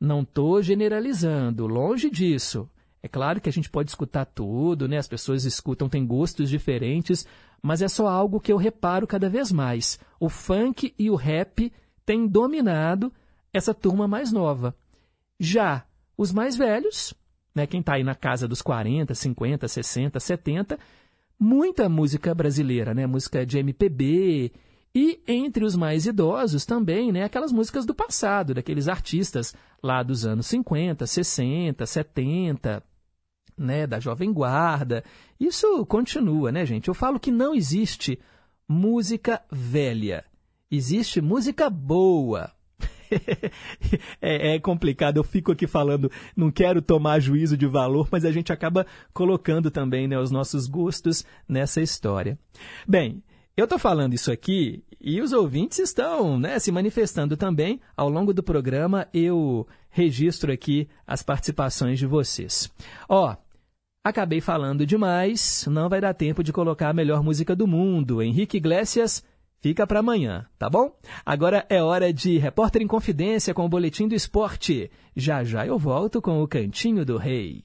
Não 0.00 0.22
estou 0.22 0.62
generalizando, 0.62 1.66
longe 1.66 2.10
disso. 2.10 2.68
É 3.02 3.08
claro 3.08 3.40
que 3.40 3.48
a 3.48 3.52
gente 3.52 3.70
pode 3.70 3.90
escutar 3.90 4.24
tudo, 4.24 4.88
né? 4.88 4.98
As 4.98 5.08
pessoas 5.08 5.44
escutam, 5.44 5.88
têm 5.88 6.06
gostos 6.06 6.50
diferentes, 6.50 7.26
mas 7.62 7.82
é 7.82 7.88
só 7.88 8.06
algo 8.06 8.40
que 8.40 8.52
eu 8.52 8.56
reparo 8.56 9.06
cada 9.06 9.28
vez 9.28 9.50
mais. 9.52 9.98
O 10.20 10.28
funk 10.28 10.94
e 10.98 11.10
o 11.10 11.14
rap 11.14 11.72
têm 12.04 12.26
dominado 12.26 13.12
essa 13.52 13.74
turma 13.74 14.06
mais 14.06 14.32
nova. 14.32 14.74
Já 15.38 15.84
os 16.16 16.32
mais 16.32 16.56
velhos, 16.56 17.14
né, 17.54 17.66
quem 17.66 17.80
está 17.80 17.94
aí 17.94 18.04
na 18.04 18.14
casa 18.14 18.48
dos 18.48 18.62
40, 18.62 19.14
50, 19.14 19.68
60, 19.68 20.20
70, 20.20 20.78
muita 21.38 21.88
música 21.88 22.34
brasileira, 22.34 22.94
né, 22.94 23.06
música 23.06 23.46
de 23.46 23.58
MPB, 23.58 24.52
e 24.94 25.20
entre 25.28 25.64
os 25.64 25.76
mais 25.76 26.06
idosos 26.06 26.64
também, 26.64 27.12
né, 27.12 27.24
aquelas 27.24 27.52
músicas 27.52 27.86
do 27.86 27.94
passado, 27.94 28.54
daqueles 28.54 28.88
artistas 28.88 29.54
lá 29.82 30.02
dos 30.02 30.26
anos 30.26 30.46
50, 30.46 31.06
60, 31.06 31.86
70, 31.86 32.82
né, 33.58 33.86
da 33.86 34.00
Jovem 34.00 34.32
Guarda. 34.32 35.04
Isso 35.38 35.84
continua, 35.86 36.52
né, 36.52 36.64
gente? 36.64 36.88
Eu 36.88 36.94
falo 36.94 37.20
que 37.20 37.30
não 37.30 37.54
existe 37.54 38.18
música 38.68 39.42
velha. 39.50 40.24
Existe 40.70 41.20
música 41.20 41.70
boa. 41.70 42.52
é, 44.20 44.54
é, 44.54 44.60
complicado, 44.60 45.16
eu 45.16 45.24
fico 45.24 45.52
aqui 45.52 45.66
falando, 45.66 46.10
não 46.36 46.50
quero 46.50 46.82
tomar 46.82 47.20
juízo 47.20 47.56
de 47.56 47.66
valor, 47.66 48.08
mas 48.10 48.24
a 48.24 48.30
gente 48.30 48.52
acaba 48.52 48.86
colocando 49.12 49.70
também 49.70 50.06
né, 50.06 50.18
os 50.18 50.30
nossos 50.30 50.66
gostos 50.66 51.24
nessa 51.48 51.80
história. 51.80 52.38
Bem, 52.86 53.22
eu 53.56 53.64
estou 53.64 53.78
falando 53.78 54.14
isso 54.14 54.30
aqui 54.30 54.84
e 55.00 55.20
os 55.20 55.32
ouvintes 55.32 55.78
estão 55.78 56.38
né, 56.38 56.58
se 56.58 56.70
manifestando 56.70 57.36
também. 57.36 57.80
Ao 57.96 58.08
longo 58.08 58.32
do 58.32 58.42
programa, 58.42 59.08
eu 59.12 59.66
registro 59.90 60.52
aqui 60.52 60.88
as 61.06 61.22
participações 61.22 61.98
de 61.98 62.06
vocês. 62.06 62.70
Ó, 63.08 63.34
Acabei 64.08 64.40
falando 64.40 64.86
demais, 64.86 65.66
não 65.68 65.86
vai 65.86 66.00
dar 66.00 66.14
tempo 66.14 66.42
de 66.42 66.50
colocar 66.50 66.88
a 66.88 66.94
melhor 66.94 67.22
música 67.22 67.54
do 67.54 67.66
mundo. 67.66 68.22
Henrique 68.22 68.56
Iglesias, 68.56 69.22
fica 69.60 69.86
para 69.86 70.00
amanhã, 70.00 70.46
tá 70.58 70.70
bom? 70.70 70.96
Agora 71.26 71.66
é 71.68 71.82
hora 71.82 72.10
de 72.10 72.38
Repórter 72.38 72.80
em 72.80 72.86
Confidência 72.86 73.52
com 73.52 73.66
o 73.66 73.68
Boletim 73.68 74.08
do 74.08 74.14
Esporte. 74.14 74.90
Já 75.14 75.44
já 75.44 75.66
eu 75.66 75.78
volto 75.78 76.22
com 76.22 76.42
o 76.42 76.48
Cantinho 76.48 77.04
do 77.04 77.18
Rei. 77.18 77.62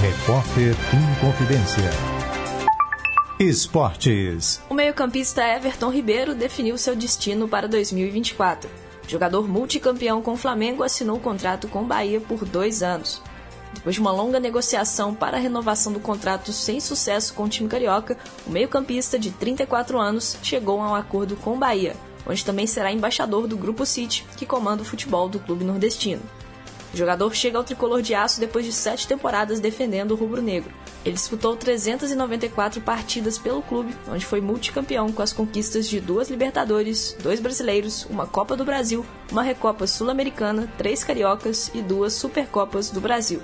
Repórter 0.00 0.76
em 0.94 1.20
Confidência. 1.20 1.90
Esportes. 3.40 4.62
O 4.70 4.74
meio-campista 4.74 5.42
Everton 5.44 5.90
Ribeiro 5.90 6.36
definiu 6.36 6.78
seu 6.78 6.94
destino 6.94 7.48
para 7.48 7.66
2024 7.66 8.83
jogador 9.06 9.48
multicampeão 9.48 10.22
com 10.22 10.32
o 10.32 10.36
Flamengo 10.36 10.82
assinou 10.82 11.16
o 11.16 11.20
contrato 11.20 11.68
com 11.68 11.82
o 11.82 11.86
Bahia 11.86 12.20
por 12.20 12.44
dois 12.44 12.82
anos. 12.82 13.22
Depois 13.74 13.96
de 13.96 14.00
uma 14.00 14.12
longa 14.12 14.38
negociação 14.38 15.14
para 15.14 15.36
a 15.36 15.40
renovação 15.40 15.92
do 15.92 16.00
contrato 16.00 16.52
sem 16.52 16.80
sucesso 16.80 17.34
com 17.34 17.44
o 17.44 17.48
time 17.48 17.68
carioca, 17.68 18.16
o 18.46 18.50
meio-campista 18.50 19.18
de 19.18 19.30
34 19.30 19.98
anos 19.98 20.36
chegou 20.42 20.80
a 20.80 20.90
um 20.90 20.94
acordo 20.94 21.36
com 21.36 21.54
o 21.54 21.58
Bahia, 21.58 21.96
onde 22.26 22.44
também 22.44 22.66
será 22.66 22.92
embaixador 22.92 23.46
do 23.46 23.56
Grupo 23.56 23.84
City, 23.84 24.24
que 24.36 24.46
comanda 24.46 24.82
o 24.82 24.86
futebol 24.86 25.28
do 25.28 25.40
clube 25.40 25.64
nordestino. 25.64 26.22
O 26.94 26.96
jogador 26.96 27.34
chega 27.34 27.58
ao 27.58 27.64
tricolor 27.64 28.00
de 28.00 28.14
aço 28.14 28.38
depois 28.38 28.64
de 28.64 28.72
sete 28.72 29.08
temporadas 29.08 29.58
defendendo 29.58 30.12
o 30.12 30.14
rubro-negro. 30.14 30.70
Ele 31.04 31.16
disputou 31.16 31.56
394 31.56 32.80
partidas 32.82 33.36
pelo 33.36 33.62
clube, 33.62 33.92
onde 34.08 34.24
foi 34.24 34.40
multicampeão 34.40 35.10
com 35.10 35.20
as 35.20 35.32
conquistas 35.32 35.88
de 35.88 36.00
duas 36.00 36.30
Libertadores, 36.30 37.16
dois 37.20 37.40
brasileiros, 37.40 38.06
uma 38.08 38.28
Copa 38.28 38.56
do 38.56 38.64
Brasil, 38.64 39.04
uma 39.28 39.42
Recopa 39.42 39.88
Sul-Americana, 39.88 40.72
três 40.78 41.02
Cariocas 41.02 41.68
e 41.74 41.82
duas 41.82 42.12
Supercopas 42.12 42.90
do 42.90 43.00
Brasil. 43.00 43.42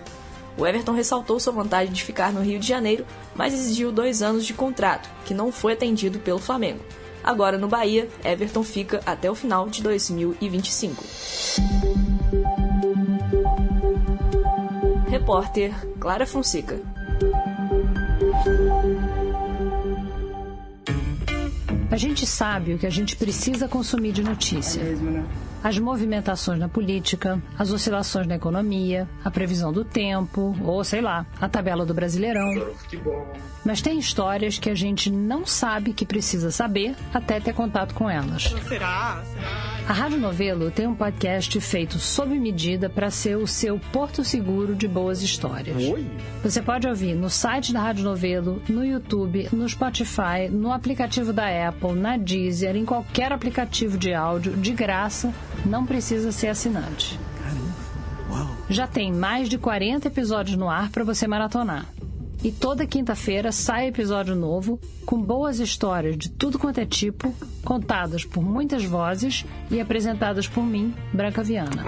O 0.57 0.65
Everton 0.65 0.93
ressaltou 0.93 1.41
sua 1.41 1.53
vontade 1.53 1.91
de 1.91 2.05
ficar 2.05 2.33
no 2.33 2.43
Rio 2.43 2.61
de 2.61 2.69
Janeiro, 2.69 3.05
mas 3.35 3.53
exigiu 3.53 3.91
dois 3.91 4.23
anos 4.23 4.47
de 4.47 4.55
contrato, 4.55 5.11
que 5.25 5.35
não 5.35 5.51
foi 5.51 5.73
atendido 5.73 6.21
pelo 6.21 6.39
Flamengo. 6.39 6.85
Agora 7.25 7.59
no 7.59 7.67
Bahia, 7.67 8.09
Everton 8.25 8.63
fica 8.63 9.01
até 9.05 9.29
o 9.29 9.35
final 9.35 9.69
de 9.69 9.83
2025. 9.83 11.03
Repórter 15.11 15.75
Clara 15.99 16.25
Fonseca. 16.25 16.81
A 21.91 21.97
gente 21.97 22.25
sabe 22.25 22.75
o 22.75 22.79
que 22.79 22.87
a 22.87 22.91
gente 22.91 23.17
precisa 23.17 23.67
consumir 23.67 24.13
de 24.13 24.23
notícia. 24.23 24.81
É 24.81 24.95
né? 24.95 25.27
as 25.65 25.77
movimentações 25.81 26.61
na 26.61 26.69
política, 26.69 27.43
as 27.59 27.73
oscilações 27.73 28.29
na 28.29 28.37
economia, 28.37 29.09
a 29.25 29.31
previsão 29.33 29.73
do 29.73 29.85
tempo, 29.85 30.57
ou 30.63 30.85
sei 30.85 31.01
lá, 31.01 31.27
a 31.41 31.49
tabela 31.49 31.85
do 31.85 31.93
Brasileirão. 31.93 32.49
Mas 33.65 33.83
tem 33.83 33.99
histórias 33.99 34.61
que 34.61 34.71
a 34.71 34.77
gente 34.77 35.11
não 35.11 35.45
sabe 35.45 35.93
que 35.93 36.07
precisa 36.07 36.53
saber 36.53 36.95
até 37.13 37.41
ter 37.41 37.53
contato 37.53 37.97
com 37.97 38.09
elas. 38.09 38.45
Será? 38.69 39.23
A 39.91 39.93
Rádio 39.93 40.21
Novelo 40.21 40.71
tem 40.71 40.87
um 40.87 40.95
podcast 40.95 41.61
feito 41.61 41.99
sob 41.99 42.39
medida 42.39 42.89
para 42.89 43.11
ser 43.11 43.37
o 43.37 43.45
seu 43.45 43.77
porto 43.93 44.23
seguro 44.23 44.73
de 44.73 44.87
boas 44.87 45.21
histórias. 45.21 45.83
Oi? 45.83 46.07
Você 46.45 46.63
pode 46.63 46.87
ouvir 46.87 47.17
no 47.17 47.29
site 47.29 47.73
da 47.73 47.81
Rádio 47.81 48.05
Novelo, 48.05 48.63
no 48.69 48.85
YouTube, 48.87 49.49
no 49.53 49.69
Spotify, 49.69 50.49
no 50.49 50.71
aplicativo 50.71 51.33
da 51.33 51.47
Apple, 51.69 51.95
na 51.95 52.17
Deezer, 52.17 52.77
em 52.77 52.85
qualquer 52.85 53.33
aplicativo 53.33 53.99
de 53.99 54.15
áudio, 54.15 54.53
de 54.53 54.71
graça, 54.71 55.35
não 55.67 55.85
precisa 55.85 56.31
ser 56.31 56.47
assinante. 56.47 57.19
Já 58.69 58.87
tem 58.87 59.13
mais 59.13 59.49
de 59.49 59.59
40 59.59 60.07
episódios 60.07 60.57
no 60.57 60.71
ar 60.71 60.89
para 60.91 61.03
você 61.03 61.27
maratonar. 61.27 61.87
E 62.43 62.51
toda 62.51 62.87
quinta-feira 62.87 63.53
sai 63.53 63.89
episódio 63.89 64.35
novo 64.35 64.81
com 65.05 65.21
boas 65.21 65.59
histórias 65.59 66.17
de 66.17 66.31
tudo 66.31 66.59
quanto 66.59 66.81
é 66.81 66.87
tipo, 66.87 67.35
contadas 67.63 68.25
por 68.25 68.43
muitas 68.43 68.83
vozes 68.83 69.45
e 69.71 69.79
apresentadas 69.79 70.49
por 70.49 70.65
mim, 70.65 70.95
Branca 71.13 71.43
Viana. 71.43 71.85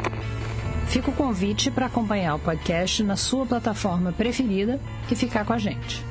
Fica 0.88 1.10
o 1.10 1.14
convite 1.14 1.70
para 1.70 1.86
acompanhar 1.86 2.34
o 2.34 2.38
podcast 2.38 3.02
na 3.02 3.16
sua 3.16 3.46
plataforma 3.46 4.12
preferida 4.12 4.78
e 5.10 5.16
ficar 5.16 5.46
com 5.46 5.54
a 5.54 5.58
gente. 5.58 6.04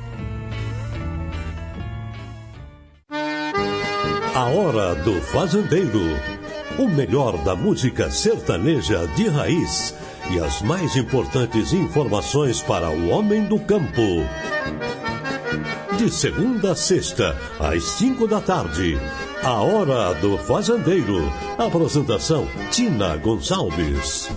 A 4.34 4.44
Hora 4.46 4.96
do 4.96 5.20
Fazendeiro. 5.20 6.00
O 6.78 6.88
melhor 6.88 7.36
da 7.44 7.54
música 7.54 8.10
sertaneja 8.10 9.06
de 9.08 9.28
raiz 9.28 9.94
e 10.30 10.38
as 10.40 10.62
mais 10.62 10.96
importantes 10.96 11.72
informações 11.72 12.62
para 12.62 12.90
o 12.90 13.08
homem 13.08 13.44
do 13.44 13.58
campo. 13.58 14.02
De 15.98 16.10
segunda 16.10 16.72
a 16.72 16.74
sexta, 16.74 17.36
às 17.60 17.82
cinco 17.84 18.26
da 18.26 18.40
tarde. 18.40 18.98
A 19.42 19.60
Hora 19.60 20.14
do 20.14 20.38
Fazendeiro. 20.38 21.18
Apresentação: 21.58 22.46
Tina 22.70 23.16
Gonçalves. 23.16 24.30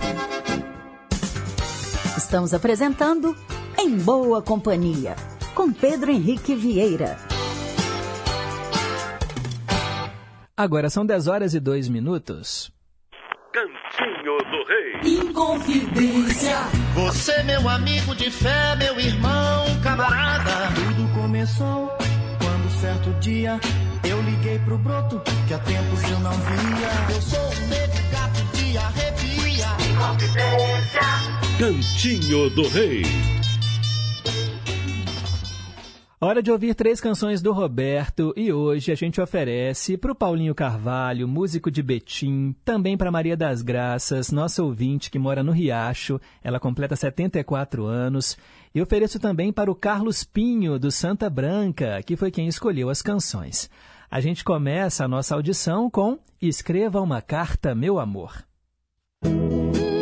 Estamos 2.18 2.54
apresentando 2.54 3.36
Em 3.78 3.98
Boa 3.98 4.42
Companhia, 4.42 5.16
com 5.54 5.72
Pedro 5.72 6.12
Henrique 6.12 6.56
Vieira. 6.56 7.18
Agora 10.58 10.90
são 10.90 11.06
10 11.06 11.28
horas 11.28 11.54
e 11.54 11.60
2 11.60 11.90
minutos. 11.90 12.75
Cantinho 13.96 14.38
do 14.52 14.64
Rei. 14.68 15.20
Inconfidência. 15.20 16.58
Você, 16.94 17.44
meu 17.44 17.68
amigo 17.70 18.14
de 18.16 18.30
fé, 18.30 18.76
meu 18.76 19.00
irmão, 19.00 19.66
camarada. 19.82 20.74
Tudo 20.76 21.08
começou 21.14 21.98
quando 22.40 22.82
certo 22.82 23.10
dia 23.22 23.58
eu 24.04 24.22
liguei 24.22 24.60
pro 24.60 24.78
broto 24.78 25.22
que 25.48 25.54
há 25.54 25.60
tempos 25.60 26.04
eu 26.04 26.20
não 26.20 26.32
via. 26.32 27.16
Eu 27.16 27.22
sou 27.22 27.40
um 27.40 27.68
negro 27.68 28.04
gato 28.12 28.44
de 28.58 28.78
arrepia. 28.78 29.68
Inconfidência. 29.90 31.02
Cantinho 31.58 32.50
do 32.50 32.68
Rei. 32.68 33.04
Hora 36.26 36.42
de 36.42 36.50
ouvir 36.50 36.74
três 36.74 37.00
canções 37.00 37.40
do 37.40 37.54
Roberto 37.54 38.34
e 38.36 38.52
hoje 38.52 38.92
a 38.92 38.96
gente 38.96 39.22
oferece 39.22 39.96
para 39.96 40.12
o 40.12 40.16
Paulinho 40.16 40.56
Carvalho, 40.56 41.28
músico 41.28 41.70
de 41.70 41.84
Betim, 41.84 42.56
também 42.66 42.98
para 42.98 43.12
Maria 43.12 43.38
das 43.38 43.62
Graças, 43.62 44.32
nossa 44.32 44.64
ouvinte 44.64 45.12
que 45.12 45.20
mora 45.20 45.44
no 45.44 45.52
Riacho, 45.52 46.20
ela 46.44 46.60
completa 46.60 46.96
74 46.96 47.86
anos, 47.86 48.40
e 48.74 48.82
ofereço 48.82 49.20
também 49.20 49.54
para 49.54 49.70
o 49.70 49.76
Carlos 49.76 50.24
Pinho, 50.24 50.80
do 50.80 50.90
Santa 50.90 51.30
Branca, 51.30 52.02
que 52.04 52.18
foi 52.18 52.32
quem 52.32 52.48
escolheu 52.48 52.90
as 52.90 53.04
canções. 53.04 53.70
A 54.10 54.20
gente 54.20 54.44
começa 54.44 55.06
a 55.06 55.08
nossa 55.08 55.36
audição 55.36 55.92
com 55.92 56.18
Escreva 56.42 57.02
uma 57.02 57.22
carta, 57.22 57.76
meu 57.76 58.00
amor. 58.00 58.44
Meu 59.24 59.95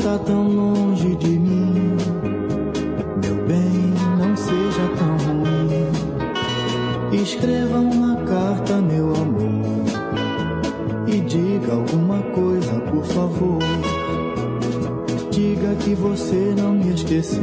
está 0.00 0.18
tão 0.20 0.48
longe 0.48 1.14
de 1.16 1.28
mim. 1.28 1.94
Meu 3.22 3.34
bem, 3.46 3.92
não 4.18 4.34
seja 4.34 4.88
tão 4.96 5.14
ruim. 5.26 7.22
Escreva 7.22 7.78
uma 7.78 8.16
carta, 8.24 8.80
meu 8.80 9.14
amor. 9.14 9.84
E 11.06 11.20
diga 11.20 11.74
alguma 11.74 12.22
coisa, 12.34 12.80
por 12.90 13.04
favor. 13.04 13.58
Diga 15.30 15.74
que 15.74 15.94
você 15.94 16.54
não 16.56 16.72
me 16.72 16.94
esqueceu. 16.94 17.42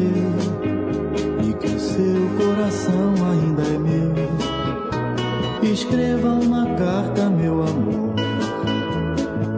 E 1.47 1.53
que 1.53 1.68
o 1.68 1.80
seu 1.80 2.28
coração 2.39 3.14
ainda 3.34 3.62
é 3.62 3.78
meu. 3.78 5.72
Escreva 5.72 6.30
uma 6.30 6.66
carta, 6.74 7.30
meu 7.30 7.62
amor 7.62 8.07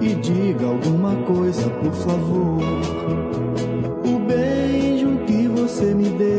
e 0.02 0.16
diga 0.16 0.66
alguma 0.66 1.16
coisa, 1.26 1.70
por 1.70 1.94
favor. 1.94 2.62
O 4.06 4.20
beijo 4.20 5.18
que 5.26 5.48
você 5.48 5.94
me 5.94 6.10
deu, 6.10 6.30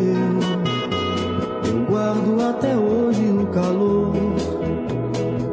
eu 1.68 1.84
guardo 1.86 2.40
até 2.48 2.76
hoje 2.76 3.22
o 3.30 3.46
calor. 3.48 4.12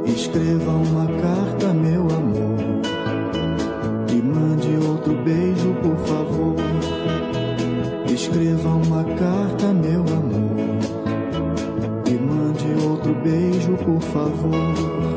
Escreva 0.05 0.71
uma 0.71 1.05
carta, 1.21 1.73
meu 1.73 2.01
amor, 2.03 2.81
e 4.11 4.21
mande 4.21 4.87
outro 4.87 5.13
beijo, 5.23 5.73
por 5.81 5.97
favor. 6.07 6.55
Escreva 8.11 8.69
uma 8.69 9.03
carta, 9.03 9.67
meu 9.73 10.01
amor, 10.01 10.57
e 12.07 12.13
mande 12.13 12.85
outro 12.85 13.13
beijo, 13.15 13.73
por 13.73 14.01
favor. 14.01 15.16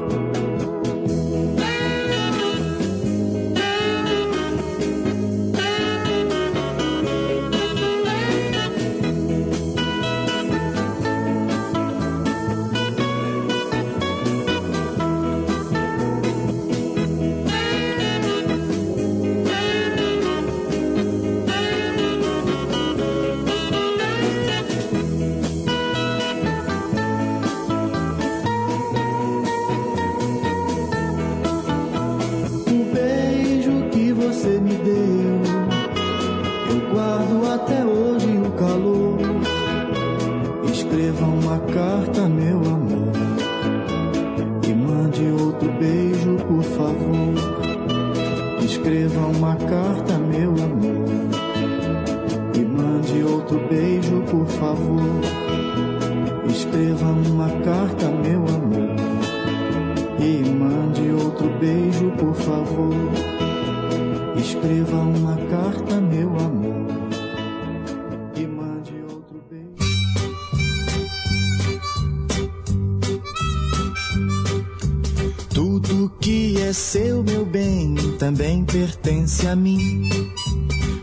Pertence 79.30 79.46
a 79.46 79.54
mim. 79.54 80.08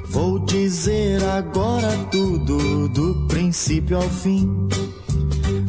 Vou 0.10 0.40
dizer 0.40 1.24
agora 1.24 1.90
tudo, 2.12 2.90
do 2.90 3.28
princípio 3.28 3.98
ao 3.98 4.10
fim. 4.10 4.68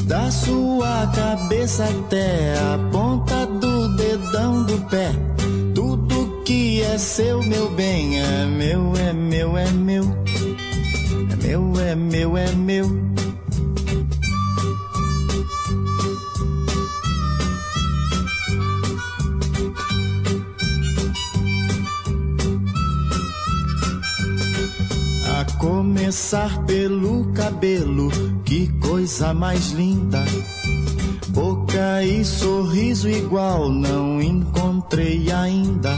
Da 0.04 0.30
sua 0.30 1.06
cabeça 1.08 1.84
até 1.84 2.54
a 2.58 2.77
mais 29.38 29.70
linda. 29.70 30.24
Boca 31.28 32.02
e 32.02 32.24
sorriso 32.24 33.08
igual 33.08 33.68
não 33.70 34.20
encontrei 34.20 35.30
ainda. 35.30 35.96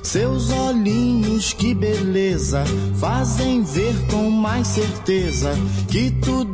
Seus 0.00 0.50
olhinhos, 0.50 1.52
que 1.52 1.74
beleza, 1.74 2.62
fazem 3.00 3.64
ver 3.64 3.94
com 4.08 4.30
mais 4.30 4.68
certeza 4.68 5.50
que 5.88 6.12
tudo 6.12 6.45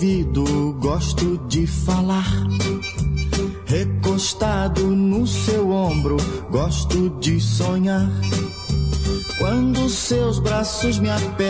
ouvido, 0.00 0.72
gosto 0.80 1.36
de 1.46 1.66
falar. 1.66 2.26
Recostado 3.66 4.86
no 4.86 5.26
seu 5.26 5.70
ombro, 5.70 6.16
gosto 6.50 7.10
de 7.20 7.38
sonhar. 7.38 8.08
Quando 9.38 9.90
seus 9.90 10.38
braços 10.38 10.98
me 10.98 11.10
apertam, 11.10 11.49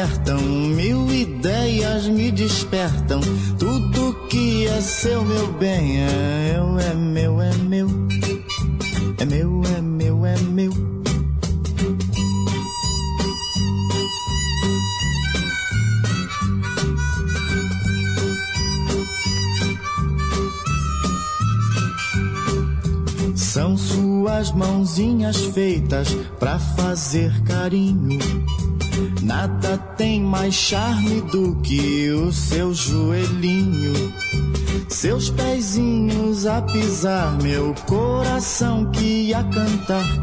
pisar, 36.73 37.37
meu 37.43 37.75
coração 37.87 38.91
que 38.91 39.29
ia 39.29 39.43
cantar. 39.45 40.20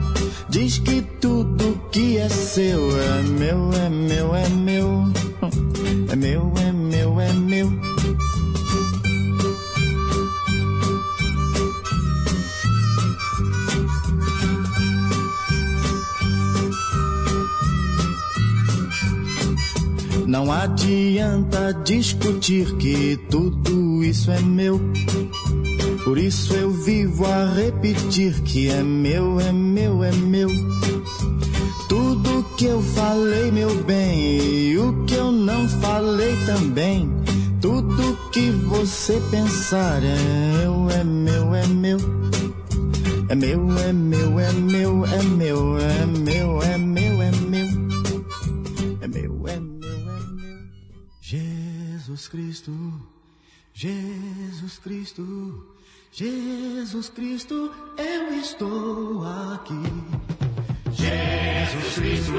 Isso 26.28 26.54
eu 26.56 26.72
vivo 26.72 27.26
a 27.26 27.54
repetir 27.54 28.42
que 28.42 28.68
é 28.70 28.84
meu, 28.84 29.40
é 29.40 29.50
meu, 29.54 30.04
é 30.04 30.12
meu. 30.12 30.50
Tudo 31.88 32.44
que 32.58 32.66
eu 32.66 32.82
falei, 32.82 33.50
meu 33.50 33.74
bem, 33.86 34.38
e 34.38 34.78
o 34.78 35.06
que 35.06 35.14
eu 35.14 35.32
não 35.32 35.70
falei 35.70 36.36
também. 36.46 37.10
Tudo 37.62 38.18
que 38.32 38.52
você 38.52 39.22
pensar 39.32 40.04
é 40.04 40.66
eu, 40.66 40.90
é 40.90 41.02
meu, 41.02 41.56
é 41.56 41.66
meu. 41.66 41.98
É 43.30 43.36
meu, 43.36 43.78
é 43.80 43.94
meu, 43.94 44.40
é 44.40 44.52
meu, 44.52 45.06
é 45.06 45.24
meu, 45.24 45.78
é 45.78 46.06
meu, 46.06 46.62
é 46.62 46.78
meu, 46.78 47.22
é 47.22 47.32
meu. 47.32 47.68
É 49.00 49.08
meu, 49.08 49.48
é 49.48 49.48
meu, 49.48 49.48
é 49.48 49.60
meu. 49.62 50.58
Jesus 51.22 52.28
Cristo, 52.28 52.74
Jesus 53.74 54.78
Cristo, 54.80 55.77
Jesus 56.20 57.10
Cristo, 57.10 57.72
eu 57.96 58.34
estou 58.40 59.24
aqui. 59.54 59.84
Jesus 60.92 61.94
Cristo, 61.94 62.34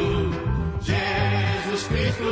Jesus 0.80 1.86
Cristo, 1.86 2.30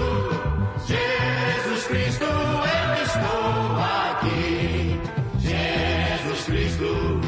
Jesus 0.88 1.86
Cristo, 1.86 2.24
eu 2.24 3.05
estou 3.05 3.78
aqui. 3.78 5.01
Jesus 5.38 6.44
Cristo, 6.47 7.20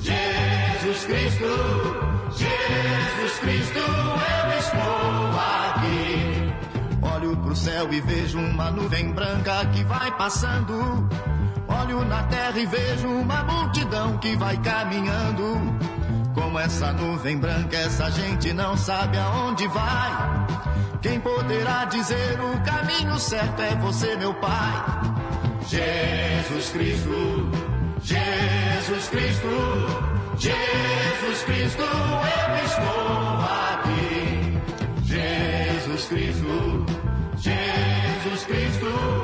Jesus 0.00 1.04
Cristo, 1.06 1.50
Jesus 2.30 3.38
Cristo, 3.40 3.78
eu 3.80 4.58
estou 4.60 5.40
aqui. 5.50 7.12
Olho 7.12 7.36
pro 7.38 7.56
céu 7.56 7.92
e 7.92 8.00
vejo 8.00 8.38
uma 8.38 8.70
nuvem 8.70 9.12
branca 9.12 9.66
que 9.74 9.82
vai 9.82 10.16
passando. 10.16 11.08
Olho 11.68 12.04
na 12.04 12.22
terra 12.24 12.58
e 12.58 12.66
vejo 12.66 13.08
uma 13.08 13.42
multidão 13.44 14.18
que 14.18 14.36
vai 14.36 14.56
caminhando. 14.58 15.58
Como 16.34 16.58
essa 16.58 16.92
nuvem 16.92 17.38
branca, 17.38 17.76
essa 17.76 18.10
gente 18.10 18.52
não 18.52 18.76
sabe 18.76 19.16
aonde 19.18 19.66
vai. 19.68 20.46
Quem 21.00 21.20
poderá 21.20 21.84
dizer 21.84 22.38
o 22.40 22.60
caminho 22.62 23.18
certo 23.18 23.60
é 23.62 23.74
você, 23.76 24.16
meu 24.16 24.34
Pai. 24.34 25.14
Jesus 25.66 26.70
Cristo, 26.70 27.50
Jesus 28.02 29.08
Cristo, 29.08 29.48
Jesus 30.38 31.42
Cristo, 31.44 31.82
eu 31.82 32.64
estou 32.64 33.44
aqui. 33.72 34.58
Jesus 35.04 36.06
Cristo, 36.06 36.86
Jesus 37.36 38.44
Cristo, 38.44 39.23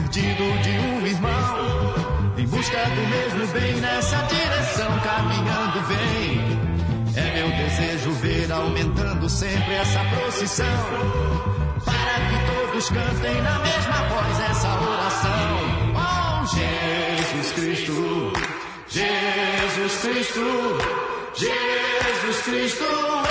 perdido 0.00 0.62
de 0.62 0.78
um 0.78 1.06
irmão. 1.06 2.34
Em 2.36 2.46
busca 2.46 2.78
do 2.84 3.08
mesmo 3.08 3.46
bem 3.52 3.74
nessa 3.80 4.16
direção, 4.22 5.00
caminhando 5.00 5.82
vem. 5.88 6.58
É 7.16 7.34
meu 7.34 7.50
desejo 7.50 8.12
ver 8.12 8.52
aumentando 8.52 9.28
sempre 9.28 9.74
essa 9.74 9.98
procissão. 10.04 10.66
Para 11.84 12.14
que 12.28 12.66
todos 12.66 12.88
cantem 12.90 13.42
na 13.42 13.58
mesma 13.58 14.08
voz 14.08 14.40
essa 14.50 14.68
oração. 14.68 15.58
Oh, 15.96 16.46
Jesus 16.46 17.52
Cristo, 17.54 18.32
Jesus 18.88 20.00
Cristo, 20.00 20.78
Jesus 21.34 22.42
Cristo, 22.44 23.27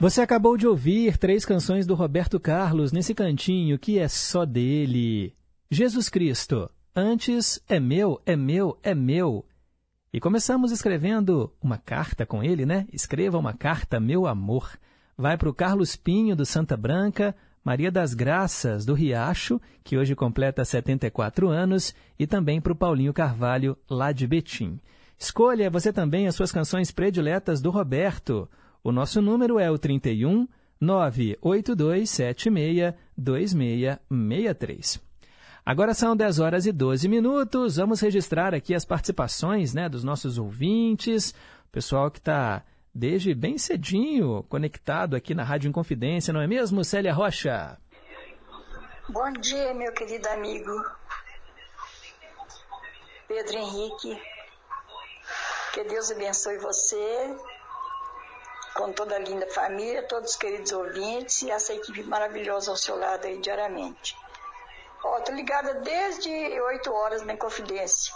Você 0.00 0.22
acabou 0.22 0.56
de 0.56 0.66
ouvir 0.66 1.18
três 1.18 1.44
canções 1.44 1.86
do 1.86 1.94
Roberto 1.94 2.40
Carlos 2.40 2.90
nesse 2.90 3.14
cantinho 3.14 3.78
que 3.78 3.98
é 3.98 4.08
só 4.08 4.46
dele. 4.46 5.36
Jesus 5.70 6.08
Cristo. 6.08 6.70
Antes 6.96 7.62
é 7.68 7.78
meu, 7.78 8.18
é 8.24 8.34
meu, 8.34 8.78
é 8.82 8.94
meu. 8.94 9.44
E 10.10 10.18
começamos 10.18 10.72
escrevendo 10.72 11.52
uma 11.60 11.76
carta 11.76 12.24
com 12.24 12.42
ele, 12.42 12.64
né? 12.64 12.86
Escreva 12.90 13.36
uma 13.36 13.52
carta, 13.52 14.00
meu 14.00 14.26
amor. 14.26 14.70
Vai 15.18 15.36
para 15.36 15.50
o 15.50 15.54
Carlos 15.54 15.96
Pinho, 15.96 16.34
do 16.34 16.46
Santa 16.46 16.78
Branca, 16.78 17.36
Maria 17.62 17.92
das 17.92 18.14
Graças, 18.14 18.86
do 18.86 18.94
Riacho, 18.94 19.60
que 19.84 19.98
hoje 19.98 20.14
completa 20.14 20.64
74 20.64 21.50
anos, 21.50 21.94
e 22.18 22.26
também 22.26 22.58
para 22.58 22.72
o 22.72 22.76
Paulinho 22.76 23.12
Carvalho, 23.12 23.76
lá 23.88 24.12
de 24.12 24.26
Betim. 24.26 24.80
Escolha 25.18 25.68
você 25.68 25.92
também 25.92 26.26
as 26.26 26.34
suas 26.34 26.50
canções 26.50 26.90
prediletas 26.90 27.60
do 27.60 27.68
Roberto. 27.68 28.48
O 28.82 28.92
nosso 28.92 29.20
número 29.20 29.58
é 29.58 29.70
o 29.70 29.78
31 29.78 30.48
98276 30.80 32.94
2663. 33.16 35.00
Agora 35.64 35.92
são 35.92 36.16
10 36.16 36.38
horas 36.38 36.66
e 36.66 36.72
12 36.72 37.06
minutos. 37.06 37.76
Vamos 37.76 38.00
registrar 38.00 38.54
aqui 38.54 38.74
as 38.74 38.84
participações 38.84 39.74
né, 39.74 39.88
dos 39.88 40.02
nossos 40.02 40.38
ouvintes, 40.38 41.34
pessoal 41.70 42.10
que 42.10 42.18
está 42.18 42.64
desde 42.94 43.34
bem 43.34 43.56
cedinho 43.56 44.44
conectado 44.48 45.14
aqui 45.14 45.34
na 45.34 45.44
Rádio 45.44 45.68
Inconfidência, 45.68 46.32
não 46.32 46.40
é 46.40 46.46
mesmo, 46.46 46.84
Célia 46.84 47.12
Rocha? 47.12 47.78
Bom 49.08 49.32
dia, 49.34 49.72
meu 49.74 49.92
querido 49.92 50.28
amigo 50.28 50.72
Pedro 53.28 53.58
Henrique. 53.58 54.20
Que 55.72 55.84
Deus 55.84 56.10
abençoe 56.10 56.58
você, 56.58 57.36
com 58.80 58.92
toda 58.94 59.16
a 59.16 59.18
linda 59.18 59.46
família, 59.48 60.02
todos 60.04 60.30
os 60.30 60.36
queridos 60.38 60.72
ouvintes 60.72 61.42
e 61.42 61.50
essa 61.50 61.74
equipe 61.74 62.02
maravilhosa 62.04 62.70
ao 62.70 62.76
seu 62.78 62.96
lado 62.96 63.26
aí 63.26 63.38
diariamente. 63.38 64.16
Ó, 65.04 65.20
tô 65.20 65.32
ligada 65.32 65.74
desde 65.74 66.30
8 66.30 66.90
horas 66.90 67.22
na 67.22 67.36
Confidência. 67.36 68.14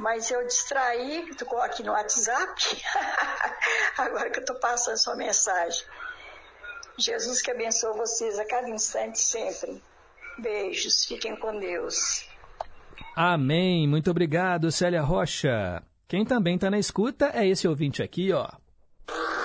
Mas 0.00 0.28
eu 0.32 0.44
distraí, 0.44 1.32
tô 1.36 1.58
aqui 1.58 1.84
no 1.84 1.92
WhatsApp, 1.92 2.82
agora 3.96 4.30
que 4.30 4.40
eu 4.40 4.44
tô 4.44 4.56
passando 4.56 4.96
sua 4.96 5.14
mensagem. 5.14 5.86
Jesus 6.98 7.40
que 7.40 7.52
abençoe 7.52 7.96
vocês 7.96 8.36
a 8.40 8.44
cada 8.44 8.68
instante 8.68 9.20
sempre. 9.20 9.80
Beijos, 10.38 11.04
fiquem 11.04 11.36
com 11.36 11.56
Deus. 11.60 12.28
Amém. 13.14 13.86
Muito 13.86 14.10
obrigado, 14.10 14.72
Célia 14.72 15.02
Rocha. 15.02 15.80
Quem 16.08 16.24
também 16.24 16.56
está 16.56 16.68
na 16.68 16.80
escuta 16.80 17.30
é 17.32 17.46
esse 17.46 17.68
ouvinte 17.68 18.02
aqui, 18.02 18.32
ó. 18.32 18.48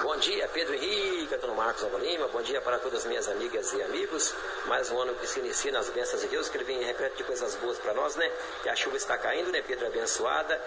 Bom 0.03 0.17
dia, 0.17 0.49
Pedro 0.49 0.73
Henrique, 0.73 1.33
Antônio 1.33 1.55
Marcos. 1.81 2.31
Bom 2.33 2.41
dia 2.41 2.59
para 2.61 2.77
todas 2.79 2.99
as 2.99 3.05
minhas 3.05 3.27
amigas 3.29 3.71
e 3.73 3.81
amigos. 3.81 4.35
Mais 4.67 4.91
um 4.91 4.99
ano 4.99 5.15
que 5.15 5.25
se 5.25 5.39
inicia 5.39 5.71
nas 5.71 5.89
bênçãos 5.89 6.21
de 6.21 6.27
Deus, 6.27 6.49
que 6.49 6.57
ele 6.57 6.65
vem 6.65 6.83
repleto 6.83 7.15
de 7.15 7.23
coisas 7.23 7.55
boas 7.55 7.77
para 7.79 7.93
nós, 7.93 8.15
né? 8.17 8.29
Que 8.63 8.69
a 8.69 8.75
chuva 8.75 8.97
está 8.97 9.17
caindo, 9.17 9.51
né, 9.51 9.61
Pedro? 9.61 9.87
Abençoada. 9.87 10.59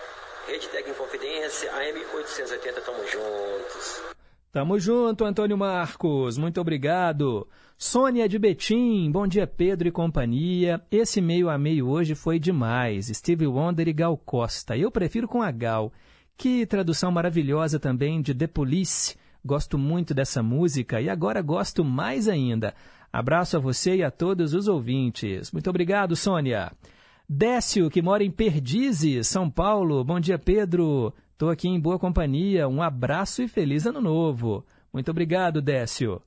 Rede 0.47 0.68
Tec 0.68 0.89
em 0.89 0.94
Confidência, 0.94 1.70
AM 1.72 1.98
880, 2.14 2.80
tamo 2.80 3.06
juntos. 3.06 4.02
Tamo 4.51 4.78
junto, 4.78 5.24
Antônio 5.24 5.56
Marcos. 5.56 6.39
Muito 6.39 6.60
obrigado. 6.60 7.47
Sônia 7.76 8.28
de 8.28 8.39
Betim, 8.39 9.10
bom 9.10 9.26
dia 9.26 9.47
Pedro 9.47 9.89
e 9.89 9.93
companhia. 9.93 10.80
Esse 10.90 11.20
meio 11.20 11.48
a 11.48 11.59
meio 11.59 11.89
hoje 11.89 12.14
foi 12.14 12.39
demais. 12.39 13.06
Steve 13.09 13.47
Wonder 13.47 13.86
e 13.86 13.93
Gal 13.93 14.16
Costa. 14.16 14.76
Eu 14.76 14.90
prefiro 14.90 15.28
com 15.28 15.43
a 15.43 15.51
Gal. 15.51 15.93
Que 16.36 16.66
tradução 16.66 17.12
maravilhosa 17.12 17.78
também 17.78 18.20
de 18.22 18.34
The 18.34 18.47
Police. 18.47 19.16
Gosto 19.44 19.77
muito 19.77 20.14
dessa 20.14 20.43
música 20.43 21.01
e 21.01 21.09
agora 21.09 21.43
gosto 21.43 21.85
mais 21.85 22.28
ainda. 22.28 22.74
Abraço 23.12 23.56
a 23.56 23.60
você 23.60 23.97
e 23.97 24.02
a 24.02 24.10
todos 24.10 24.55
os 24.55 24.69
ouvintes. 24.69 25.51
Muito 25.51 25.69
obrigado, 25.69 26.14
Sônia. 26.14 26.73
Décio, 27.28 27.90
que 27.90 28.01
mora 28.01 28.23
em 28.23 28.31
Perdizes, 28.31 29.27
São 29.27 29.51
Paulo. 29.51 30.05
Bom 30.05 30.20
dia, 30.20 30.39
Pedro. 30.39 31.12
Estou 31.32 31.51
aqui 31.51 31.69
em 31.69 31.81
boa 31.81 31.98
companhia. 31.98 32.69
Um 32.69 32.81
abraço 32.81 33.43
e 33.43 33.48
feliz 33.48 33.85
ano 33.85 34.01
novo. 34.01 34.64
Muito 34.93 35.10
obrigado, 35.10 35.60
Décio. 35.60 36.23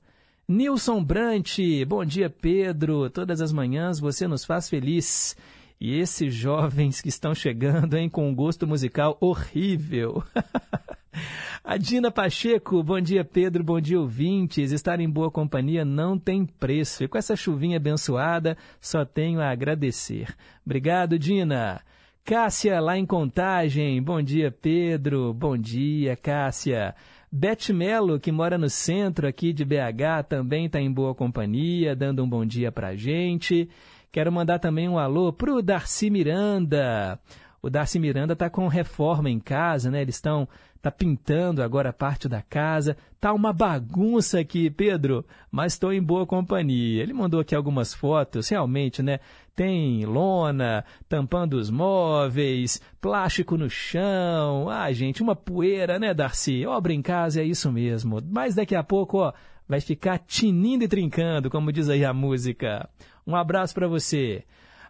Nilson 0.48 1.02
Brant, 1.02 1.58
bom 1.88 2.04
dia, 2.04 2.28
Pedro. 2.28 3.08
Todas 3.08 3.40
as 3.40 3.52
manhãs 3.52 3.98
você 3.98 4.28
nos 4.28 4.44
faz 4.44 4.68
feliz. 4.68 5.36
E 5.80 5.98
esses 5.98 6.34
jovens 6.34 7.00
que 7.00 7.08
estão 7.08 7.34
chegando, 7.34 7.96
hein, 7.96 8.08
com 8.08 8.28
um 8.28 8.34
gosto 8.34 8.66
musical 8.66 9.16
horrível. 9.20 10.22
A 11.64 11.76
Dina 11.76 12.10
Pacheco, 12.10 12.82
bom 12.82 13.00
dia 13.00 13.24
Pedro, 13.24 13.64
bom 13.64 13.80
dia 13.80 13.98
ouvintes. 14.00 14.72
Estar 14.72 15.00
em 15.00 15.08
boa 15.08 15.30
companhia 15.30 15.84
não 15.84 16.18
tem 16.18 16.44
preço. 16.44 17.04
E 17.04 17.08
com 17.08 17.18
essa 17.18 17.36
chuvinha 17.36 17.76
abençoada, 17.76 18.56
só 18.80 19.04
tenho 19.04 19.40
a 19.40 19.50
agradecer. 19.50 20.34
Obrigado, 20.64 21.18
Dina. 21.18 21.80
Cássia, 22.24 22.80
lá 22.80 22.98
em 22.98 23.06
Contagem, 23.06 24.02
bom 24.02 24.20
dia 24.20 24.50
Pedro, 24.50 25.32
bom 25.32 25.56
dia 25.56 26.16
Cássia. 26.16 26.94
Beth 27.30 27.72
Melo, 27.72 28.18
que 28.18 28.32
mora 28.32 28.56
no 28.56 28.68
centro 28.68 29.28
aqui 29.28 29.52
de 29.52 29.64
BH, 29.64 30.24
também 30.28 30.66
está 30.66 30.80
em 30.80 30.90
boa 30.90 31.14
companhia, 31.14 31.94
dando 31.94 32.24
um 32.24 32.28
bom 32.28 32.44
dia 32.44 32.72
para 32.72 32.88
a 32.88 32.96
gente. 32.96 33.68
Quero 34.10 34.32
mandar 34.32 34.58
também 34.58 34.88
um 34.88 34.98
alô 34.98 35.32
para 35.32 35.52
o 35.52 35.62
Darcy 35.62 36.10
Miranda. 36.10 37.18
O 37.60 37.68
Darcy 37.68 37.98
Miranda 37.98 38.32
está 38.32 38.48
com 38.48 38.68
reforma 38.68 39.28
em 39.28 39.40
casa, 39.40 39.90
né? 39.90 40.00
Eles 40.00 40.14
estão 40.14 40.48
tá 40.86 40.90
pintando 40.92 41.64
agora 41.64 41.92
parte 41.92 42.28
da 42.28 42.40
casa. 42.40 42.96
Tá 43.20 43.32
uma 43.32 43.52
bagunça 43.52 44.38
aqui, 44.38 44.70
Pedro, 44.70 45.24
mas 45.50 45.72
estou 45.72 45.92
em 45.92 46.00
boa 46.00 46.24
companhia. 46.24 47.02
Ele 47.02 47.12
mandou 47.12 47.40
aqui 47.40 47.56
algumas 47.56 47.92
fotos, 47.92 48.48
realmente, 48.48 49.02
né? 49.02 49.18
Tem 49.54 50.04
lona 50.04 50.84
tampando 51.08 51.54
os 51.54 51.70
móveis, 51.70 52.80
plástico 53.00 53.56
no 53.56 53.68
chão. 53.68 54.68
Ah, 54.70 54.92
gente, 54.92 55.22
uma 55.22 55.34
poeira, 55.34 55.98
né, 55.98 56.14
Darcy? 56.14 56.64
Obra 56.66 56.92
em 56.92 57.02
casa 57.02 57.40
é 57.40 57.44
isso 57.44 57.72
mesmo. 57.72 58.20
Mas 58.30 58.54
daqui 58.54 58.76
a 58.76 58.84
pouco, 58.84 59.18
ó, 59.18 59.32
vai 59.68 59.80
ficar 59.80 60.18
tinindo 60.18 60.84
e 60.84 60.88
trincando, 60.88 61.50
como 61.50 61.72
diz 61.72 61.88
aí 61.88 62.04
a 62.04 62.12
música. 62.14 62.88
Um 63.26 63.34
abraço 63.34 63.74
para 63.74 63.88
você. 63.88 64.44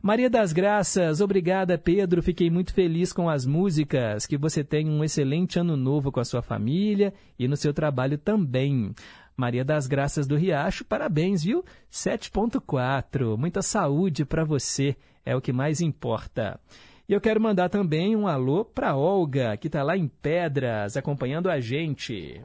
Maria 0.06 0.30
das 0.30 0.52
Graças, 0.52 1.20
obrigada 1.20 1.76
Pedro, 1.76 2.22
fiquei 2.22 2.48
muito 2.48 2.72
feliz 2.72 3.12
com 3.12 3.28
as 3.28 3.44
músicas. 3.44 4.24
Que 4.24 4.36
você 4.36 4.62
tenha 4.62 4.88
um 4.88 5.02
excelente 5.02 5.58
ano 5.58 5.76
novo 5.76 6.12
com 6.12 6.20
a 6.20 6.24
sua 6.24 6.40
família 6.40 7.12
e 7.36 7.48
no 7.48 7.56
seu 7.56 7.74
trabalho 7.74 8.16
também. 8.16 8.94
Maria 9.36 9.64
das 9.64 9.88
Graças 9.88 10.24
do 10.24 10.36
Riacho, 10.36 10.84
parabéns, 10.84 11.42
viu? 11.42 11.64
7.4. 11.90 13.36
Muita 13.36 13.62
saúde 13.62 14.24
para 14.24 14.44
você, 14.44 14.94
é 15.24 15.34
o 15.34 15.40
que 15.40 15.52
mais 15.52 15.80
importa. 15.80 16.60
E 17.08 17.12
eu 17.12 17.20
quero 17.20 17.40
mandar 17.40 17.68
também 17.68 18.14
um 18.14 18.28
alô 18.28 18.64
para 18.64 18.94
Olga, 18.94 19.56
que 19.56 19.66
está 19.66 19.82
lá 19.82 19.96
em 19.96 20.06
Pedras, 20.06 20.96
acompanhando 20.96 21.50
a 21.50 21.58
gente. 21.58 22.40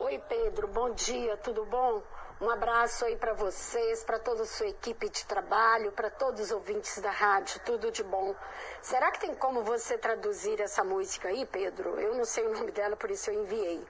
Oi, 0.00 0.18
Pedro, 0.28 0.66
bom 0.74 0.92
dia, 0.92 1.36
tudo 1.36 1.64
bom? 1.66 2.02
Um 2.38 2.50
abraço 2.50 3.06
aí 3.06 3.16
para 3.16 3.32
vocês, 3.32 4.04
para 4.04 4.18
toda 4.18 4.42
a 4.42 4.46
sua 4.46 4.66
equipe 4.66 5.08
de 5.08 5.24
trabalho, 5.24 5.90
para 5.92 6.10
todos 6.10 6.42
os 6.42 6.50
ouvintes 6.50 7.00
da 7.00 7.10
rádio, 7.10 7.58
tudo 7.64 7.90
de 7.90 8.04
bom. 8.04 8.34
Será 8.82 9.10
que 9.10 9.20
tem 9.20 9.34
como 9.34 9.64
você 9.64 9.96
traduzir 9.96 10.60
essa 10.60 10.84
música 10.84 11.28
aí, 11.28 11.46
Pedro? 11.46 11.98
Eu 11.98 12.14
não 12.14 12.26
sei 12.26 12.46
o 12.46 12.52
nome 12.52 12.72
dela, 12.72 12.94
por 12.94 13.10
isso 13.10 13.30
eu 13.30 13.42
enviei. 13.42 13.82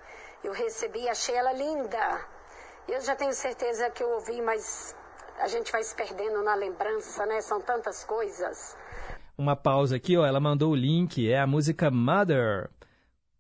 Eu 0.45 0.53
recebi, 0.53 1.09
achei 1.09 1.35
ela 1.35 1.53
linda. 1.53 2.25
Eu 2.87 3.01
já 3.01 3.17
tenho 3.17 3.33
certeza 3.33 3.91
que 3.91 4.01
eu 4.01 4.11
ouvi, 4.11 4.41
mas 4.41 4.95
a 5.41 5.49
gente 5.49 5.73
vai 5.73 5.83
se 5.83 5.97
perdendo 5.97 6.41
na 6.45 6.55
lembrança, 6.55 7.27
né? 7.27 7.41
São 7.41 7.61
tantas 7.61 8.05
coisas. 8.05 8.77
Uma 9.37 9.57
pausa 9.57 9.97
aqui, 9.97 10.17
ó. 10.17 10.25
Ela 10.25 10.39
mandou 10.39 10.71
o 10.71 10.77
link, 10.77 11.29
é 11.29 11.41
a 11.41 11.49
música 11.49 11.91
Mother, 11.91 12.71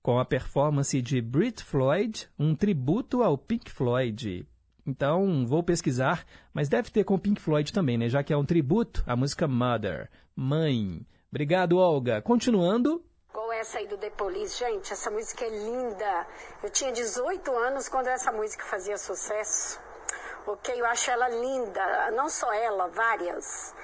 com 0.02 0.18
a 0.18 0.24
performance 0.24 1.00
de 1.00 1.22
Brit 1.22 1.62
Floyd, 1.62 2.28
um 2.36 2.56
tributo 2.56 3.22
ao 3.22 3.38
Pink 3.38 3.70
Floyd. 3.70 4.44
Então, 4.86 5.44
vou 5.46 5.62
pesquisar, 5.62 6.24
mas 6.54 6.68
deve 6.68 6.90
ter 6.90 7.02
com 7.02 7.14
o 7.14 7.18
Pink 7.18 7.40
Floyd 7.40 7.72
também, 7.72 7.98
né? 7.98 8.08
Já 8.08 8.22
que 8.22 8.32
é 8.32 8.36
um 8.36 8.44
tributo 8.44 9.02
à 9.06 9.16
música 9.16 9.48
Mother, 9.48 10.08
Mãe. 10.34 11.04
Obrigado, 11.28 11.76
Olga. 11.76 12.22
Continuando. 12.22 13.04
Igual 13.30 13.52
essa 13.52 13.78
aí 13.78 13.88
do 13.88 13.98
The 13.98 14.10
Police. 14.10 14.58
Gente, 14.58 14.92
essa 14.92 15.10
música 15.10 15.44
é 15.44 15.50
linda. 15.50 16.26
Eu 16.62 16.70
tinha 16.70 16.92
18 16.92 17.50
anos 17.56 17.88
quando 17.88 18.06
essa 18.06 18.30
música 18.30 18.64
fazia 18.64 18.96
sucesso. 18.96 19.80
Ok? 20.46 20.80
Eu 20.80 20.86
acho 20.86 21.10
ela 21.10 21.28
linda. 21.28 22.10
Não 22.12 22.28
só 22.28 22.52
ela, 22.52 22.86
várias. 22.88 23.74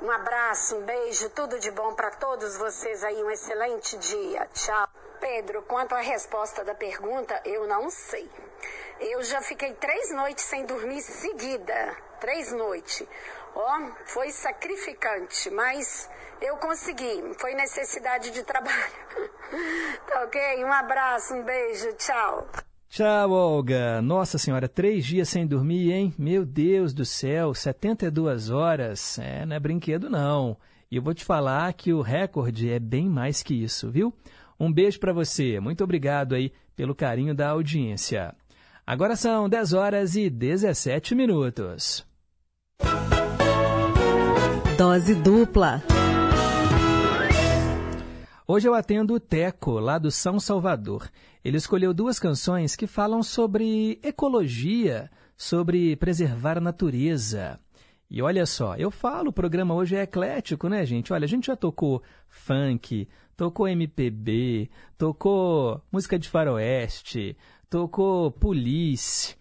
Um 0.00 0.10
abraço, 0.10 0.76
um 0.76 0.84
beijo, 0.84 1.28
tudo 1.30 1.58
de 1.58 1.70
bom 1.70 1.94
para 1.94 2.10
todos 2.12 2.56
vocês 2.56 3.02
aí. 3.02 3.22
Um 3.22 3.30
excelente 3.30 3.98
dia. 3.98 4.46
Tchau. 4.54 5.01
Pedro, 5.22 5.62
quanto 5.62 5.94
à 5.94 6.00
resposta 6.00 6.64
da 6.64 6.74
pergunta, 6.74 7.40
eu 7.44 7.64
não 7.68 7.88
sei. 7.88 8.28
Eu 8.98 9.22
já 9.22 9.40
fiquei 9.40 9.72
três 9.74 10.12
noites 10.12 10.42
sem 10.42 10.66
dormir 10.66 11.00
seguida. 11.00 11.96
Três 12.18 12.50
noites. 12.52 13.06
Ó, 13.54 13.60
oh, 13.60 13.92
foi 14.04 14.30
sacrificante, 14.32 15.48
mas 15.50 16.10
eu 16.40 16.56
consegui. 16.56 17.22
Foi 17.38 17.54
necessidade 17.54 18.32
de 18.32 18.42
trabalho. 18.42 18.92
tá 20.08 20.24
ok? 20.24 20.64
Um 20.64 20.72
abraço, 20.72 21.34
um 21.34 21.44
beijo, 21.44 21.92
tchau. 21.92 22.48
Tchau, 22.88 23.30
Olga. 23.30 24.02
Nossa 24.02 24.38
Senhora, 24.38 24.68
três 24.68 25.06
dias 25.06 25.28
sem 25.28 25.46
dormir, 25.46 25.92
hein? 25.92 26.12
Meu 26.18 26.44
Deus 26.44 26.92
do 26.92 27.04
céu, 27.04 27.54
72 27.54 28.50
horas. 28.50 29.20
É, 29.20 29.46
não 29.46 29.54
é 29.54 29.60
brinquedo, 29.60 30.10
não. 30.10 30.56
E 30.90 30.96
eu 30.96 31.02
vou 31.02 31.14
te 31.14 31.24
falar 31.24 31.72
que 31.74 31.92
o 31.92 32.02
recorde 32.02 32.70
é 32.70 32.80
bem 32.80 33.08
mais 33.08 33.40
que 33.40 33.54
isso, 33.54 33.88
viu? 33.88 34.12
Um 34.62 34.72
beijo 34.72 35.00
para 35.00 35.12
você. 35.12 35.58
Muito 35.58 35.82
obrigado 35.82 36.36
aí 36.36 36.52
pelo 36.76 36.94
carinho 36.94 37.34
da 37.34 37.48
audiência. 37.48 38.32
Agora 38.86 39.16
são 39.16 39.48
10 39.48 39.72
horas 39.72 40.14
e 40.14 40.30
17 40.30 41.16
minutos. 41.16 42.06
Dose 44.78 45.16
dupla. 45.16 45.82
Hoje 48.46 48.68
eu 48.68 48.74
atendo 48.74 49.14
o 49.14 49.18
Teco, 49.18 49.80
lá 49.80 49.98
do 49.98 50.12
São 50.12 50.38
Salvador. 50.38 51.10
Ele 51.44 51.56
escolheu 51.56 51.92
duas 51.92 52.20
canções 52.20 52.76
que 52.76 52.86
falam 52.86 53.20
sobre 53.20 53.98
ecologia, 54.00 55.10
sobre 55.36 55.96
preservar 55.96 56.58
a 56.58 56.60
natureza. 56.60 57.58
E 58.08 58.22
olha 58.22 58.46
só, 58.46 58.76
eu 58.76 58.92
falo, 58.92 59.30
o 59.30 59.32
programa 59.32 59.74
hoje 59.74 59.96
é 59.96 60.02
eclético, 60.02 60.68
né, 60.68 60.86
gente? 60.86 61.12
Olha, 61.12 61.24
a 61.24 61.28
gente 61.28 61.46
já 61.46 61.56
tocou 61.56 62.00
funk, 62.28 63.08
tocou 63.36 63.68
MPB, 63.68 64.70
tocou 64.96 65.82
música 65.90 66.18
de 66.18 66.28
faroeste, 66.28 67.36
tocou 67.68 68.30
Police, 68.30 69.36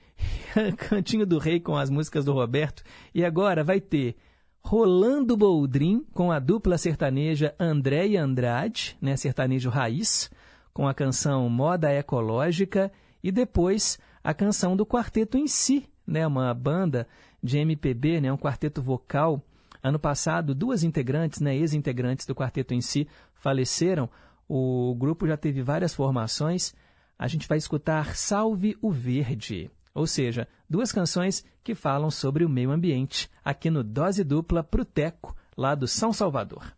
Cantinho 0.78 1.26
do 1.26 1.38
Rei 1.38 1.60
com 1.60 1.76
as 1.76 1.90
músicas 1.90 2.26
do 2.26 2.34
Roberto, 2.34 2.84
e 3.14 3.24
agora 3.26 3.64
vai 3.64 3.80
ter 3.80 4.16
Rolando 4.64 5.36
Boldrin 5.36 6.06
com 6.14 6.32
a 6.32 6.40
dupla 6.40 6.78
sertaneja 6.78 7.54
André 7.60 8.08
e 8.08 8.18
Andrade, 8.18 8.96
né, 9.02 9.18
sertanejo 9.18 9.70
raiz, 9.70 10.30
com 10.74 10.88
a 10.88 10.94
canção 10.94 11.50
Moda 11.50 11.92
Ecológica, 11.92 12.92
e 13.24 13.32
depois 13.32 14.00
a 14.24 14.34
canção 14.34 14.76
do 14.76 14.86
quarteto 14.86 15.38
em 15.38 15.48
si, 15.48 15.90
né, 16.06 16.26
uma 16.26 16.54
banda 16.54 17.08
de 17.42 17.58
MPB, 17.58 18.22
né, 18.22 18.32
um 18.32 18.38
quarteto 18.38 18.82
vocal. 18.82 19.42
Ano 19.84 19.98
passado, 19.98 20.54
duas 20.54 20.84
integrantes, 20.84 21.42
né, 21.42 21.56
ex-integrantes 21.56 22.26
do 22.26 22.36
quarteto 22.36 22.74
em 22.74 22.82
si, 22.82 23.08
faleceram. 23.42 24.10
O 24.48 24.96
grupo 24.96 25.28
já 25.28 25.36
teve 25.36 25.62
várias 25.62 25.94
formações 25.94 26.74
a 27.22 27.28
gente 27.28 27.48
vai 27.48 27.60
escutar 27.60 28.16
Salve 28.16 28.76
o 28.82 28.90
Verde, 28.90 29.70
ou 29.94 30.08
seja, 30.08 30.48
duas 30.68 30.92
canções 30.92 31.46
que 31.64 31.76
falam 31.76 32.10
sobre 32.10 32.44
o 32.44 32.50
meio 32.50 32.72
ambiente, 32.72 33.30
aqui 33.46 33.70
no 33.70 33.84
Dose 33.84 34.24
Dupla 34.24 34.64
pro 34.64 34.84
Teco, 34.84 35.36
lá 35.56 35.76
do 35.76 35.88
São 35.88 36.12
Salvador. 36.12 36.76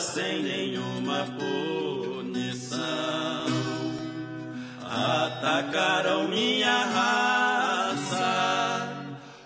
Sem 0.00 0.42
nenhuma 0.42 1.26
punição. 1.38 2.86
Atacaram 4.82 6.28
minha 6.28 6.84
raça. 6.84 8.06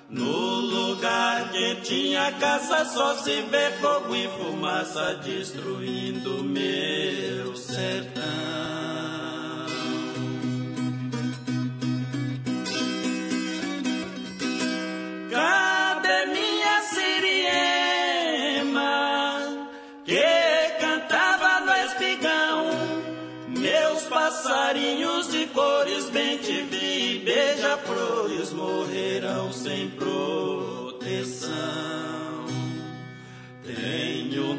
No 0.08 0.60
lugar 0.60 1.50
que 1.50 1.76
tinha 1.82 2.32
caça, 2.32 2.84
só 2.84 3.14
se 3.16 3.42
vê 3.42 3.70
fogo 3.80 4.14
e 4.14 4.28
fumaça 4.28 5.14
destruindo 5.24 6.42
meu 6.42 7.56
sertão. 7.56 8.69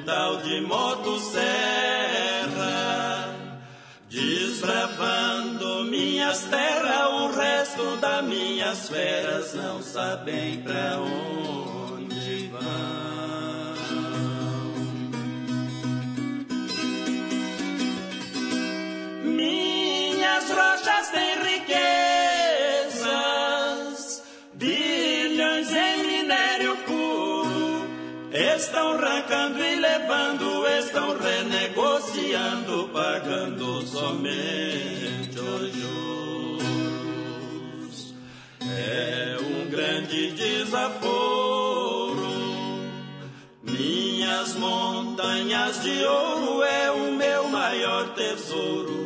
Tal 0.05 0.37
de 0.37 0.61
motosserra, 0.61 1.41
desbravando 4.09 5.85
minhas 5.85 6.41
terras, 6.45 7.07
o 7.07 7.31
resto 7.31 7.97
das 7.97 8.23
minhas 8.25 8.89
feras 8.89 9.53
não 9.53 9.81
sabem 9.81 10.61
pra 10.61 10.97
onde 10.99 12.47
vão. 12.47 13.10
Estão 28.61 28.91
arrancando 28.91 29.57
e 29.59 29.75
levando, 29.75 30.67
estão 30.67 31.17
renegociando, 31.17 32.89
pagando 32.93 33.81
somente 33.81 35.39
os 35.39 35.73
juros. 35.73 36.93
É 38.61 39.35
um 39.41 39.67
grande 39.67 40.33
desaforo. 40.33 42.21
Minhas 43.63 44.55
montanhas 44.55 45.81
de 45.81 46.05
ouro 46.05 46.61
é 46.63 46.91
o 46.91 47.13
meu 47.13 47.47
maior 47.47 48.13
tesouro 48.13 49.00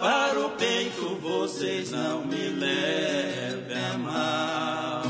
desabafar 0.00 0.38
o 0.38 0.50
peito. 0.50 1.18
Vocês 1.20 1.90
não 1.90 2.24
me 2.24 2.48
levem 2.48 3.76
a 3.76 3.98
mal. 3.98 5.02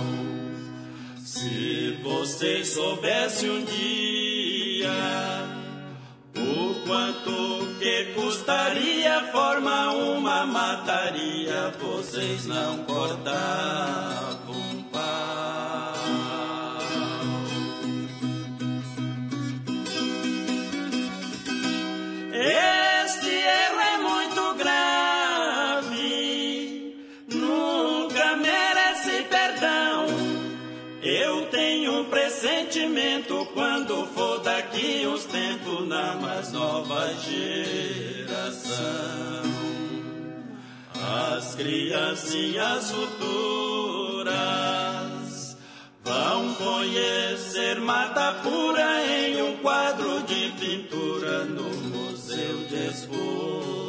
Se 1.24 1.98
vocês 2.02 2.68
soubessem 2.68 3.50
um 3.50 3.64
dia 3.64 4.90
o 6.36 6.74
quanto 6.86 7.78
que 7.78 8.12
custaria 8.14 9.28
formar 9.32 9.94
uma 9.94 10.44
mataria, 10.44 11.72
vocês 11.80 12.46
não 12.46 12.84
cortavam 12.84 14.39
mais 36.20 36.52
nova 36.52 37.12
geração. 37.14 38.80
As 41.36 41.54
criancinhas 41.54 42.90
futuras 42.90 44.30
vão 46.04 46.54
conhecer 46.54 47.80
Mata 47.80 48.34
Pura 48.42 49.04
em 49.06 49.42
um 49.42 49.56
quadro 49.58 50.22
de 50.22 50.52
pintura 50.58 51.44
no 51.44 51.64
Museu 51.64 52.66
de 52.68 52.88
Exposição. 52.88 53.79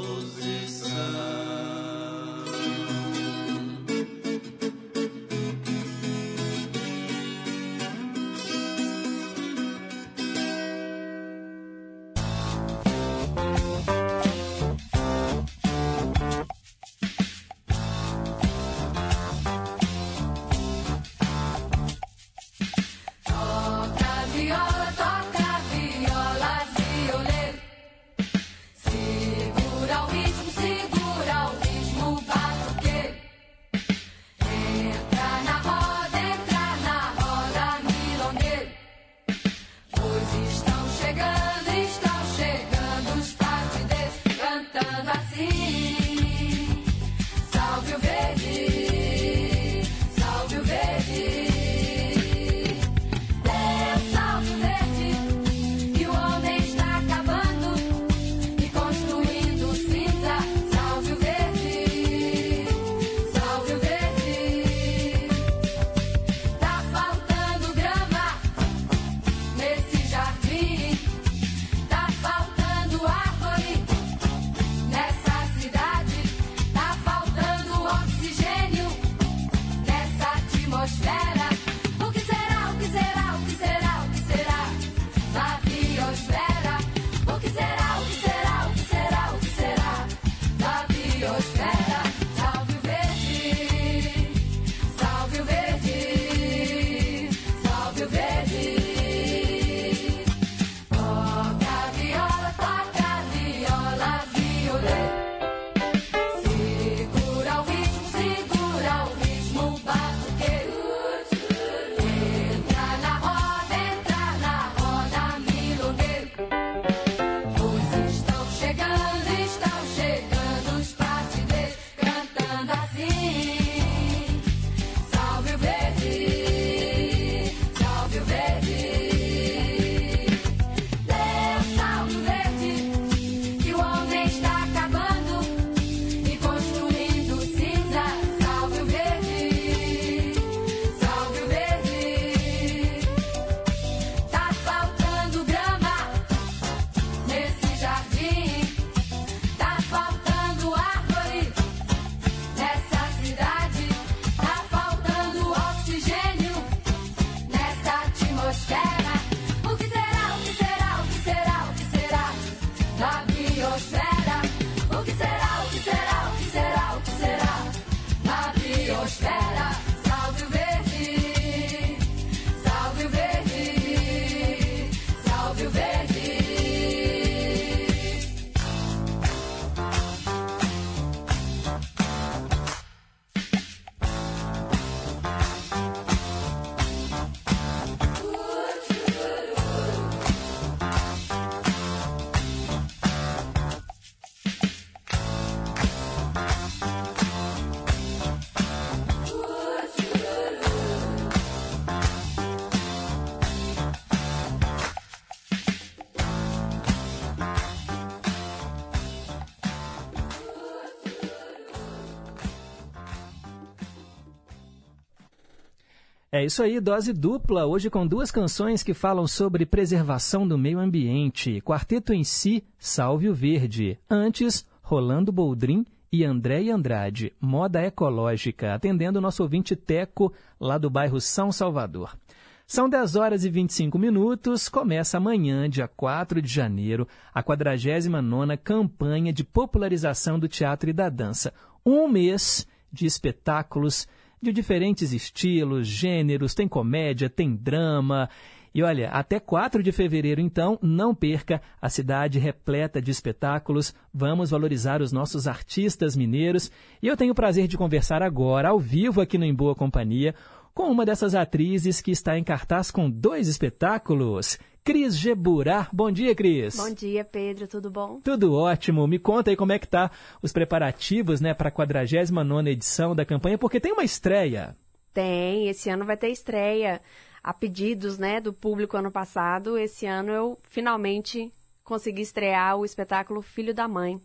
É 216.41 216.45
isso 216.45 216.63
aí, 216.63 216.79
dose 216.79 217.13
dupla, 217.13 217.67
hoje 217.67 217.87
com 217.87 218.07
duas 218.07 218.31
canções 218.31 218.81
que 218.81 218.95
falam 218.95 219.27
sobre 219.27 219.63
preservação 219.63 220.47
do 220.47 220.57
meio 220.57 220.79
ambiente. 220.79 221.61
Quarteto 221.61 222.13
em 222.13 222.23
si, 222.23 222.63
Salve 222.79 223.29
o 223.29 223.33
Verde. 223.35 223.99
Antes, 224.09 224.65
Rolando 224.81 225.31
Boldrin 225.31 225.85
e 226.11 226.25
André 226.25 226.67
Andrade, 226.71 227.31
Moda 227.39 227.83
Ecológica, 227.83 228.73
atendendo 228.73 229.19
o 229.19 229.21
nosso 229.21 229.43
ouvinte 229.43 229.75
Teco, 229.75 230.33
lá 230.59 230.79
do 230.79 230.89
bairro 230.89 231.21
São 231.21 231.51
Salvador. 231.51 232.17
São 232.65 232.89
10 232.89 233.15
horas 233.17 233.45
e 233.45 233.49
25 233.51 233.99
minutos. 233.99 234.67
Começa 234.67 235.17
amanhã, 235.17 235.69
dia 235.69 235.87
4 235.87 236.41
de 236.41 236.51
janeiro, 236.51 237.07
a 237.31 237.43
49ª 237.43 238.57
campanha 238.57 239.31
de 239.31 239.43
popularização 239.43 240.39
do 240.39 240.47
teatro 240.47 240.89
e 240.89 240.93
da 240.93 241.07
dança. 241.07 241.53
Um 241.85 242.07
mês 242.07 242.65
de 242.91 243.05
espetáculos 243.05 244.07
de 244.41 244.51
diferentes 244.51 245.13
estilos, 245.13 245.87
gêneros, 245.87 246.53
tem 246.55 246.67
comédia, 246.67 247.29
tem 247.29 247.55
drama. 247.55 248.27
E 248.73 248.81
olha, 248.81 249.09
até 249.09 249.39
4 249.39 249.83
de 249.83 249.91
fevereiro, 249.91 250.39
então, 250.39 250.79
não 250.81 251.13
perca 251.13 251.61
a 251.81 251.89
cidade 251.89 252.39
repleta 252.39 253.01
de 253.01 253.11
espetáculos. 253.11 253.93
Vamos 254.13 254.49
valorizar 254.49 255.01
os 255.01 255.11
nossos 255.11 255.45
artistas 255.45 256.15
mineiros. 256.15 256.71
E 257.01 257.07
eu 257.07 257.17
tenho 257.17 257.33
o 257.33 257.35
prazer 257.35 257.67
de 257.67 257.77
conversar 257.77 258.23
agora, 258.23 258.69
ao 258.69 258.79
vivo, 258.79 259.19
aqui 259.19 259.37
no 259.37 259.45
Em 259.45 259.53
Boa 259.53 259.75
Companhia, 259.75 260.33
com 260.73 260.89
uma 260.89 261.05
dessas 261.05 261.35
atrizes 261.35 262.01
que 262.01 262.11
está 262.11 262.37
em 262.37 262.43
cartaz 262.43 262.89
com 262.89 263.09
dois 263.09 263.47
espetáculos. 263.47 264.57
Cris 264.83 265.15
Geburá. 265.15 265.87
Bom 265.93 266.11
dia, 266.11 266.33
Cris. 266.33 266.75
Bom 266.75 266.91
dia, 266.91 267.23
Pedro. 267.23 267.67
Tudo 267.67 267.91
bom? 267.91 268.19
Tudo 268.23 268.53
ótimo. 268.53 269.07
Me 269.07 269.19
conta 269.19 269.51
aí 269.51 269.55
como 269.55 269.71
é 269.71 269.79
que 269.79 269.87
tá 269.87 270.09
os 270.41 270.51
preparativos, 270.51 271.39
né, 271.39 271.53
para 271.53 271.69
a 271.69 271.71
49ª 271.71 272.67
edição 272.67 273.15
da 273.15 273.23
campanha, 273.23 273.57
porque 273.57 273.79
tem 273.79 273.91
uma 273.91 274.03
estreia. 274.03 274.75
Tem, 275.13 275.67
esse 275.67 275.89
ano 275.89 276.05
vai 276.05 276.17
ter 276.17 276.29
estreia. 276.29 277.01
A 277.43 277.53
pedidos, 277.53 278.17
né, 278.17 278.39
do 278.39 278.53
público 278.53 278.95
ano 278.97 279.11
passado, 279.11 279.77
esse 279.77 280.05
ano 280.05 280.31
eu 280.31 280.59
finalmente 280.63 281.51
consegui 281.83 282.21
estrear 282.21 282.77
o 282.77 282.85
espetáculo 282.85 283.41
Filho 283.41 283.73
da 283.73 283.87
Mãe. 283.87 284.15
O 284.15 284.21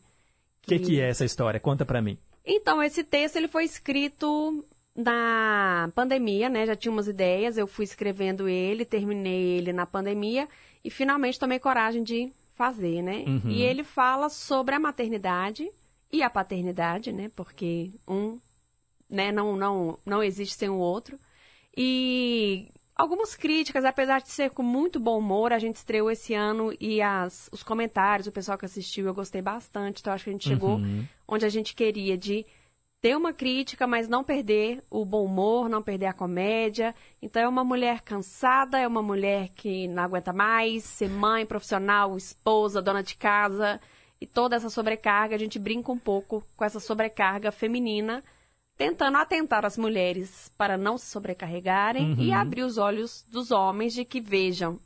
que... 0.62 0.78
que, 0.78 0.84
que 0.84 1.00
é 1.00 1.08
essa 1.08 1.24
história? 1.24 1.60
Conta 1.60 1.84
para 1.84 2.02
mim. 2.02 2.18
Então, 2.44 2.82
esse 2.82 3.02
texto 3.02 3.36
ele 3.36 3.48
foi 3.48 3.64
escrito 3.64 4.64
na 4.96 5.90
pandemia, 5.94 6.48
né? 6.48 6.64
Já 6.66 6.74
tinha 6.74 6.90
umas 6.90 7.06
ideias, 7.06 7.58
eu 7.58 7.66
fui 7.66 7.84
escrevendo 7.84 8.48
ele, 8.48 8.84
terminei 8.84 9.58
ele 9.58 9.72
na 9.72 9.84
pandemia 9.84 10.48
e 10.82 10.90
finalmente 10.90 11.38
tomei 11.38 11.58
coragem 11.58 12.02
de 12.02 12.32
fazer, 12.54 13.02
né? 13.02 13.24
Uhum. 13.26 13.50
E 13.50 13.62
ele 13.62 13.84
fala 13.84 14.30
sobre 14.30 14.74
a 14.74 14.80
maternidade 14.80 15.68
e 16.10 16.22
a 16.22 16.30
paternidade, 16.30 17.12
né? 17.12 17.30
Porque 17.36 17.90
um, 18.08 18.38
né, 19.08 19.30
não 19.30 19.54
não 19.56 19.98
não 20.06 20.22
existe 20.22 20.54
sem 20.56 20.70
o 20.70 20.78
outro. 20.78 21.18
E 21.76 22.68
algumas 22.94 23.34
críticas, 23.36 23.84
apesar 23.84 24.22
de 24.22 24.30
ser 24.30 24.48
com 24.50 24.62
muito 24.62 24.98
bom 24.98 25.18
humor, 25.18 25.52
a 25.52 25.58
gente 25.58 25.76
estreou 25.76 26.10
esse 26.10 26.32
ano 26.32 26.74
e 26.80 27.02
as, 27.02 27.50
os 27.52 27.62
comentários, 27.62 28.26
o 28.26 28.32
pessoal 28.32 28.56
que 28.56 28.64
assistiu, 28.64 29.04
eu 29.04 29.12
gostei 29.12 29.42
bastante. 29.42 30.00
Então 30.00 30.12
acho 30.14 30.24
que 30.24 30.30
a 30.30 30.32
gente 30.32 30.48
chegou 30.48 30.76
Uhum. 30.76 31.04
onde 31.28 31.44
a 31.44 31.50
gente 31.50 31.74
queria 31.74 32.16
de 32.16 32.46
ter 33.00 33.16
uma 33.16 33.32
crítica, 33.32 33.86
mas 33.86 34.08
não 34.08 34.24
perder 34.24 34.82
o 34.90 35.04
bom 35.04 35.24
humor, 35.24 35.68
não 35.68 35.82
perder 35.82 36.06
a 36.06 36.12
comédia. 36.12 36.94
Então 37.22 37.42
é 37.42 37.48
uma 37.48 37.62
mulher 37.64 38.00
cansada, 38.02 38.78
é 38.78 38.86
uma 38.86 39.02
mulher 39.02 39.50
que 39.54 39.86
não 39.88 40.02
aguenta 40.02 40.32
mais 40.32 40.84
ser 40.84 41.08
mãe, 41.08 41.46
profissional, 41.46 42.16
esposa, 42.16 42.82
dona 42.82 43.02
de 43.02 43.16
casa 43.16 43.80
e 44.20 44.26
toda 44.26 44.56
essa 44.56 44.70
sobrecarga. 44.70 45.34
A 45.34 45.38
gente 45.38 45.58
brinca 45.58 45.92
um 45.92 45.98
pouco 45.98 46.42
com 46.56 46.64
essa 46.64 46.80
sobrecarga 46.80 47.52
feminina, 47.52 48.24
tentando 48.76 49.18
atentar 49.18 49.64
as 49.64 49.78
mulheres 49.78 50.50
para 50.56 50.76
não 50.76 50.98
se 50.98 51.06
sobrecarregarem 51.06 52.12
Uhum. 52.12 52.22
e 52.22 52.32
abrir 52.32 52.62
os 52.62 52.76
olhos 52.78 53.24
dos 53.30 53.50
homens 53.50 53.94
de 53.94 54.04
que 54.04 54.20
vejam. 54.20 54.78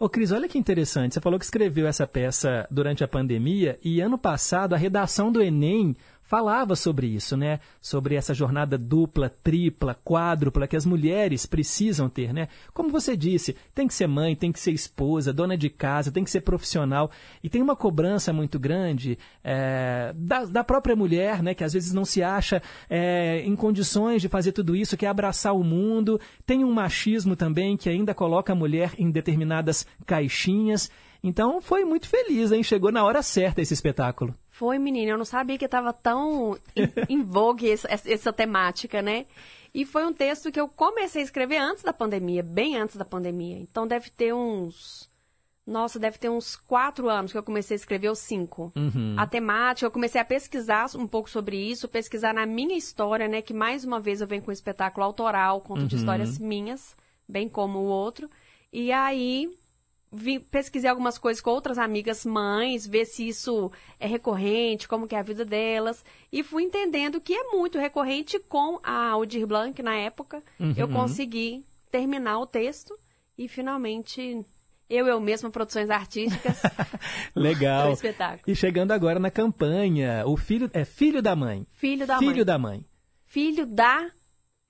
Ô, 0.00 0.08
Cris, 0.08 0.32
olha 0.32 0.48
que 0.48 0.58
interessante. 0.58 1.12
Você 1.14 1.20
falou 1.20 1.38
que 1.38 1.44
escreveu 1.44 1.86
essa 1.86 2.06
peça 2.06 2.66
durante 2.70 3.04
a 3.04 3.08
pandemia 3.08 3.78
e 3.84 4.00
ano 4.00 4.16
passado 4.16 4.72
a 4.74 4.78
redação 4.78 5.30
do 5.30 5.42
Enem 5.42 5.94
falava 6.24 6.74
sobre 6.74 7.06
isso, 7.06 7.36
né? 7.36 7.60
Sobre 7.80 8.14
essa 8.14 8.34
jornada 8.34 8.76
dupla, 8.76 9.28
tripla, 9.28 9.94
quádrupla 9.94 10.66
que 10.66 10.76
as 10.76 10.86
mulheres 10.86 11.46
precisam 11.46 12.08
ter, 12.08 12.32
né? 12.32 12.48
Como 12.72 12.88
você 12.88 13.16
disse, 13.16 13.54
tem 13.74 13.86
que 13.86 13.94
ser 13.94 14.06
mãe, 14.06 14.34
tem 14.34 14.50
que 14.50 14.58
ser 14.58 14.72
esposa, 14.72 15.32
dona 15.32 15.56
de 15.56 15.68
casa, 15.68 16.10
tem 16.10 16.24
que 16.24 16.30
ser 16.30 16.40
profissional. 16.40 17.10
E 17.42 17.48
tem 17.48 17.62
uma 17.62 17.76
cobrança 17.76 18.32
muito 18.32 18.58
grande 18.58 19.18
é, 19.42 20.12
da, 20.16 20.44
da 20.44 20.64
própria 20.64 20.96
mulher, 20.96 21.42
né? 21.42 21.54
Que 21.54 21.64
às 21.64 21.72
vezes 21.72 21.92
não 21.92 22.04
se 22.04 22.22
acha 22.22 22.62
é, 22.88 23.42
em 23.44 23.54
condições 23.54 24.22
de 24.22 24.28
fazer 24.28 24.52
tudo 24.52 24.74
isso, 24.74 24.96
que 24.96 25.06
é 25.06 25.08
abraçar 25.08 25.54
o 25.54 25.62
mundo. 25.62 26.20
Tem 26.46 26.64
um 26.64 26.72
machismo 26.72 27.36
também 27.36 27.76
que 27.76 27.88
ainda 27.88 28.14
coloca 28.14 28.52
a 28.52 28.56
mulher 28.56 28.92
em 28.98 29.10
determinadas 29.10 29.86
caixinhas. 30.06 30.90
Então 31.22 31.60
foi 31.60 31.84
muito 31.84 32.08
feliz, 32.08 32.50
hein? 32.50 32.62
Chegou 32.62 32.90
na 32.90 33.04
hora 33.04 33.22
certa 33.22 33.60
esse 33.60 33.74
espetáculo. 33.74 34.34
Foi, 34.54 34.78
menina, 34.78 35.10
eu 35.10 35.18
não 35.18 35.24
sabia 35.24 35.58
que 35.58 35.64
estava 35.64 35.92
tão 35.92 36.56
em, 37.08 37.22
vogue 37.24 37.68
essa, 37.68 37.88
essa 37.90 38.32
temática, 38.32 39.02
né? 39.02 39.26
E 39.74 39.84
foi 39.84 40.06
um 40.06 40.12
texto 40.12 40.52
que 40.52 40.60
eu 40.60 40.68
comecei 40.68 41.22
a 41.22 41.24
escrever 41.24 41.56
antes 41.56 41.82
da 41.82 41.92
pandemia, 41.92 42.40
bem 42.40 42.76
antes 42.76 42.94
da 42.94 43.04
pandemia. 43.04 43.58
Então 43.58 43.84
deve 43.84 44.10
ter 44.10 44.32
uns. 44.32 45.10
Nossa, 45.66 45.98
deve 45.98 46.18
ter 46.18 46.28
uns 46.28 46.54
quatro 46.54 47.08
anos 47.08 47.32
que 47.32 47.38
eu 47.38 47.42
comecei 47.42 47.74
a 47.74 47.80
escrever, 47.80 48.08
ou 48.08 48.14
cinco. 48.14 48.72
Uhum. 48.76 49.16
A 49.18 49.26
temática, 49.26 49.86
eu 49.86 49.90
comecei 49.90 50.20
a 50.20 50.24
pesquisar 50.24 50.86
um 50.94 51.08
pouco 51.08 51.28
sobre 51.28 51.56
isso, 51.56 51.88
pesquisar 51.88 52.32
na 52.32 52.46
minha 52.46 52.76
história, 52.76 53.26
né? 53.26 53.42
Que 53.42 53.52
mais 53.52 53.84
uma 53.84 53.98
vez 53.98 54.20
eu 54.20 54.26
venho 54.28 54.42
com 54.42 54.52
um 54.52 54.54
espetáculo 54.54 55.04
autoral, 55.04 55.62
conto 55.62 55.88
de 55.88 55.96
Uhum. 55.96 56.00
histórias 56.00 56.38
minhas, 56.38 56.94
bem 57.28 57.48
como 57.48 57.80
o 57.80 57.86
outro. 57.86 58.30
E 58.72 58.92
aí 58.92 59.52
vi- 60.14 60.38
pesquisei 60.38 60.88
algumas 60.88 61.18
coisas 61.18 61.40
com 61.42 61.50
outras 61.50 61.76
amigas 61.78 62.24
mães, 62.24 62.86
ver 62.86 63.04
se 63.04 63.26
isso 63.28 63.70
é 63.98 64.06
recorrente, 64.06 64.86
como 64.88 65.06
que 65.08 65.14
é 65.14 65.18
a 65.18 65.22
vida 65.22 65.44
delas, 65.44 66.04
e 66.32 66.42
fui 66.42 66.62
entendendo 66.62 67.20
que 67.20 67.34
é 67.34 67.44
muito 67.52 67.78
recorrente 67.78 68.38
com 68.38 68.78
a 68.82 69.08
Aldir 69.10 69.46
Blanc 69.46 69.82
na 69.82 69.94
época. 69.96 70.42
Uhum. 70.58 70.74
Eu 70.76 70.88
consegui 70.88 71.64
terminar 71.90 72.38
o 72.38 72.46
texto 72.46 72.96
e 73.36 73.48
finalmente 73.48 74.44
eu 74.88 75.06
eu 75.06 75.20
mesma 75.20 75.50
produções 75.50 75.90
artísticas 75.90 76.60
Legal. 77.34 77.92
espetáculo. 77.94 78.42
E 78.46 78.54
chegando 78.54 78.92
agora 78.92 79.18
na 79.18 79.30
campanha, 79.30 80.24
o 80.26 80.36
filho 80.36 80.70
é 80.72 80.84
filho 80.84 81.20
da 81.22 81.34
mãe. 81.34 81.66
Filho 81.72 82.06
da 82.06 82.18
filho 82.18 82.34
mãe. 82.36 82.44
da 82.44 82.58
mãe. 82.58 82.84
Filho 83.26 83.66
da 83.66 84.10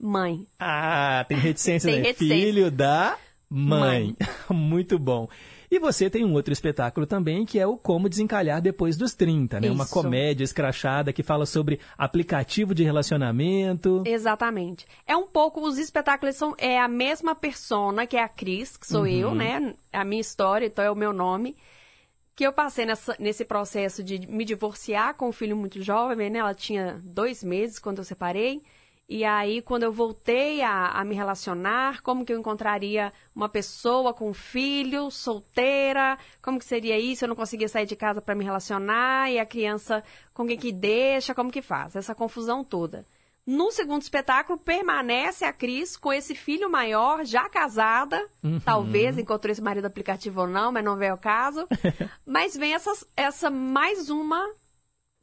mãe. 0.00 0.46
Ah, 0.58 1.24
tem 1.28 1.36
reticência, 1.38 1.90
Tem 1.90 2.00
né? 2.00 2.06
reticência. 2.08 2.36
Filho 2.46 2.70
da 2.70 3.18
mãe. 3.48 4.16
Muito 4.50 4.98
bom. 4.98 5.28
E 5.70 5.78
você 5.78 6.08
tem 6.08 6.24
um 6.24 6.32
outro 6.34 6.52
espetáculo 6.52 7.06
também, 7.06 7.44
que 7.44 7.58
é 7.58 7.66
o 7.66 7.76
Como 7.76 8.08
Desencalhar 8.08 8.60
Depois 8.62 8.96
dos 8.96 9.14
30, 9.14 9.60
né? 9.60 9.70
Uma 9.70 9.84
Isso. 9.84 9.92
comédia 9.92 10.44
escrachada 10.44 11.12
que 11.12 11.22
fala 11.22 11.46
sobre 11.46 11.80
aplicativo 11.98 12.74
de 12.74 12.84
relacionamento. 12.84 14.02
Exatamente. 14.06 14.86
É 15.06 15.16
um 15.16 15.26
pouco, 15.26 15.60
os 15.66 15.78
espetáculos 15.78 16.36
são 16.36 16.54
é 16.58 16.78
a 16.78 16.86
mesma 16.88 17.34
persona, 17.34 18.06
que 18.06 18.16
é 18.16 18.22
a 18.22 18.28
Cris, 18.28 18.76
que 18.76 18.86
sou 18.86 19.02
Uhum. 19.02 19.06
eu, 19.08 19.34
né? 19.34 19.74
A 19.92 20.04
minha 20.04 20.20
história, 20.20 20.66
então 20.66 20.84
é 20.84 20.90
o 20.90 20.96
meu 20.96 21.12
nome. 21.12 21.56
Que 22.36 22.44
eu 22.46 22.52
passei 22.52 22.84
nessa- 22.84 23.16
nesse 23.18 23.44
processo 23.44 24.02
de 24.02 24.26
me 24.26 24.44
divorciar 24.44 25.14
com 25.14 25.28
um 25.28 25.32
filho 25.32 25.56
muito 25.56 25.80
jovem, 25.82 26.30
né? 26.30 26.38
Ela 26.40 26.54
tinha 26.54 27.00
dois 27.04 27.44
meses 27.44 27.78
quando 27.78 27.98
eu 27.98 28.04
separei. 28.04 28.60
E 29.09 29.22
aí, 29.22 29.60
quando 29.60 29.82
eu 29.82 29.93
voltei 29.93 30.62
a, 30.62 30.89
a 30.89 31.05
me 31.05 31.14
relacionar, 31.14 32.01
como 32.01 32.24
que 32.24 32.32
eu 32.32 32.39
encontraria 32.39 33.12
uma 33.35 33.48
pessoa 33.48 34.14
com 34.14 34.31
um 34.31 34.35
filho, 34.35 35.10
solteira? 35.10 36.18
Como 36.40 36.59
que 36.59 36.64
seria 36.64 36.98
isso? 36.98 37.24
Eu 37.24 37.28
não 37.28 37.36
conseguia 37.36 37.68
sair 37.68 37.85
de 37.85 37.97
casa 37.97 38.22
para 38.22 38.35
me 38.35 38.44
relacionar 38.44 39.31
e 39.31 39.39
a 39.39 39.44
criança 39.44 40.02
com 40.32 40.47
quem 40.47 40.56
que 40.56 40.72
deixa, 40.72 41.35
como 41.35 41.52
que 41.52 41.60
faz? 41.60 41.94
Essa 41.94 42.14
confusão 42.14 42.64
toda. 42.64 43.05
No 43.47 43.70
segundo 43.70 44.01
espetáculo, 44.01 44.59
permanece 44.59 45.44
a 45.44 45.52
Cris 45.52 45.98
com 45.98 46.10
esse 46.10 46.35
filho 46.35 46.70
maior, 46.70 47.26
já 47.26 47.47
casada. 47.47 48.26
Uhum. 48.43 48.59
Talvez 48.59 49.18
encontrou 49.18 49.52
esse 49.52 49.60
marido 49.60 49.85
aplicativo 49.85 50.40
ou 50.40 50.47
não, 50.47 50.72
mas 50.72 50.82
não 50.82 50.97
veio 50.97 51.12
ao 51.12 51.18
caso. 51.18 51.68
mas 52.24 52.56
vem 52.56 52.72
essas, 52.72 53.06
essa 53.14 53.51
mais 53.51 54.09
uma 54.09 54.51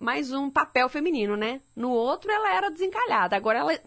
mais 0.01 0.31
um 0.31 0.49
papel 0.49 0.89
feminino, 0.89 1.37
né? 1.37 1.61
No 1.75 1.91
outro 1.91 2.31
ela 2.31 2.53
era 2.55 2.71
desencalhada, 2.71 3.35
agora 3.35 3.59
ela, 3.59 3.79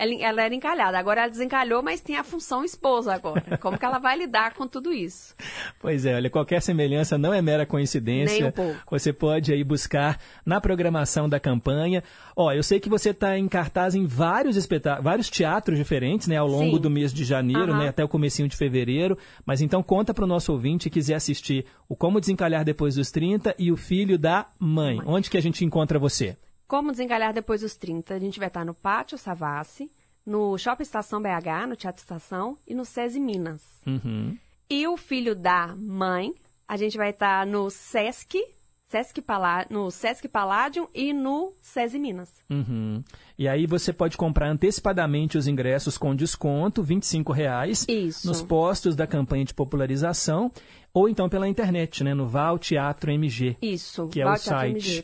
ela, 0.00 0.14
ela 0.14 0.42
era 0.42 0.54
encalhada, 0.54 0.98
agora 0.98 1.22
ela 1.22 1.30
desencalhou, 1.30 1.82
mas 1.82 2.00
tem 2.00 2.16
a 2.16 2.24
função 2.24 2.64
esposa 2.64 3.12
agora. 3.12 3.58
Como 3.60 3.78
que 3.78 3.84
ela 3.84 3.98
vai 3.98 4.16
lidar 4.16 4.54
com 4.54 4.66
tudo 4.66 4.92
isso? 4.92 5.34
Pois 5.78 6.06
é, 6.06 6.14
olha, 6.14 6.30
qualquer 6.30 6.62
semelhança 6.62 7.18
não 7.18 7.34
é 7.34 7.42
mera 7.42 7.66
coincidência. 7.66 8.40
Nem 8.40 8.48
um 8.48 8.52
pouco. 8.52 8.80
Você 8.90 9.12
pode 9.12 9.52
aí 9.52 9.62
buscar 9.62 10.18
na 10.44 10.60
programação 10.60 11.28
da 11.28 11.38
campanha. 11.38 12.02
Ó, 12.34 12.50
eu 12.52 12.62
sei 12.62 12.80
que 12.80 12.88
você 12.88 13.10
está 13.10 13.36
em 13.36 13.46
cartaz 13.46 13.94
em 13.94 14.06
vários 14.06 14.56
espetá 14.56 15.00
vários 15.00 15.28
teatros 15.28 15.76
diferentes, 15.76 16.26
né, 16.26 16.36
ao 16.36 16.48
longo 16.48 16.76
Sim. 16.76 16.82
do 16.82 16.90
mês 16.90 17.12
de 17.12 17.24
janeiro, 17.24 17.72
Aham. 17.72 17.82
né, 17.82 17.88
até 17.88 18.02
o 18.02 18.08
comecinho 18.08 18.48
de 18.48 18.56
fevereiro. 18.56 19.18
Mas 19.44 19.60
então 19.60 19.82
conta 19.82 20.14
para 20.14 20.24
o 20.24 20.28
nosso 20.28 20.52
ouvinte 20.52 20.88
que 20.88 21.00
quiser 21.00 21.14
assistir 21.14 21.66
o 21.88 21.96
Como 21.96 22.20
Desencalhar 22.20 22.64
Depois 22.64 22.94
dos 22.94 23.10
30 23.10 23.54
e 23.58 23.70
o 23.72 23.76
Filho 23.76 24.18
da 24.18 24.46
Mãe. 24.58 25.00
Onde 25.04 25.28
que 25.28 25.36
a 25.36 25.42
gente 25.42 25.64
encontra 25.64 25.98
você? 25.98 26.36
Como 26.70 26.92
desencalhar 26.92 27.32
depois 27.34 27.62
dos 27.62 27.74
30? 27.74 28.14
A 28.14 28.18
gente 28.20 28.38
vai 28.38 28.46
estar 28.46 28.64
no 28.64 28.72
Pátio 28.72 29.18
Savassi, 29.18 29.90
no 30.24 30.56
Shopping 30.56 30.84
Estação 30.84 31.20
BH, 31.20 31.66
no 31.68 31.74
Teatro 31.74 32.00
Estação 32.00 32.56
e 32.64 32.76
no 32.76 32.84
SESI 32.84 33.18
Minas. 33.18 33.60
Uhum. 33.84 34.38
E 34.70 34.86
o 34.86 34.96
filho 34.96 35.34
da 35.34 35.74
mãe, 35.76 36.32
a 36.68 36.76
gente 36.76 36.96
vai 36.96 37.10
estar 37.10 37.44
no 37.44 37.68
Sesc, 37.70 38.38
Sesc 38.86 39.20
Palá- 39.20 39.66
no 39.68 39.90
Sesc 39.90 40.28
Palladium 40.28 40.86
e 40.94 41.12
no 41.12 41.52
SESI 41.60 41.98
Minas. 41.98 42.30
Uhum. 42.48 43.02
E 43.40 43.48
aí 43.48 43.64
você 43.64 43.90
pode 43.90 44.18
comprar 44.18 44.50
antecipadamente 44.50 45.38
os 45.38 45.46
ingressos 45.46 45.96
com 45.96 46.14
desconto, 46.14 46.82
25 46.82 47.32
reais, 47.32 47.86
Isso. 47.88 48.28
nos 48.28 48.42
postos 48.42 48.94
da 48.94 49.06
campanha 49.06 49.46
de 49.46 49.54
popularização, 49.54 50.52
ou 50.92 51.08
então 51.08 51.26
pela 51.26 51.48
internet, 51.48 52.04
né, 52.04 52.12
no 52.12 52.26
Val 52.26 52.58
Teatro 52.58 53.10
MG. 53.10 53.56
Isso, 53.62 54.08
Que 54.08 54.20
é 54.20 54.28
o 54.28 54.36
site. 54.36 55.02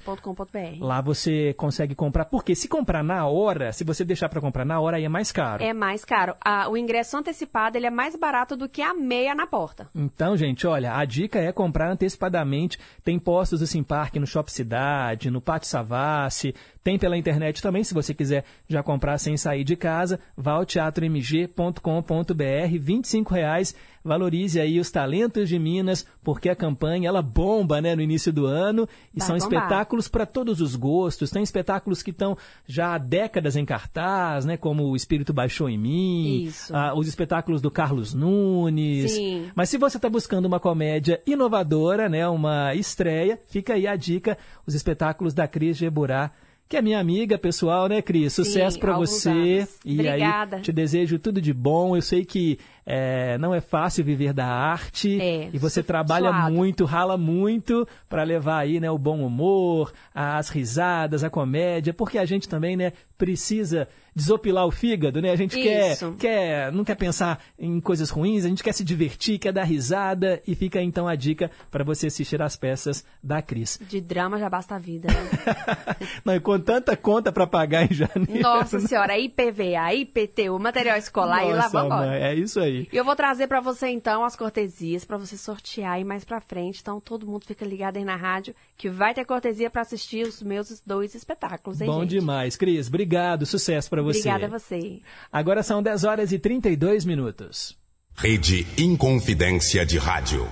Lá 0.81 1.01
você 1.01 1.55
consegue 1.55 1.95
comprar, 1.95 2.27
porque 2.27 2.55
se 2.55 2.69
comprar 2.69 3.03
na 3.03 3.27
hora, 3.27 3.73
se 3.73 3.85
você 3.85 4.05
deixar 4.05 4.29
para 4.29 4.41
comprar 4.41 4.67
na 4.67 4.81
hora, 4.81 4.99
aí 4.99 5.05
é 5.05 5.09
mais 5.09 5.33
caro. 5.33 5.63
É 5.63 5.73
mais 5.73 6.05
caro. 6.05 6.35
Ah, 6.45 6.69
o 6.69 6.77
ingresso 6.77 7.17
antecipado 7.17 7.79
ele 7.79 7.87
é 7.87 7.91
mais 7.91 8.17
barato 8.17 8.55
do 8.55 8.69
que 8.69 8.83
a 8.83 8.93
meia 8.93 9.35
na 9.35 9.47
porta. 9.47 9.89
Então, 9.95 10.37
gente, 10.37 10.67
olha, 10.67 10.95
a 10.95 11.05
dica 11.07 11.39
é 11.39 11.53
comprar 11.53 11.91
antecipadamente. 11.91 12.79
Tem 13.03 13.19
postos 13.19 13.63
assim, 13.63 13.83
parque 13.83 14.19
no 14.19 14.27
Shop 14.27 14.53
Cidade, 14.53 15.31
no 15.31 15.41
Pátio 15.41 15.69
Savassi, 15.69 16.55
tem 16.87 16.99
pela 16.99 17.17
internet 17.17 17.61
também, 17.61 17.83
se 17.83 17.93
você 17.93 18.15
quiser 18.15 18.26
já 18.69 18.83
comprar 18.83 19.19
sem 19.19 19.37
sair 19.37 19.65
de 19.65 19.77
casa, 19.77 20.19
vá 20.37 20.53
ao 20.53 20.67
teatromg.com.br, 20.67 22.79
25 22.81 23.35
reais. 23.35 23.75
Valorize 24.05 24.61
aí 24.61 24.79
os 24.79 24.89
talentos 24.89 25.49
de 25.49 25.59
Minas, 25.59 26.07
porque 26.23 26.49
a 26.49 26.55
campanha 26.55 27.09
ela 27.09 27.21
bomba, 27.21 27.81
né, 27.81 27.97
no 27.97 28.01
início 28.01 28.33
do 28.33 28.47
ano, 28.47 28.89
e 29.13 29.19
Vai 29.19 29.27
são 29.27 29.37
bombar. 29.37 29.65
espetáculos 29.65 30.07
para 30.07 30.25
todos 30.25 30.61
os 30.61 30.77
gostos. 30.77 31.29
Tem 31.29 31.43
espetáculos 31.43 32.05
que 32.05 32.13
estão 32.13 32.39
já 32.69 32.95
há 32.95 32.99
décadas 32.99 33.57
em 33.57 33.65
cartaz, 33.65 34.45
né, 34.45 34.57
como 34.57 34.85
O 34.85 34.95
Espírito 34.95 35.33
Baixou 35.33 35.69
em 35.69 35.77
Mim, 35.77 36.53
ah, 36.71 36.95
os 36.95 37.09
espetáculos 37.09 37.61
do 37.61 37.69
Carlos 37.69 38.15
Nunes. 38.15 39.11
Sim. 39.11 39.51
Mas 39.57 39.71
se 39.71 39.77
você 39.77 39.97
está 39.97 40.09
buscando 40.09 40.47
uma 40.47 40.61
comédia 40.61 41.21
inovadora, 41.27 42.09
né, 42.09 42.29
uma 42.29 42.77
estreia, 42.77 43.41
fica 43.49 43.75
aí 43.75 43.89
a 43.89 43.97
dica, 43.97 44.39
os 44.65 44.75
espetáculos 44.75 45.35
da 45.35 45.49
Cris 45.49 45.77
Geburá, 45.77 46.31
que 46.69 46.77
é 46.77 46.83
minha 46.83 46.99
amiga 46.99 47.39
pessoal, 47.39 47.89
né, 47.89 48.03
Cris? 48.03 48.33
Sucesso 48.33 48.79
para 48.79 48.97
você. 48.97 49.31
anos. 49.31 49.77
E 49.85 49.95
Obrigada. 49.95 50.57
aí 50.57 50.63
te 50.63 50.73
desejo 50.73 51.19
tudo 51.19 51.41
de 51.41 51.53
bom. 51.53 51.97
Eu 51.97 52.03
sei 52.03 52.25
que 52.25 52.59
é, 52.85 53.39
não 53.39 53.55
é 53.55 53.61
fácil 53.61 54.05
viver 54.05 54.33
da 54.33 54.47
arte 54.47 55.21
É, 55.21 55.49
e 55.53 55.59
você 55.59 55.83
trabalha 55.83 56.31
suado. 56.31 56.53
muito, 56.55 56.85
rala 56.85 57.17
muito 57.17 57.87
para 58.09 58.23
levar 58.23 58.59
aí, 58.59 58.81
né, 58.81 58.91
o 58.91 58.99
bom 58.99 59.25
humor, 59.25 59.93
as 60.15 60.49
risadas, 60.49 61.23
a 61.25 61.31
comédia, 61.31 61.93
porque 61.95 62.19
a 62.19 62.25
gente 62.25 62.49
também, 62.49 62.77
né, 62.77 62.93
precisa 63.17 63.89
desopilar 64.17 64.67
o 64.67 64.71
fígado, 64.71 65.21
né? 65.21 65.31
A 65.31 65.37
gente 65.37 65.61
quer, 65.61 65.93
Isso. 65.93 66.17
quer, 66.19 66.73
não 66.73 66.85
quer 66.85 66.95
pensar 66.95 67.39
em 67.59 67.79
coisas 67.79 68.09
ruins, 68.09 68.47
a 68.47 68.49
gente 68.49 68.65
quer 68.65 68.73
se 68.73 68.83
divertir, 68.83 69.39
quer 69.39 69.53
dar 69.53 69.65
risada 69.65 70.43
e 70.47 70.55
fica 70.55 70.81
então 70.81 71.07
a 71.07 71.15
dica 71.15 71.51
para 71.71 71.85
você 71.85 72.07
assistir 72.07 72.41
às 72.41 72.57
peças 72.57 73.05
da 73.23 73.43
Cris. 73.43 73.79
De 73.87 74.01
drama 74.01 74.39
já 74.39 74.49
basta 74.49 74.75
a 74.75 74.79
vida. 74.79 75.09
Né? 75.09 75.97
Não, 76.25 76.35
e 76.35 76.41
com 76.41 76.59
tanta 76.59 76.97
conta 76.97 77.31
para 77.31 77.47
pagar 77.47 77.85
em 77.85 77.95
janeiro. 77.95 78.41
Nossa 78.41 78.81
senhora, 78.81 79.19
IPVA, 79.19 79.93
IPTU, 79.95 80.59
material 80.59 80.97
escolar 80.97 81.45
e 81.45 81.53
lá 81.53 81.65
Nossa, 81.65 81.83
vamos 81.83 82.07
é 82.07 82.35
isso 82.35 82.59
aí. 82.59 82.89
E 82.91 82.97
eu 82.97 83.05
vou 83.05 83.15
trazer 83.15 83.47
pra 83.47 83.61
você 83.61 83.89
então 83.89 84.25
as 84.25 84.35
cortesias 84.35 85.05
pra 85.05 85.19
você 85.19 85.37
sortear 85.37 85.93
aí 85.93 86.05
mais 86.05 86.25
pra 86.25 86.41
frente. 86.41 86.81
Então 86.81 86.99
todo 87.01 87.27
mundo 87.27 87.45
fica 87.45 87.67
ligado 87.67 87.99
aí 87.99 88.05
na 88.05 88.17
rádio 88.17 88.55
que 88.79 88.89
vai 88.89 89.13
ter 89.13 89.27
cortesia 89.27 89.69
pra 89.69 89.83
assistir 89.83 90.27
os 90.27 90.43
meus 90.43 90.81
dois 90.85 91.15
espetáculos, 91.15 91.81
hein, 91.81 91.87
Bom 91.87 92.01
gente? 92.01 92.11
demais, 92.11 92.57
Cris. 92.57 92.89
Obrigado, 92.89 93.45
sucesso 93.45 93.91
para 93.91 94.06
você. 94.07 94.29
Obrigada 94.29 94.47
a 94.47 94.59
você. 94.59 95.01
Agora 95.33 95.63
são 95.63 95.83
10 95.83 96.05
horas 96.05 96.33
e 96.33 96.39
32 96.39 97.05
minutos. 97.05 97.77
Rede 98.15 98.67
Inconfidência 98.79 99.85
de 99.85 99.99
Rádio. 99.99 100.51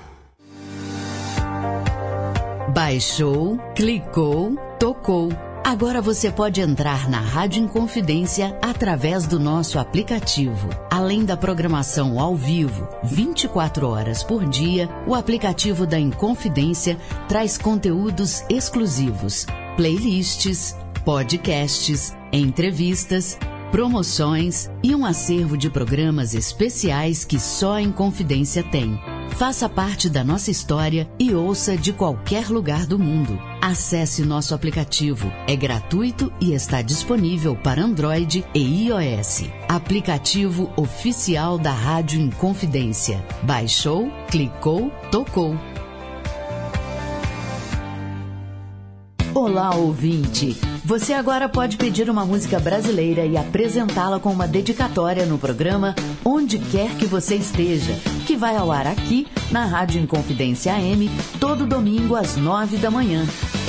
Baixou, 2.75 3.57
clicou, 3.75 4.57
tocou. 4.79 5.31
Agora 5.65 6.03
você 6.03 6.31
pode 6.31 6.61
entrar 6.61 7.09
na 7.09 7.21
Rádio 7.21 7.63
Inconfidência 7.63 8.59
através 8.61 9.27
do 9.27 9.41
nosso 9.41 9.79
aplicativo. 9.79 10.69
Além 10.91 11.25
da 11.25 11.39
programação 11.39 12.21
ao 12.21 12.37
vivo, 12.37 12.87
24 13.03 13.89
horas 13.89 14.23
por 14.23 14.47
dia, 14.47 14.91
o 15.07 15.15
aplicativo 15.15 15.87
da 15.87 15.99
Inconfidência 15.99 16.99
traz 17.29 17.57
conteúdos 17.57 18.45
exclusivos, 18.51 19.47
playlists, 19.77 20.77
podcasts, 21.05 22.17
entrevistas, 22.33 23.39
promoções 23.71 24.71
e 24.83 24.95
um 24.95 25.05
acervo 25.05 25.57
de 25.57 25.69
programas 25.69 26.35
especiais 26.35 27.25
que 27.25 27.39
só 27.39 27.75
a 27.75 27.83
Inconfidência 27.83 28.63
tem. 28.63 28.99
Faça 29.31 29.69
parte 29.69 30.09
da 30.09 30.23
nossa 30.23 30.51
história 30.51 31.11
e 31.19 31.35
ouça 31.35 31.77
de 31.77 31.93
qualquer 31.93 32.49
lugar 32.49 32.87
do 32.87 32.99
mundo. 32.99 33.39
Acesse 33.61 34.25
nosso 34.25 34.55
aplicativo. 34.55 35.31
É 35.49 35.57
gratuito 35.57 36.33
e 36.41 36.53
está 36.53 36.83
disponível 36.83 37.57
para 37.57 37.83
Android 37.83 38.45
e 38.55 38.87
iOS. 38.87 39.45
Aplicativo 39.69 40.73
oficial 40.77 41.59
da 41.59 41.73
Rádio 41.73 42.21
Inconfidência. 42.21 43.25
Baixou, 43.43 44.09
clicou, 44.31 44.91
tocou. 45.11 45.59
Olá, 49.35 49.75
ouvinte! 49.75 50.74
Você 50.85 51.15
agora 51.15 51.49
pode 51.49 51.79
pedir 51.79 52.11
uma 52.11 52.27
música 52.27 52.61
brasileira 52.61 53.25
e 53.25 53.39
apresentá-la 53.39 54.21
com 54.21 54.31
uma 54.31 54.47
dedicatória 54.47 55.25
no 55.25 55.39
programa 55.39 55.95
Onde 56.23 56.59
Quer 56.59 56.91
Que 56.99 57.07
Você 57.07 57.37
Esteja, 57.37 57.95
que 58.27 58.37
vai 58.37 58.55
ao 58.55 58.71
ar 58.71 58.87
aqui 58.87 59.27
na 59.51 59.65
Rádio 59.65 60.01
Inconfidência 60.01 60.75
AM, 60.75 61.11
todo 61.39 61.67
domingo 61.67 62.17
às 62.17 62.37
nove 62.37 62.77
da 62.77 62.91
manhã. 62.91 63.25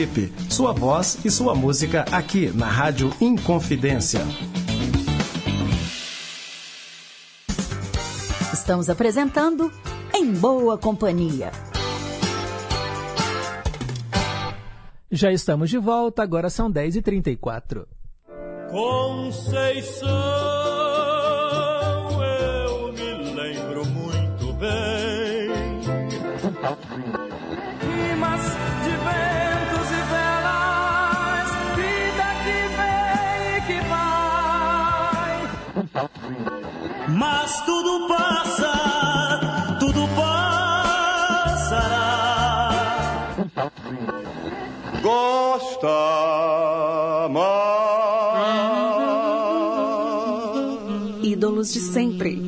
Sua 0.49 0.73
voz 0.73 1.23
e 1.23 1.29
sua 1.29 1.53
música 1.53 2.03
aqui 2.11 2.49
na 2.49 2.65
Rádio 2.65 3.13
Inconfidência. 3.21 4.21
Estamos 8.51 8.89
apresentando 8.89 9.71
Em 10.11 10.33
Boa 10.33 10.79
Companhia. 10.79 11.51
Já 15.11 15.31
estamos 15.31 15.69
de 15.69 15.77
volta, 15.77 16.23
agora 16.23 16.49
são 16.49 16.71
10h34. 16.73 17.85
Conceição, 18.71 20.09
Mas 37.15 37.61
tudo 37.61 38.07
passa, 38.07 39.77
tudo 39.79 40.07
passará. 40.15 41.69
Gosta 45.01 45.87
Ídolos 51.21 51.71
de 51.71 51.79
sempre. 51.79 52.41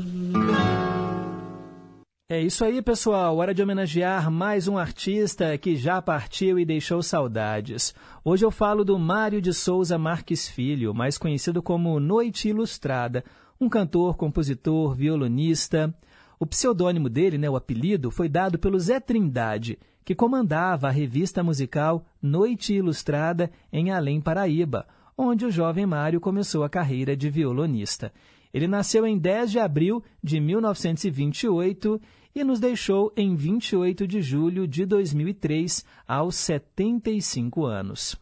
É 2.27 2.41
isso 2.41 2.65
aí, 2.65 2.81
pessoal. 2.81 3.37
Hora 3.37 3.53
de 3.53 3.61
homenagear 3.61 4.31
mais 4.31 4.67
um 4.67 4.79
artista 4.79 5.55
que 5.59 5.77
já 5.77 6.01
partiu 6.01 6.57
e 6.57 6.65
deixou 6.65 7.03
saudades. 7.03 7.93
Hoje 8.23 8.43
eu 8.43 8.49
falo 8.49 8.83
do 8.83 8.97
Mário 8.97 9.39
de 9.39 9.53
Souza 9.53 9.97
Marques 9.99 10.49
Filho, 10.49 10.91
mais 10.93 11.19
conhecido 11.19 11.61
como 11.61 11.99
Noite 11.99 12.49
Ilustrada, 12.49 13.23
um 13.59 13.69
cantor, 13.69 14.17
compositor, 14.17 14.93
violonista. 14.93 15.93
O 16.39 16.45
pseudônimo 16.45 17.09
dele, 17.09 17.37
né, 17.37 17.49
o 17.49 17.55
apelido, 17.55 18.11
foi 18.11 18.27
dado 18.27 18.59
pelo 18.59 18.79
Zé 18.79 18.99
Trindade, 18.99 19.79
que 20.03 20.13
comandava 20.13 20.87
a 20.87 20.91
revista 20.91 21.43
musical 21.43 22.05
Noite 22.21 22.73
Ilustrada 22.73 23.49
em 23.71 23.91
Além 23.91 24.19
Paraíba, 24.19 24.87
onde 25.17 25.45
o 25.45 25.51
jovem 25.51 25.85
Mário 25.85 26.19
começou 26.19 26.63
a 26.63 26.69
carreira 26.69 27.15
de 27.15 27.29
violonista. 27.29 28.11
Ele 28.53 28.67
nasceu 28.67 29.05
em 29.05 29.17
10 29.17 29.51
de 29.51 29.59
abril 29.59 30.03
de 30.23 30.39
1928 30.39 32.01
e 32.35 32.43
nos 32.43 32.59
deixou 32.59 33.13
em 33.15 33.35
28 33.35 34.05
de 34.05 34.21
julho 34.21 34.67
de 34.67 34.85
2003, 34.85 35.85
aos 36.05 36.35
75 36.35 37.65
anos. 37.65 38.17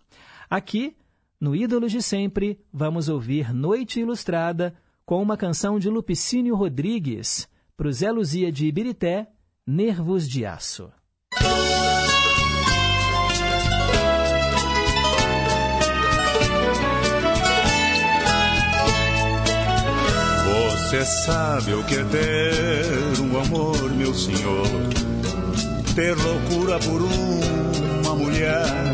Aqui, 0.47 0.95
No 1.41 1.55
Ídolos 1.55 1.91
de 1.91 2.01
Sempre, 2.01 2.59
vamos 2.71 3.09
ouvir 3.09 3.53
Noite 3.53 3.99
Ilustrada 3.99 4.75
com 5.05 5.21
uma 5.21 5.35
canção 5.35 5.77
de 5.79 5.89
Lupicínio 5.89 6.55
Rodrigues, 6.55 7.47
pro 7.75 7.91
Zé 7.91 8.11
Luzia 8.11 8.51
de 8.51 8.65
Ibirité, 8.65 9.27
Nervos 9.65 10.29
de 10.29 10.45
Aço. 10.45 10.91
Você 20.45 21.05
sabe 21.05 21.73
o 21.73 21.83
que 21.85 21.95
é 21.95 22.03
ter 22.03 23.19
um 23.19 23.39
amor, 23.39 23.91
meu 23.95 24.13
senhor? 24.13 24.67
Ter 25.95 26.15
loucura 26.15 26.79
por 26.79 27.01
uma 27.01 28.15
mulher 28.15 28.92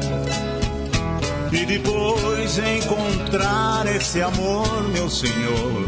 e 1.52 1.66
depois 1.66 2.60
encontrar 2.60 3.86
esse 3.96 4.22
amor, 4.22 4.84
meu 4.90 5.10
senhor, 5.10 5.86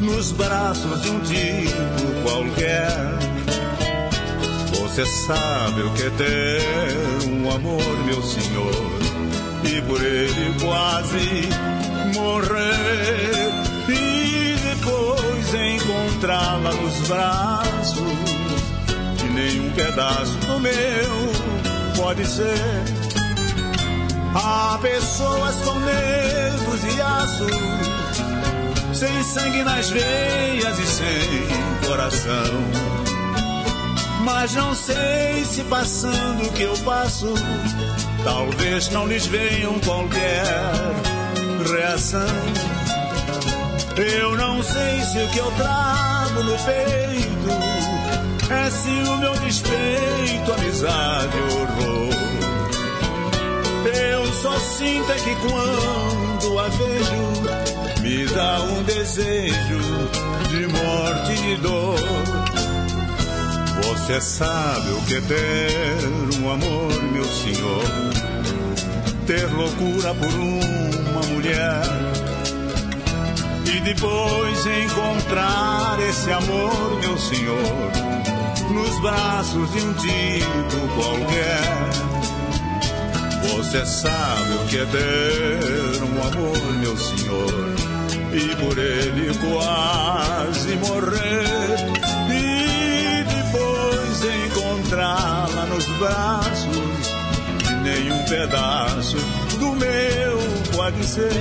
nos 0.00 0.32
braços 0.32 1.02
de 1.02 1.10
um 1.10 1.20
tipo 1.20 2.22
qualquer. 2.22 2.90
Você 4.80 5.04
sabe 5.26 5.82
o 5.82 5.90
que 5.92 6.02
é 6.02 6.10
ter 6.10 7.28
um 7.28 7.50
amor, 7.50 8.04
meu 8.06 8.22
senhor, 8.22 8.74
e 9.64 9.80
por 9.82 10.02
ele 10.02 10.54
quase 10.60 11.48
morrer 12.14 13.50
e 13.88 14.56
depois 14.56 15.54
encontrá-la 15.54 16.72
nos 16.72 17.08
braços 17.08 18.00
que 19.18 19.24
nenhum 19.28 19.70
pedaço 19.72 20.36
do 20.46 20.58
meu 20.60 22.02
pode 22.02 22.26
ser. 22.26 23.09
Há 24.34 24.78
pessoas 24.80 25.56
com 25.56 25.78
nervos 25.80 26.84
e 26.84 27.00
aços, 27.00 27.50
sem 28.94 29.24
sangue 29.24 29.64
nas 29.64 29.90
veias 29.90 30.78
e 30.78 30.86
sem 30.86 31.88
coração. 31.88 33.00
Mas 34.22 34.54
não 34.54 34.74
sei 34.74 35.44
se 35.44 35.64
passando 35.64 36.46
o 36.46 36.52
que 36.52 36.62
eu 36.62 36.76
passo, 36.84 37.34
talvez 38.22 38.88
não 38.90 39.06
lhes 39.06 39.26
venham 39.26 39.78
qualquer 39.80 40.54
reação. 41.68 42.20
Eu 43.96 44.36
não 44.36 44.62
sei 44.62 45.00
se 45.02 45.18
o 45.18 45.28
que 45.28 45.38
eu 45.38 45.50
trago 45.52 46.42
no 46.44 46.56
peito 46.58 47.50
é 48.52 48.70
ciúme 48.70 49.26
ou 49.26 49.38
despeito, 49.40 50.52
amizade 50.52 51.36
horror. 51.36 52.19
Eu 53.86 54.26
só 54.34 54.58
sinto 54.58 55.10
é 55.10 55.16
que 55.16 55.34
quando 55.36 56.58
a 56.58 56.68
vejo, 56.68 58.00
me 58.02 58.26
dá 58.26 58.62
um 58.62 58.82
desejo 58.82 59.80
de 60.48 60.66
morte 60.66 61.32
e 61.32 61.36
de 61.36 61.62
dor. 61.62 61.98
Você 63.84 64.20
sabe 64.20 64.90
o 64.90 65.02
que 65.02 65.14
é 65.14 65.20
ter 65.20 66.40
um 66.40 66.50
amor, 66.50 67.02
meu 67.12 67.24
senhor? 67.24 67.84
Ter 69.26 69.46
loucura 69.52 70.14
por 70.14 70.28
uma 70.28 71.22
mulher 71.32 71.82
e 73.66 73.80
depois 73.80 74.66
encontrar 74.66 75.98
esse 76.08 76.30
amor, 76.32 77.00
meu 77.00 77.16
senhor, 77.16 77.90
nos 78.70 78.98
braços 79.00 79.70
de 79.72 79.80
um 79.80 79.92
tipo 79.94 80.88
qualquer. 80.96 82.09
Você 83.56 83.84
sabe 83.84 84.54
o 84.54 84.66
que 84.66 84.78
é 84.78 84.86
ter 84.86 86.02
um 86.02 86.22
amor, 86.22 86.72
meu 86.80 86.96
senhor, 86.96 87.74
e 88.32 88.56
por 88.56 88.78
ele 88.78 89.32
quase 89.38 90.76
morrer. 90.76 91.76
E 92.30 93.24
depois 93.24 94.24
encontrá-la 94.46 95.66
nos 95.66 95.84
braços, 95.98 97.08
que 97.58 97.74
nenhum 97.74 98.24
pedaço 98.24 99.16
do 99.58 99.72
meu 99.72 100.38
pode 100.76 101.04
ser. 101.04 101.32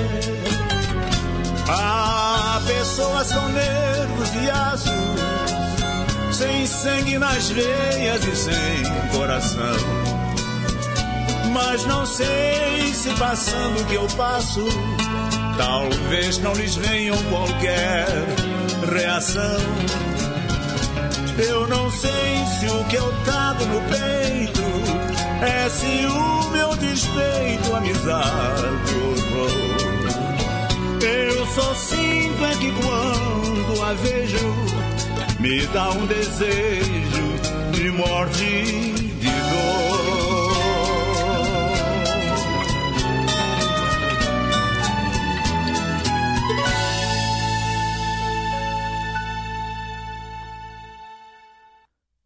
Há 1.67 2.61
pessoas 2.65 3.31
com 3.31 3.47
nervos 3.49 4.31
de 4.31 4.49
aço, 4.49 4.93
sem 6.31 6.65
sangue 6.65 7.17
nas 7.17 7.49
veias 7.49 8.23
e 8.25 8.35
sem 8.35 9.09
coração. 9.11 10.18
Mas 11.51 11.85
não 11.85 12.05
sei 12.05 12.93
se 12.93 13.09
passando 13.17 13.81
o 13.81 13.85
que 13.85 13.95
eu 13.95 14.07
passo, 14.15 14.65
talvez 15.57 16.37
não 16.39 16.53
lhes 16.53 16.75
venham 16.75 17.17
qualquer 17.23 18.07
reação. 18.91 19.59
Eu 21.37 21.67
não 21.67 21.89
sei 21.89 22.45
se 22.59 22.67
o 22.67 22.83
que 22.85 22.95
eu 22.97 23.13
trago 23.23 23.65
no 23.65 23.81
peito 23.81 24.61
é 25.41 25.69
ciúme 25.69 26.61
ou 26.63 26.75
despeito, 26.75 27.75
amizade 27.75 28.95
horror. 28.95 29.79
Eu 31.01 31.45
só 31.47 31.73
sinto 31.75 32.45
é 32.45 32.55
que 32.55 32.71
quando 32.71 33.81
a 33.83 33.93
vejo, 33.93 34.53
me 35.39 35.65
dá 35.67 35.91
um 35.91 36.05
desejo 36.05 37.39
de 37.71 37.91
morte 37.91 38.98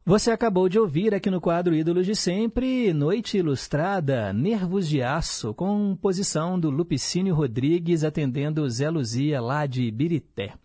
Você 0.06 0.32
acabou 0.32 0.68
de 0.68 0.78
ouvir 0.78 1.16
aqui 1.16 1.30
no 1.30 1.40
quadro 1.40 1.74
Ídolos 1.74 2.06
de 2.06 2.14
Sempre, 2.14 2.92
Noite 2.92 3.38
Ilustrada, 3.38 4.34
Nervos 4.34 4.90
de 4.90 5.02
Aço, 5.02 5.54
composição 5.54 6.60
do 6.60 6.70
Lupicínio 6.70 7.34
Rodrigues, 7.34 8.04
atendendo 8.04 8.70
Zé 8.70 8.90
Luzia, 8.90 9.40
lá 9.40 9.66
de 9.66 9.90
Birité. 9.90 10.56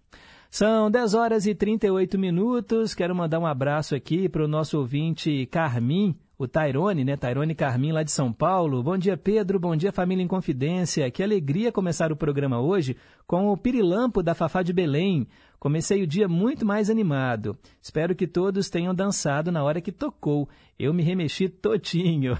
São 0.50 0.90
10 0.90 1.14
horas 1.14 1.46
e 1.46 1.54
38 1.54 2.18
minutos. 2.18 2.96
Quero 2.96 3.14
mandar 3.14 3.38
um 3.38 3.46
abraço 3.46 3.94
aqui 3.94 4.28
para 4.28 4.44
o 4.44 4.48
nosso 4.48 4.76
ouvinte 4.76 5.46
Carmim, 5.52 6.16
o 6.38 6.46
Tairone, 6.46 7.04
né? 7.04 7.16
Tairone 7.16 7.52
Carmim, 7.52 7.90
lá 7.90 8.04
de 8.04 8.12
São 8.12 8.32
Paulo. 8.32 8.80
Bom 8.80 8.96
dia, 8.96 9.16
Pedro. 9.16 9.58
Bom 9.58 9.74
dia, 9.74 9.90
família 9.90 10.22
em 10.22 10.28
Confidência. 10.28 11.10
Que 11.10 11.20
alegria 11.20 11.72
começar 11.72 12.12
o 12.12 12.16
programa 12.16 12.60
hoje 12.60 12.96
com 13.26 13.48
o 13.48 13.56
Pirilampo 13.56 14.22
da 14.22 14.34
Fafá 14.34 14.62
de 14.62 14.72
Belém. 14.72 15.26
Comecei 15.58 16.00
o 16.00 16.06
dia 16.06 16.28
muito 16.28 16.64
mais 16.64 16.88
animado. 16.88 17.58
Espero 17.82 18.14
que 18.14 18.24
todos 18.24 18.70
tenham 18.70 18.94
dançado 18.94 19.50
na 19.50 19.64
hora 19.64 19.80
que 19.80 19.90
tocou. 19.90 20.48
Eu 20.78 20.94
me 20.94 21.02
remexi 21.02 21.48
totinho. 21.48 22.38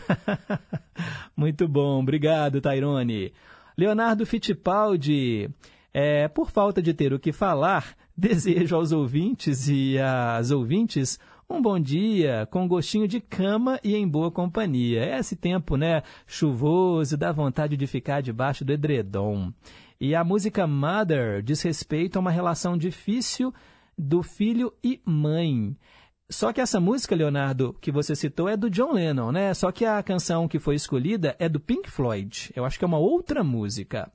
muito 1.37 1.67
bom. 1.67 2.01
Obrigado, 2.01 2.61
Tairone. 2.61 3.33
Leonardo 3.77 4.25
Fittipaldi. 4.25 5.51
É, 5.93 6.29
por 6.29 6.53
falta 6.53 6.81
de 6.81 6.95
ter 6.95 7.13
o 7.13 7.19
que 7.19 7.33
falar, 7.33 7.97
desejo 8.17 8.77
aos 8.77 8.93
ouvintes 8.93 9.69
e 9.69 9.99
às 9.99 10.53
ouvintes 10.53 11.19
um 11.51 11.63
bom 11.63 11.81
dia, 11.81 12.47
com 12.51 12.69
gostinho 12.69 13.09
de 13.09 13.21
cama 13.21 13.81
e 13.83 13.97
em 13.97 14.07
boa 14.07 14.31
companhia. 14.31 15.03
É 15.03 15.19
esse 15.19 15.35
tempo, 15.35 15.77
né? 15.77 16.03
Chuvoso, 16.27 17.17
dá 17.17 17.33
vontade 17.33 17.75
de 17.75 17.87
ficar 17.87 18.21
debaixo 18.21 18.67
do 18.67 18.73
edredom. 18.73 19.51
E 19.99 20.15
a 20.15 20.23
música 20.23 20.67
Mother 20.67 21.43
diz 21.43 21.63
respeito 21.63 22.17
a 22.17 22.21
uma 22.21 22.31
relação 22.31 22.77
difícil 22.77 23.53
do 23.97 24.23
filho 24.23 24.73
e 24.85 25.01
mãe. 25.07 25.75
Só 26.31 26.53
que 26.53 26.61
essa 26.61 26.79
música, 26.79 27.17
Leonardo, 27.17 27.75
que 27.81 27.91
você 27.91 28.15
citou 28.15 28.47
é 28.47 28.57
do 28.57 28.69
John 28.69 28.93
Lennon, 28.93 29.33
né? 29.33 29.55
Só 29.55 29.73
que 29.73 29.87
a 29.87 30.03
canção 30.03 30.47
que 30.47 30.59
foi 30.59 30.75
escolhida 30.75 31.35
é 31.39 31.49
do 31.49 31.59
Pink 31.59 31.91
Floyd. 31.91 32.53
Eu 32.55 32.67
acho 32.67 32.79
que 32.79 32.85
é 32.85 32.89
uma 32.89 32.99
outra 32.99 33.43
música. 33.43 34.13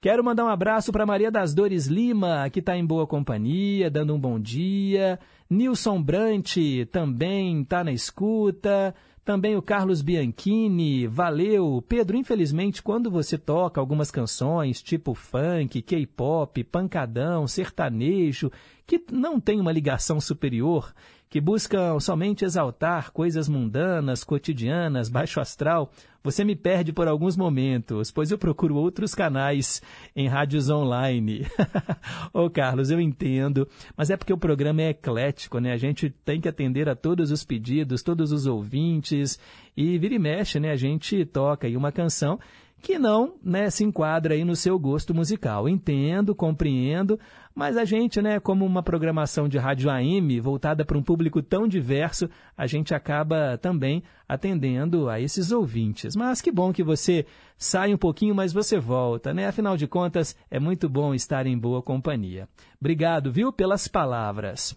Quero 0.00 0.22
mandar 0.22 0.44
um 0.44 0.48
abraço 0.48 0.90
para 0.90 1.06
Maria 1.06 1.30
das 1.30 1.54
Dores 1.54 1.86
Lima, 1.86 2.50
que 2.50 2.58
está 2.58 2.76
em 2.76 2.84
boa 2.84 3.06
companhia, 3.06 3.88
dando 3.88 4.14
um 4.14 4.20
bom 4.20 4.38
dia. 4.38 5.18
Nilson 5.48 6.02
Brant 6.02 6.56
também 6.90 7.62
está 7.62 7.84
na 7.84 7.92
escuta. 7.92 8.94
Também 9.24 9.56
o 9.56 9.62
Carlos 9.62 10.02
Bianchini, 10.02 11.08
valeu. 11.08 11.84
Pedro, 11.88 12.16
infelizmente, 12.16 12.80
quando 12.80 13.10
você 13.10 13.36
toca 13.36 13.80
algumas 13.80 14.08
canções 14.08 14.80
tipo 14.80 15.14
funk, 15.14 15.82
K-pop, 15.82 16.62
pancadão, 16.62 17.44
sertanejo, 17.48 18.52
que 18.86 19.04
não 19.10 19.40
tem 19.40 19.60
uma 19.60 19.72
ligação 19.72 20.20
superior, 20.20 20.94
que 21.28 21.40
buscam 21.40 21.98
somente 21.98 22.44
exaltar 22.44 23.10
coisas 23.10 23.48
mundanas, 23.48 24.22
cotidianas, 24.22 25.08
baixo 25.08 25.40
astral, 25.40 25.90
você 26.26 26.44
me 26.44 26.56
perde 26.56 26.92
por 26.92 27.06
alguns 27.06 27.36
momentos, 27.36 28.10
pois 28.10 28.32
eu 28.32 28.36
procuro 28.36 28.74
outros 28.74 29.14
canais 29.14 29.80
em 30.14 30.26
rádios 30.26 30.68
online. 30.68 31.46
Ô 32.34 32.50
Carlos, 32.50 32.90
eu 32.90 33.00
entendo, 33.00 33.68
mas 33.96 34.10
é 34.10 34.16
porque 34.16 34.32
o 34.32 34.36
programa 34.36 34.82
é 34.82 34.90
eclético, 34.90 35.60
né? 35.60 35.72
A 35.72 35.76
gente 35.76 36.10
tem 36.24 36.40
que 36.40 36.48
atender 36.48 36.88
a 36.88 36.96
todos 36.96 37.30
os 37.30 37.44
pedidos, 37.44 38.02
todos 38.02 38.32
os 38.32 38.44
ouvintes, 38.44 39.38
e 39.76 39.96
vira 39.98 40.14
e 40.14 40.18
mexe, 40.18 40.58
né? 40.58 40.72
A 40.72 40.76
gente 40.76 41.24
toca 41.24 41.68
aí 41.68 41.76
uma 41.76 41.92
canção 41.92 42.40
que 42.82 42.98
não 42.98 43.34
né, 43.42 43.68
se 43.70 43.84
enquadra 43.84 44.34
aí 44.34 44.44
no 44.44 44.54
seu 44.54 44.78
gosto 44.78 45.14
musical. 45.14 45.68
Entendo, 45.68 46.34
compreendo, 46.34 47.18
mas 47.54 47.76
a 47.76 47.84
gente, 47.84 48.20
né, 48.20 48.38
como 48.38 48.64
uma 48.64 48.82
programação 48.82 49.48
de 49.48 49.58
rádio 49.58 49.90
AM 49.90 50.40
voltada 50.40 50.84
para 50.84 50.96
um 50.96 51.02
público 51.02 51.42
tão 51.42 51.66
diverso, 51.66 52.28
a 52.56 52.66
gente 52.66 52.94
acaba 52.94 53.58
também 53.58 54.02
atendendo 54.28 55.08
a 55.08 55.20
esses 55.20 55.50
ouvintes. 55.50 56.14
Mas 56.14 56.40
que 56.40 56.52
bom 56.52 56.72
que 56.72 56.82
você 56.82 57.26
sai 57.56 57.92
um 57.92 57.98
pouquinho, 57.98 58.34
mas 58.34 58.52
você 58.52 58.78
volta, 58.78 59.32
né? 59.32 59.46
Afinal 59.46 59.76
de 59.76 59.86
contas, 59.86 60.36
é 60.50 60.60
muito 60.60 60.88
bom 60.88 61.14
estar 61.14 61.46
em 61.46 61.58
boa 61.58 61.82
companhia. 61.82 62.48
Obrigado, 62.80 63.32
viu, 63.32 63.52
pelas 63.52 63.88
palavras. 63.88 64.76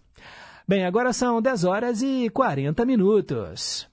Bem, 0.68 0.86
agora 0.86 1.12
são 1.12 1.42
10 1.42 1.64
horas 1.64 2.02
e 2.02 2.30
40 2.30 2.86
minutos. 2.86 3.90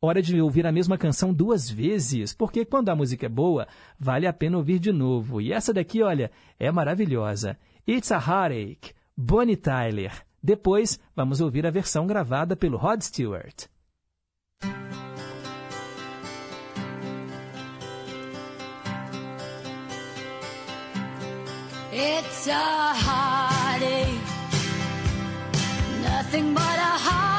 Hora 0.00 0.22
de 0.22 0.40
ouvir 0.40 0.64
a 0.64 0.70
mesma 0.70 0.96
canção 0.96 1.34
duas 1.34 1.68
vezes, 1.68 2.32
porque 2.32 2.64
quando 2.64 2.88
a 2.88 2.94
música 2.94 3.26
é 3.26 3.28
boa, 3.28 3.66
vale 3.98 4.28
a 4.28 4.32
pena 4.32 4.56
ouvir 4.56 4.78
de 4.78 4.92
novo. 4.92 5.40
E 5.40 5.52
essa 5.52 5.74
daqui, 5.74 6.04
olha, 6.04 6.30
é 6.56 6.70
maravilhosa. 6.70 7.58
It's 7.86 8.12
a 8.12 8.18
Heartache, 8.18 8.94
Bonnie 9.16 9.56
Tyler. 9.56 10.12
Depois, 10.40 11.00
vamos 11.16 11.40
ouvir 11.40 11.66
a 11.66 11.70
versão 11.72 12.06
gravada 12.06 12.54
pelo 12.54 12.78
Rod 12.78 13.02
Stewart. 13.02 13.66
It's 21.92 22.46
a 22.46 22.94
heartache, 22.94 24.20
nothing 26.04 26.54
but 26.54 26.62
a 26.62 26.96
heartache. 26.96 27.37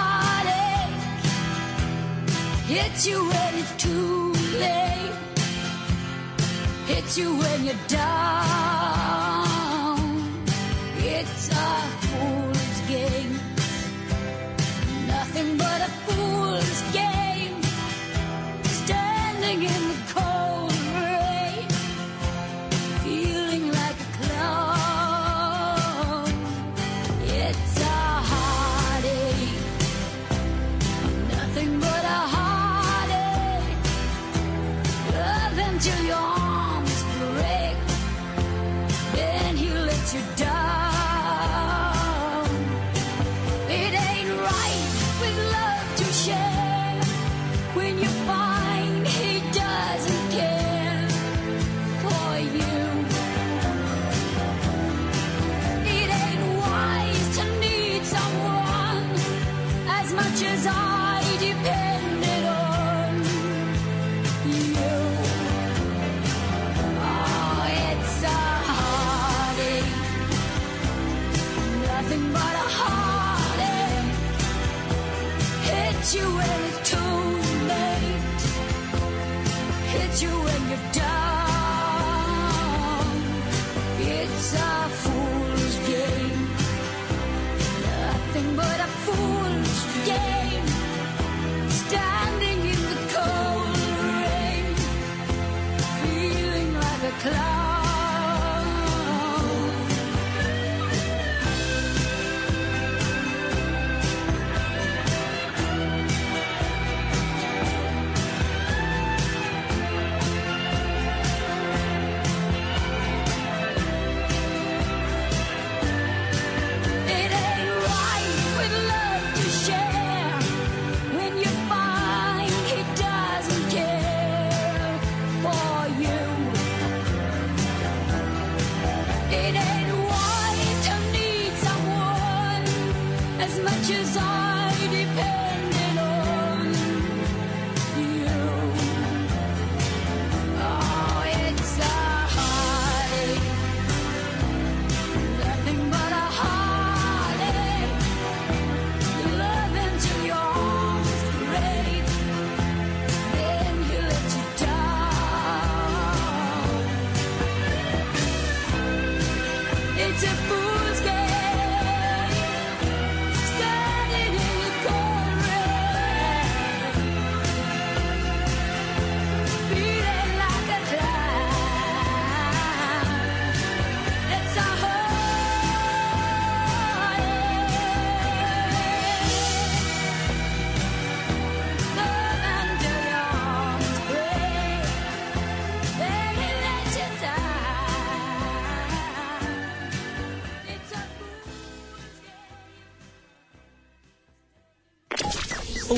Hits 2.70 3.08
you 3.08 3.28
when 3.28 3.56
it's 3.56 3.76
too 3.84 4.32
late, 4.60 5.12
hits 6.86 7.18
you 7.18 7.36
when 7.36 7.66
you're 7.66 7.74
down. 7.88 8.69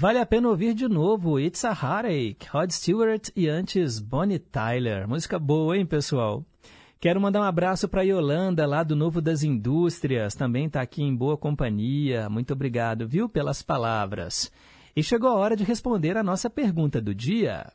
Vale 0.00 0.18
a 0.18 0.24
pena 0.24 0.48
ouvir 0.48 0.72
de 0.72 0.88
novo 0.88 1.38
It's 1.38 1.62
a 1.62 1.72
Heartache, 1.72 2.48
Rod 2.50 2.70
Stewart 2.70 3.28
e 3.36 3.46
antes 3.50 3.98
Bonnie 3.98 4.38
Tyler. 4.38 5.06
Música 5.06 5.38
boa, 5.38 5.76
hein, 5.76 5.84
pessoal? 5.84 6.42
Quero 6.98 7.20
mandar 7.20 7.40
um 7.40 7.44
abraço 7.44 7.86
para 7.86 8.00
Yolanda, 8.00 8.64
lá 8.64 8.82
do 8.82 8.96
Novo 8.96 9.20
das 9.20 9.42
Indústrias. 9.42 10.34
Também 10.34 10.64
está 10.64 10.80
aqui 10.80 11.02
em 11.02 11.14
boa 11.14 11.36
companhia. 11.36 12.30
Muito 12.30 12.54
obrigado, 12.54 13.06
viu, 13.06 13.28
pelas 13.28 13.60
palavras. 13.60 14.50
E 14.96 15.02
chegou 15.02 15.28
a 15.28 15.34
hora 15.34 15.54
de 15.54 15.64
responder 15.64 16.16
a 16.16 16.22
nossa 16.22 16.48
pergunta 16.48 16.98
do 16.98 17.14
dia. 17.14 17.70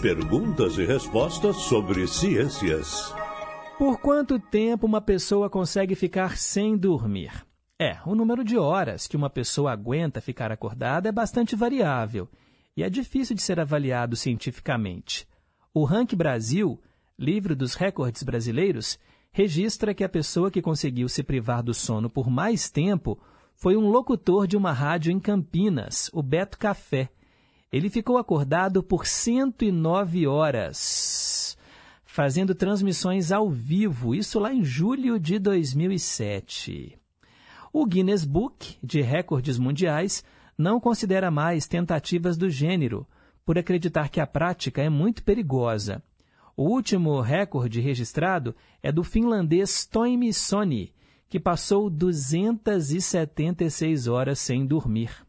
Perguntas 0.00 0.78
e 0.78 0.86
respostas 0.86 1.56
sobre 1.56 2.06
ciências. 2.06 3.14
Por 3.76 4.00
quanto 4.00 4.38
tempo 4.38 4.86
uma 4.86 5.02
pessoa 5.02 5.50
consegue 5.50 5.94
ficar 5.94 6.38
sem 6.38 6.74
dormir? 6.74 7.49
É, 7.82 7.96
o 8.04 8.14
número 8.14 8.44
de 8.44 8.58
horas 8.58 9.06
que 9.06 9.16
uma 9.16 9.30
pessoa 9.30 9.72
aguenta 9.72 10.20
ficar 10.20 10.52
acordada 10.52 11.08
é 11.08 11.12
bastante 11.12 11.56
variável 11.56 12.28
e 12.76 12.82
é 12.82 12.90
difícil 12.90 13.34
de 13.34 13.40
ser 13.40 13.58
avaliado 13.58 14.16
cientificamente. 14.16 15.26
O 15.72 15.84
Rank 15.84 16.12
Brasil, 16.12 16.78
livro 17.18 17.56
dos 17.56 17.72
recordes 17.72 18.22
brasileiros, 18.22 18.98
registra 19.32 19.94
que 19.94 20.04
a 20.04 20.10
pessoa 20.10 20.50
que 20.50 20.60
conseguiu 20.60 21.08
se 21.08 21.22
privar 21.22 21.62
do 21.62 21.72
sono 21.72 22.10
por 22.10 22.28
mais 22.28 22.68
tempo 22.68 23.18
foi 23.54 23.78
um 23.78 23.88
locutor 23.88 24.46
de 24.46 24.58
uma 24.58 24.72
rádio 24.72 25.10
em 25.10 25.18
Campinas, 25.18 26.10
o 26.12 26.22
Beto 26.22 26.58
Café. 26.58 27.08
Ele 27.72 27.88
ficou 27.88 28.18
acordado 28.18 28.82
por 28.82 29.06
109 29.06 30.26
horas, 30.26 31.56
fazendo 32.04 32.54
transmissões 32.54 33.32
ao 33.32 33.48
vivo, 33.48 34.14
isso 34.14 34.38
lá 34.38 34.52
em 34.52 34.62
julho 34.62 35.18
de 35.18 35.38
2007. 35.38 36.99
O 37.72 37.86
Guinness 37.86 38.24
Book 38.24 38.76
de 38.82 39.00
Recordes 39.00 39.56
Mundiais 39.56 40.24
não 40.58 40.80
considera 40.80 41.30
mais 41.30 41.68
tentativas 41.68 42.36
do 42.36 42.50
gênero, 42.50 43.06
por 43.44 43.56
acreditar 43.56 44.08
que 44.08 44.18
a 44.20 44.26
prática 44.26 44.82
é 44.82 44.88
muito 44.88 45.22
perigosa. 45.22 46.02
O 46.56 46.64
último 46.64 47.20
recorde 47.20 47.80
registrado 47.80 48.56
é 48.82 48.90
do 48.90 49.04
finlandês 49.04 49.86
Toimi 49.86 50.32
Soni, 50.32 50.92
que 51.28 51.38
passou 51.38 51.88
276 51.88 54.08
horas 54.08 54.40
sem 54.40 54.66
dormir. 54.66 55.24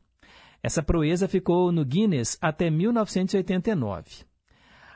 Essa 0.63 0.81
proeza 0.81 1.27
ficou 1.27 1.71
no 1.71 1.85
Guinness 1.85 2.39
até 2.41 2.71
1989. 2.71 4.25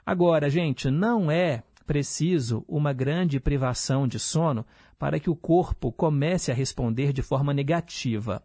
Agora, 0.03 0.49
gente, 0.49 0.89
não 0.89 1.29
é 1.29 1.61
preciso 1.85 2.65
uma 2.67 2.91
grande 2.93 3.39
privação 3.39 4.07
de 4.07 4.19
sono 4.19 4.65
para 4.97 5.19
que 5.19 5.29
o 5.29 5.35
corpo 5.35 5.91
comece 5.91 6.51
a 6.51 6.55
responder 6.55 7.13
de 7.13 7.21
forma 7.21 7.53
negativa. 7.53 8.43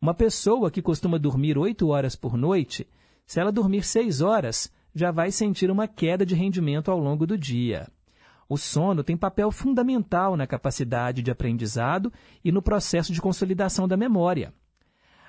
Uma 0.00 0.14
pessoa 0.14 0.70
que 0.70 0.82
costuma 0.82 1.18
dormir 1.18 1.56
8 1.56 1.88
horas 1.88 2.14
por 2.14 2.36
noite, 2.36 2.86
se 3.26 3.40
ela 3.40 3.50
dormir 3.50 3.82
6 3.82 4.20
horas, 4.20 4.70
já 4.94 5.10
vai 5.10 5.32
sentir 5.32 5.70
uma 5.70 5.88
queda 5.88 6.26
de 6.26 6.34
rendimento 6.34 6.90
ao 6.90 6.98
longo 6.98 7.26
do 7.26 7.38
dia. 7.38 7.88
O 8.48 8.58
sono 8.58 9.02
tem 9.02 9.16
papel 9.16 9.50
fundamental 9.50 10.36
na 10.36 10.46
capacidade 10.46 11.22
de 11.22 11.30
aprendizado 11.30 12.12
e 12.44 12.52
no 12.52 12.60
processo 12.60 13.12
de 13.12 13.20
consolidação 13.20 13.88
da 13.88 13.96
memória. 13.96 14.52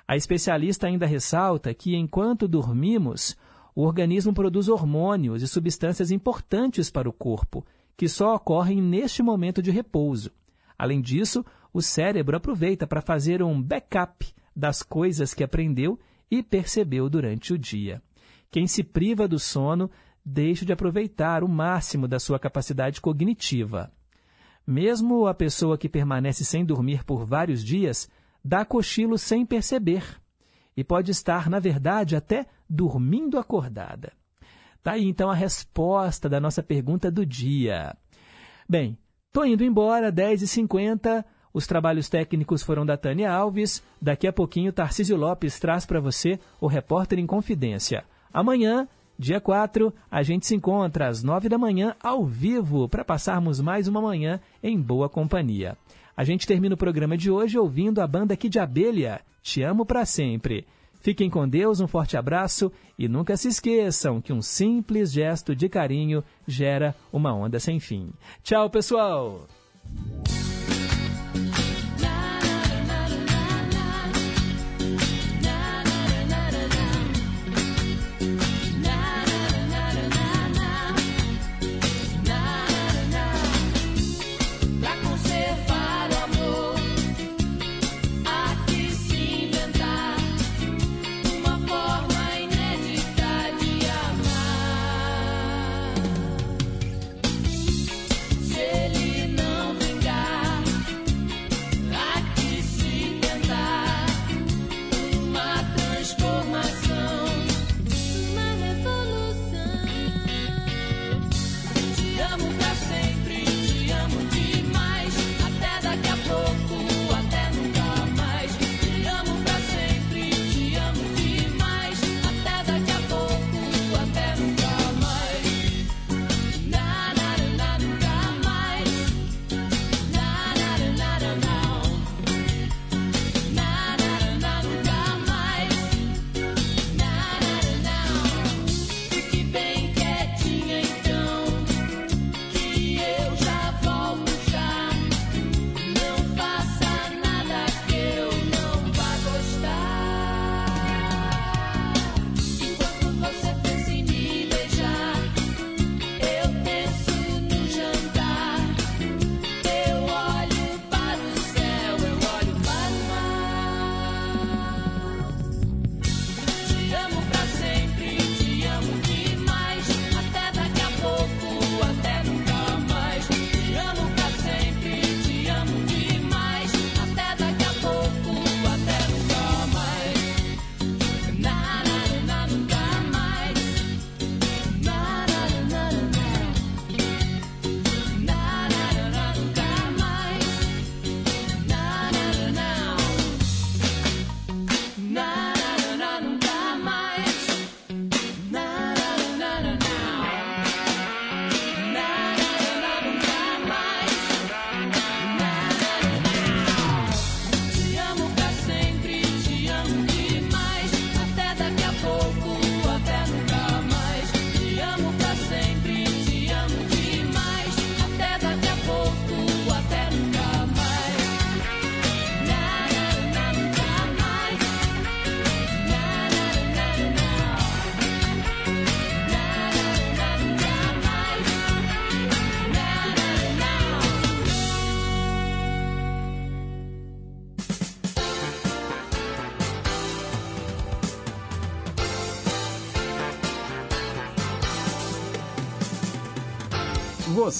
A 0.06 0.14
especialista 0.14 0.86
ainda 0.86 1.06
ressalta 1.06 1.72
que, 1.74 1.96
enquanto 1.96 2.46
dormimos, 2.46 3.36
o 3.76 3.82
organismo 3.82 4.32
produz 4.32 4.68
hormônios 4.68 5.42
e 5.42 5.46
substâncias 5.46 6.10
importantes 6.10 6.90
para 6.90 7.10
o 7.10 7.12
corpo, 7.12 7.62
que 7.94 8.08
só 8.08 8.34
ocorrem 8.34 8.80
neste 8.80 9.22
momento 9.22 9.60
de 9.60 9.70
repouso. 9.70 10.30
Além 10.78 10.98
disso, 10.98 11.44
o 11.74 11.82
cérebro 11.82 12.38
aproveita 12.38 12.86
para 12.86 13.02
fazer 13.02 13.42
um 13.42 13.60
backup 13.60 14.34
das 14.56 14.82
coisas 14.82 15.34
que 15.34 15.44
aprendeu 15.44 16.00
e 16.30 16.42
percebeu 16.42 17.10
durante 17.10 17.52
o 17.52 17.58
dia. 17.58 18.02
Quem 18.50 18.66
se 18.66 18.82
priva 18.82 19.28
do 19.28 19.38
sono 19.38 19.90
deixa 20.24 20.64
de 20.64 20.72
aproveitar 20.72 21.44
o 21.44 21.48
máximo 21.48 22.08
da 22.08 22.18
sua 22.18 22.38
capacidade 22.38 22.98
cognitiva. 22.98 23.92
Mesmo 24.66 25.26
a 25.26 25.34
pessoa 25.34 25.76
que 25.76 25.88
permanece 25.88 26.46
sem 26.46 26.64
dormir 26.64 27.04
por 27.04 27.26
vários 27.26 27.62
dias 27.62 28.08
dá 28.42 28.64
cochilo 28.64 29.18
sem 29.18 29.44
perceber 29.44 30.18
e 30.76 30.84
pode 30.84 31.10
estar, 31.10 31.48
na 31.48 31.58
verdade, 31.58 32.14
até 32.14 32.46
dormindo 32.68 33.38
acordada. 33.38 34.12
Tá 34.82 34.92
aí 34.92 35.04
então 35.08 35.30
a 35.30 35.34
resposta 35.34 36.28
da 36.28 36.38
nossa 36.38 36.62
pergunta 36.62 37.10
do 37.10 37.24
dia. 37.24 37.96
Bem, 38.68 38.96
tô 39.32 39.44
indo 39.44 39.64
embora, 39.64 40.12
10h50. 40.12 41.24
Os 41.52 41.66
trabalhos 41.66 42.08
técnicos 42.08 42.62
foram 42.62 42.84
da 42.84 42.96
Tânia 42.96 43.32
Alves. 43.32 43.82
Daqui 44.00 44.26
a 44.26 44.32
pouquinho, 44.32 44.72
Tarcísio 44.72 45.16
Lopes 45.16 45.58
traz 45.58 45.86
para 45.86 46.00
você 46.00 46.38
o 46.60 46.66
Repórter 46.66 47.18
em 47.18 47.26
Confidência. 47.26 48.04
Amanhã, 48.32 48.86
dia 49.18 49.40
4, 49.40 49.92
a 50.10 50.22
gente 50.22 50.46
se 50.46 50.54
encontra 50.54 51.08
às 51.08 51.22
9 51.22 51.48
da 51.48 51.56
manhã 51.56 51.96
ao 52.00 52.26
vivo 52.26 52.88
para 52.88 53.04
passarmos 53.04 53.60
mais 53.60 53.88
uma 53.88 54.02
manhã 54.02 54.38
em 54.62 54.78
boa 54.78 55.08
companhia. 55.08 55.78
A 56.16 56.24
gente 56.24 56.46
termina 56.46 56.74
o 56.74 56.78
programa 56.78 57.14
de 57.14 57.30
hoje 57.30 57.58
ouvindo 57.58 58.00
a 58.00 58.06
banda 58.06 58.32
aqui 58.32 58.48
de 58.48 58.58
Abelha, 58.58 59.20
Te 59.42 59.62
Amo 59.62 59.84
para 59.84 60.06
Sempre. 60.06 60.66
Fiquem 60.98 61.28
com 61.28 61.46
Deus, 61.46 61.78
um 61.78 61.86
forte 61.86 62.16
abraço 62.16 62.72
e 62.98 63.06
nunca 63.06 63.36
se 63.36 63.48
esqueçam 63.48 64.20
que 64.20 64.32
um 64.32 64.40
simples 64.40 65.12
gesto 65.12 65.54
de 65.54 65.68
carinho 65.68 66.24
gera 66.48 66.96
uma 67.12 67.34
onda 67.34 67.60
sem 67.60 67.78
fim. 67.78 68.10
Tchau, 68.42 68.70
pessoal! 68.70 69.46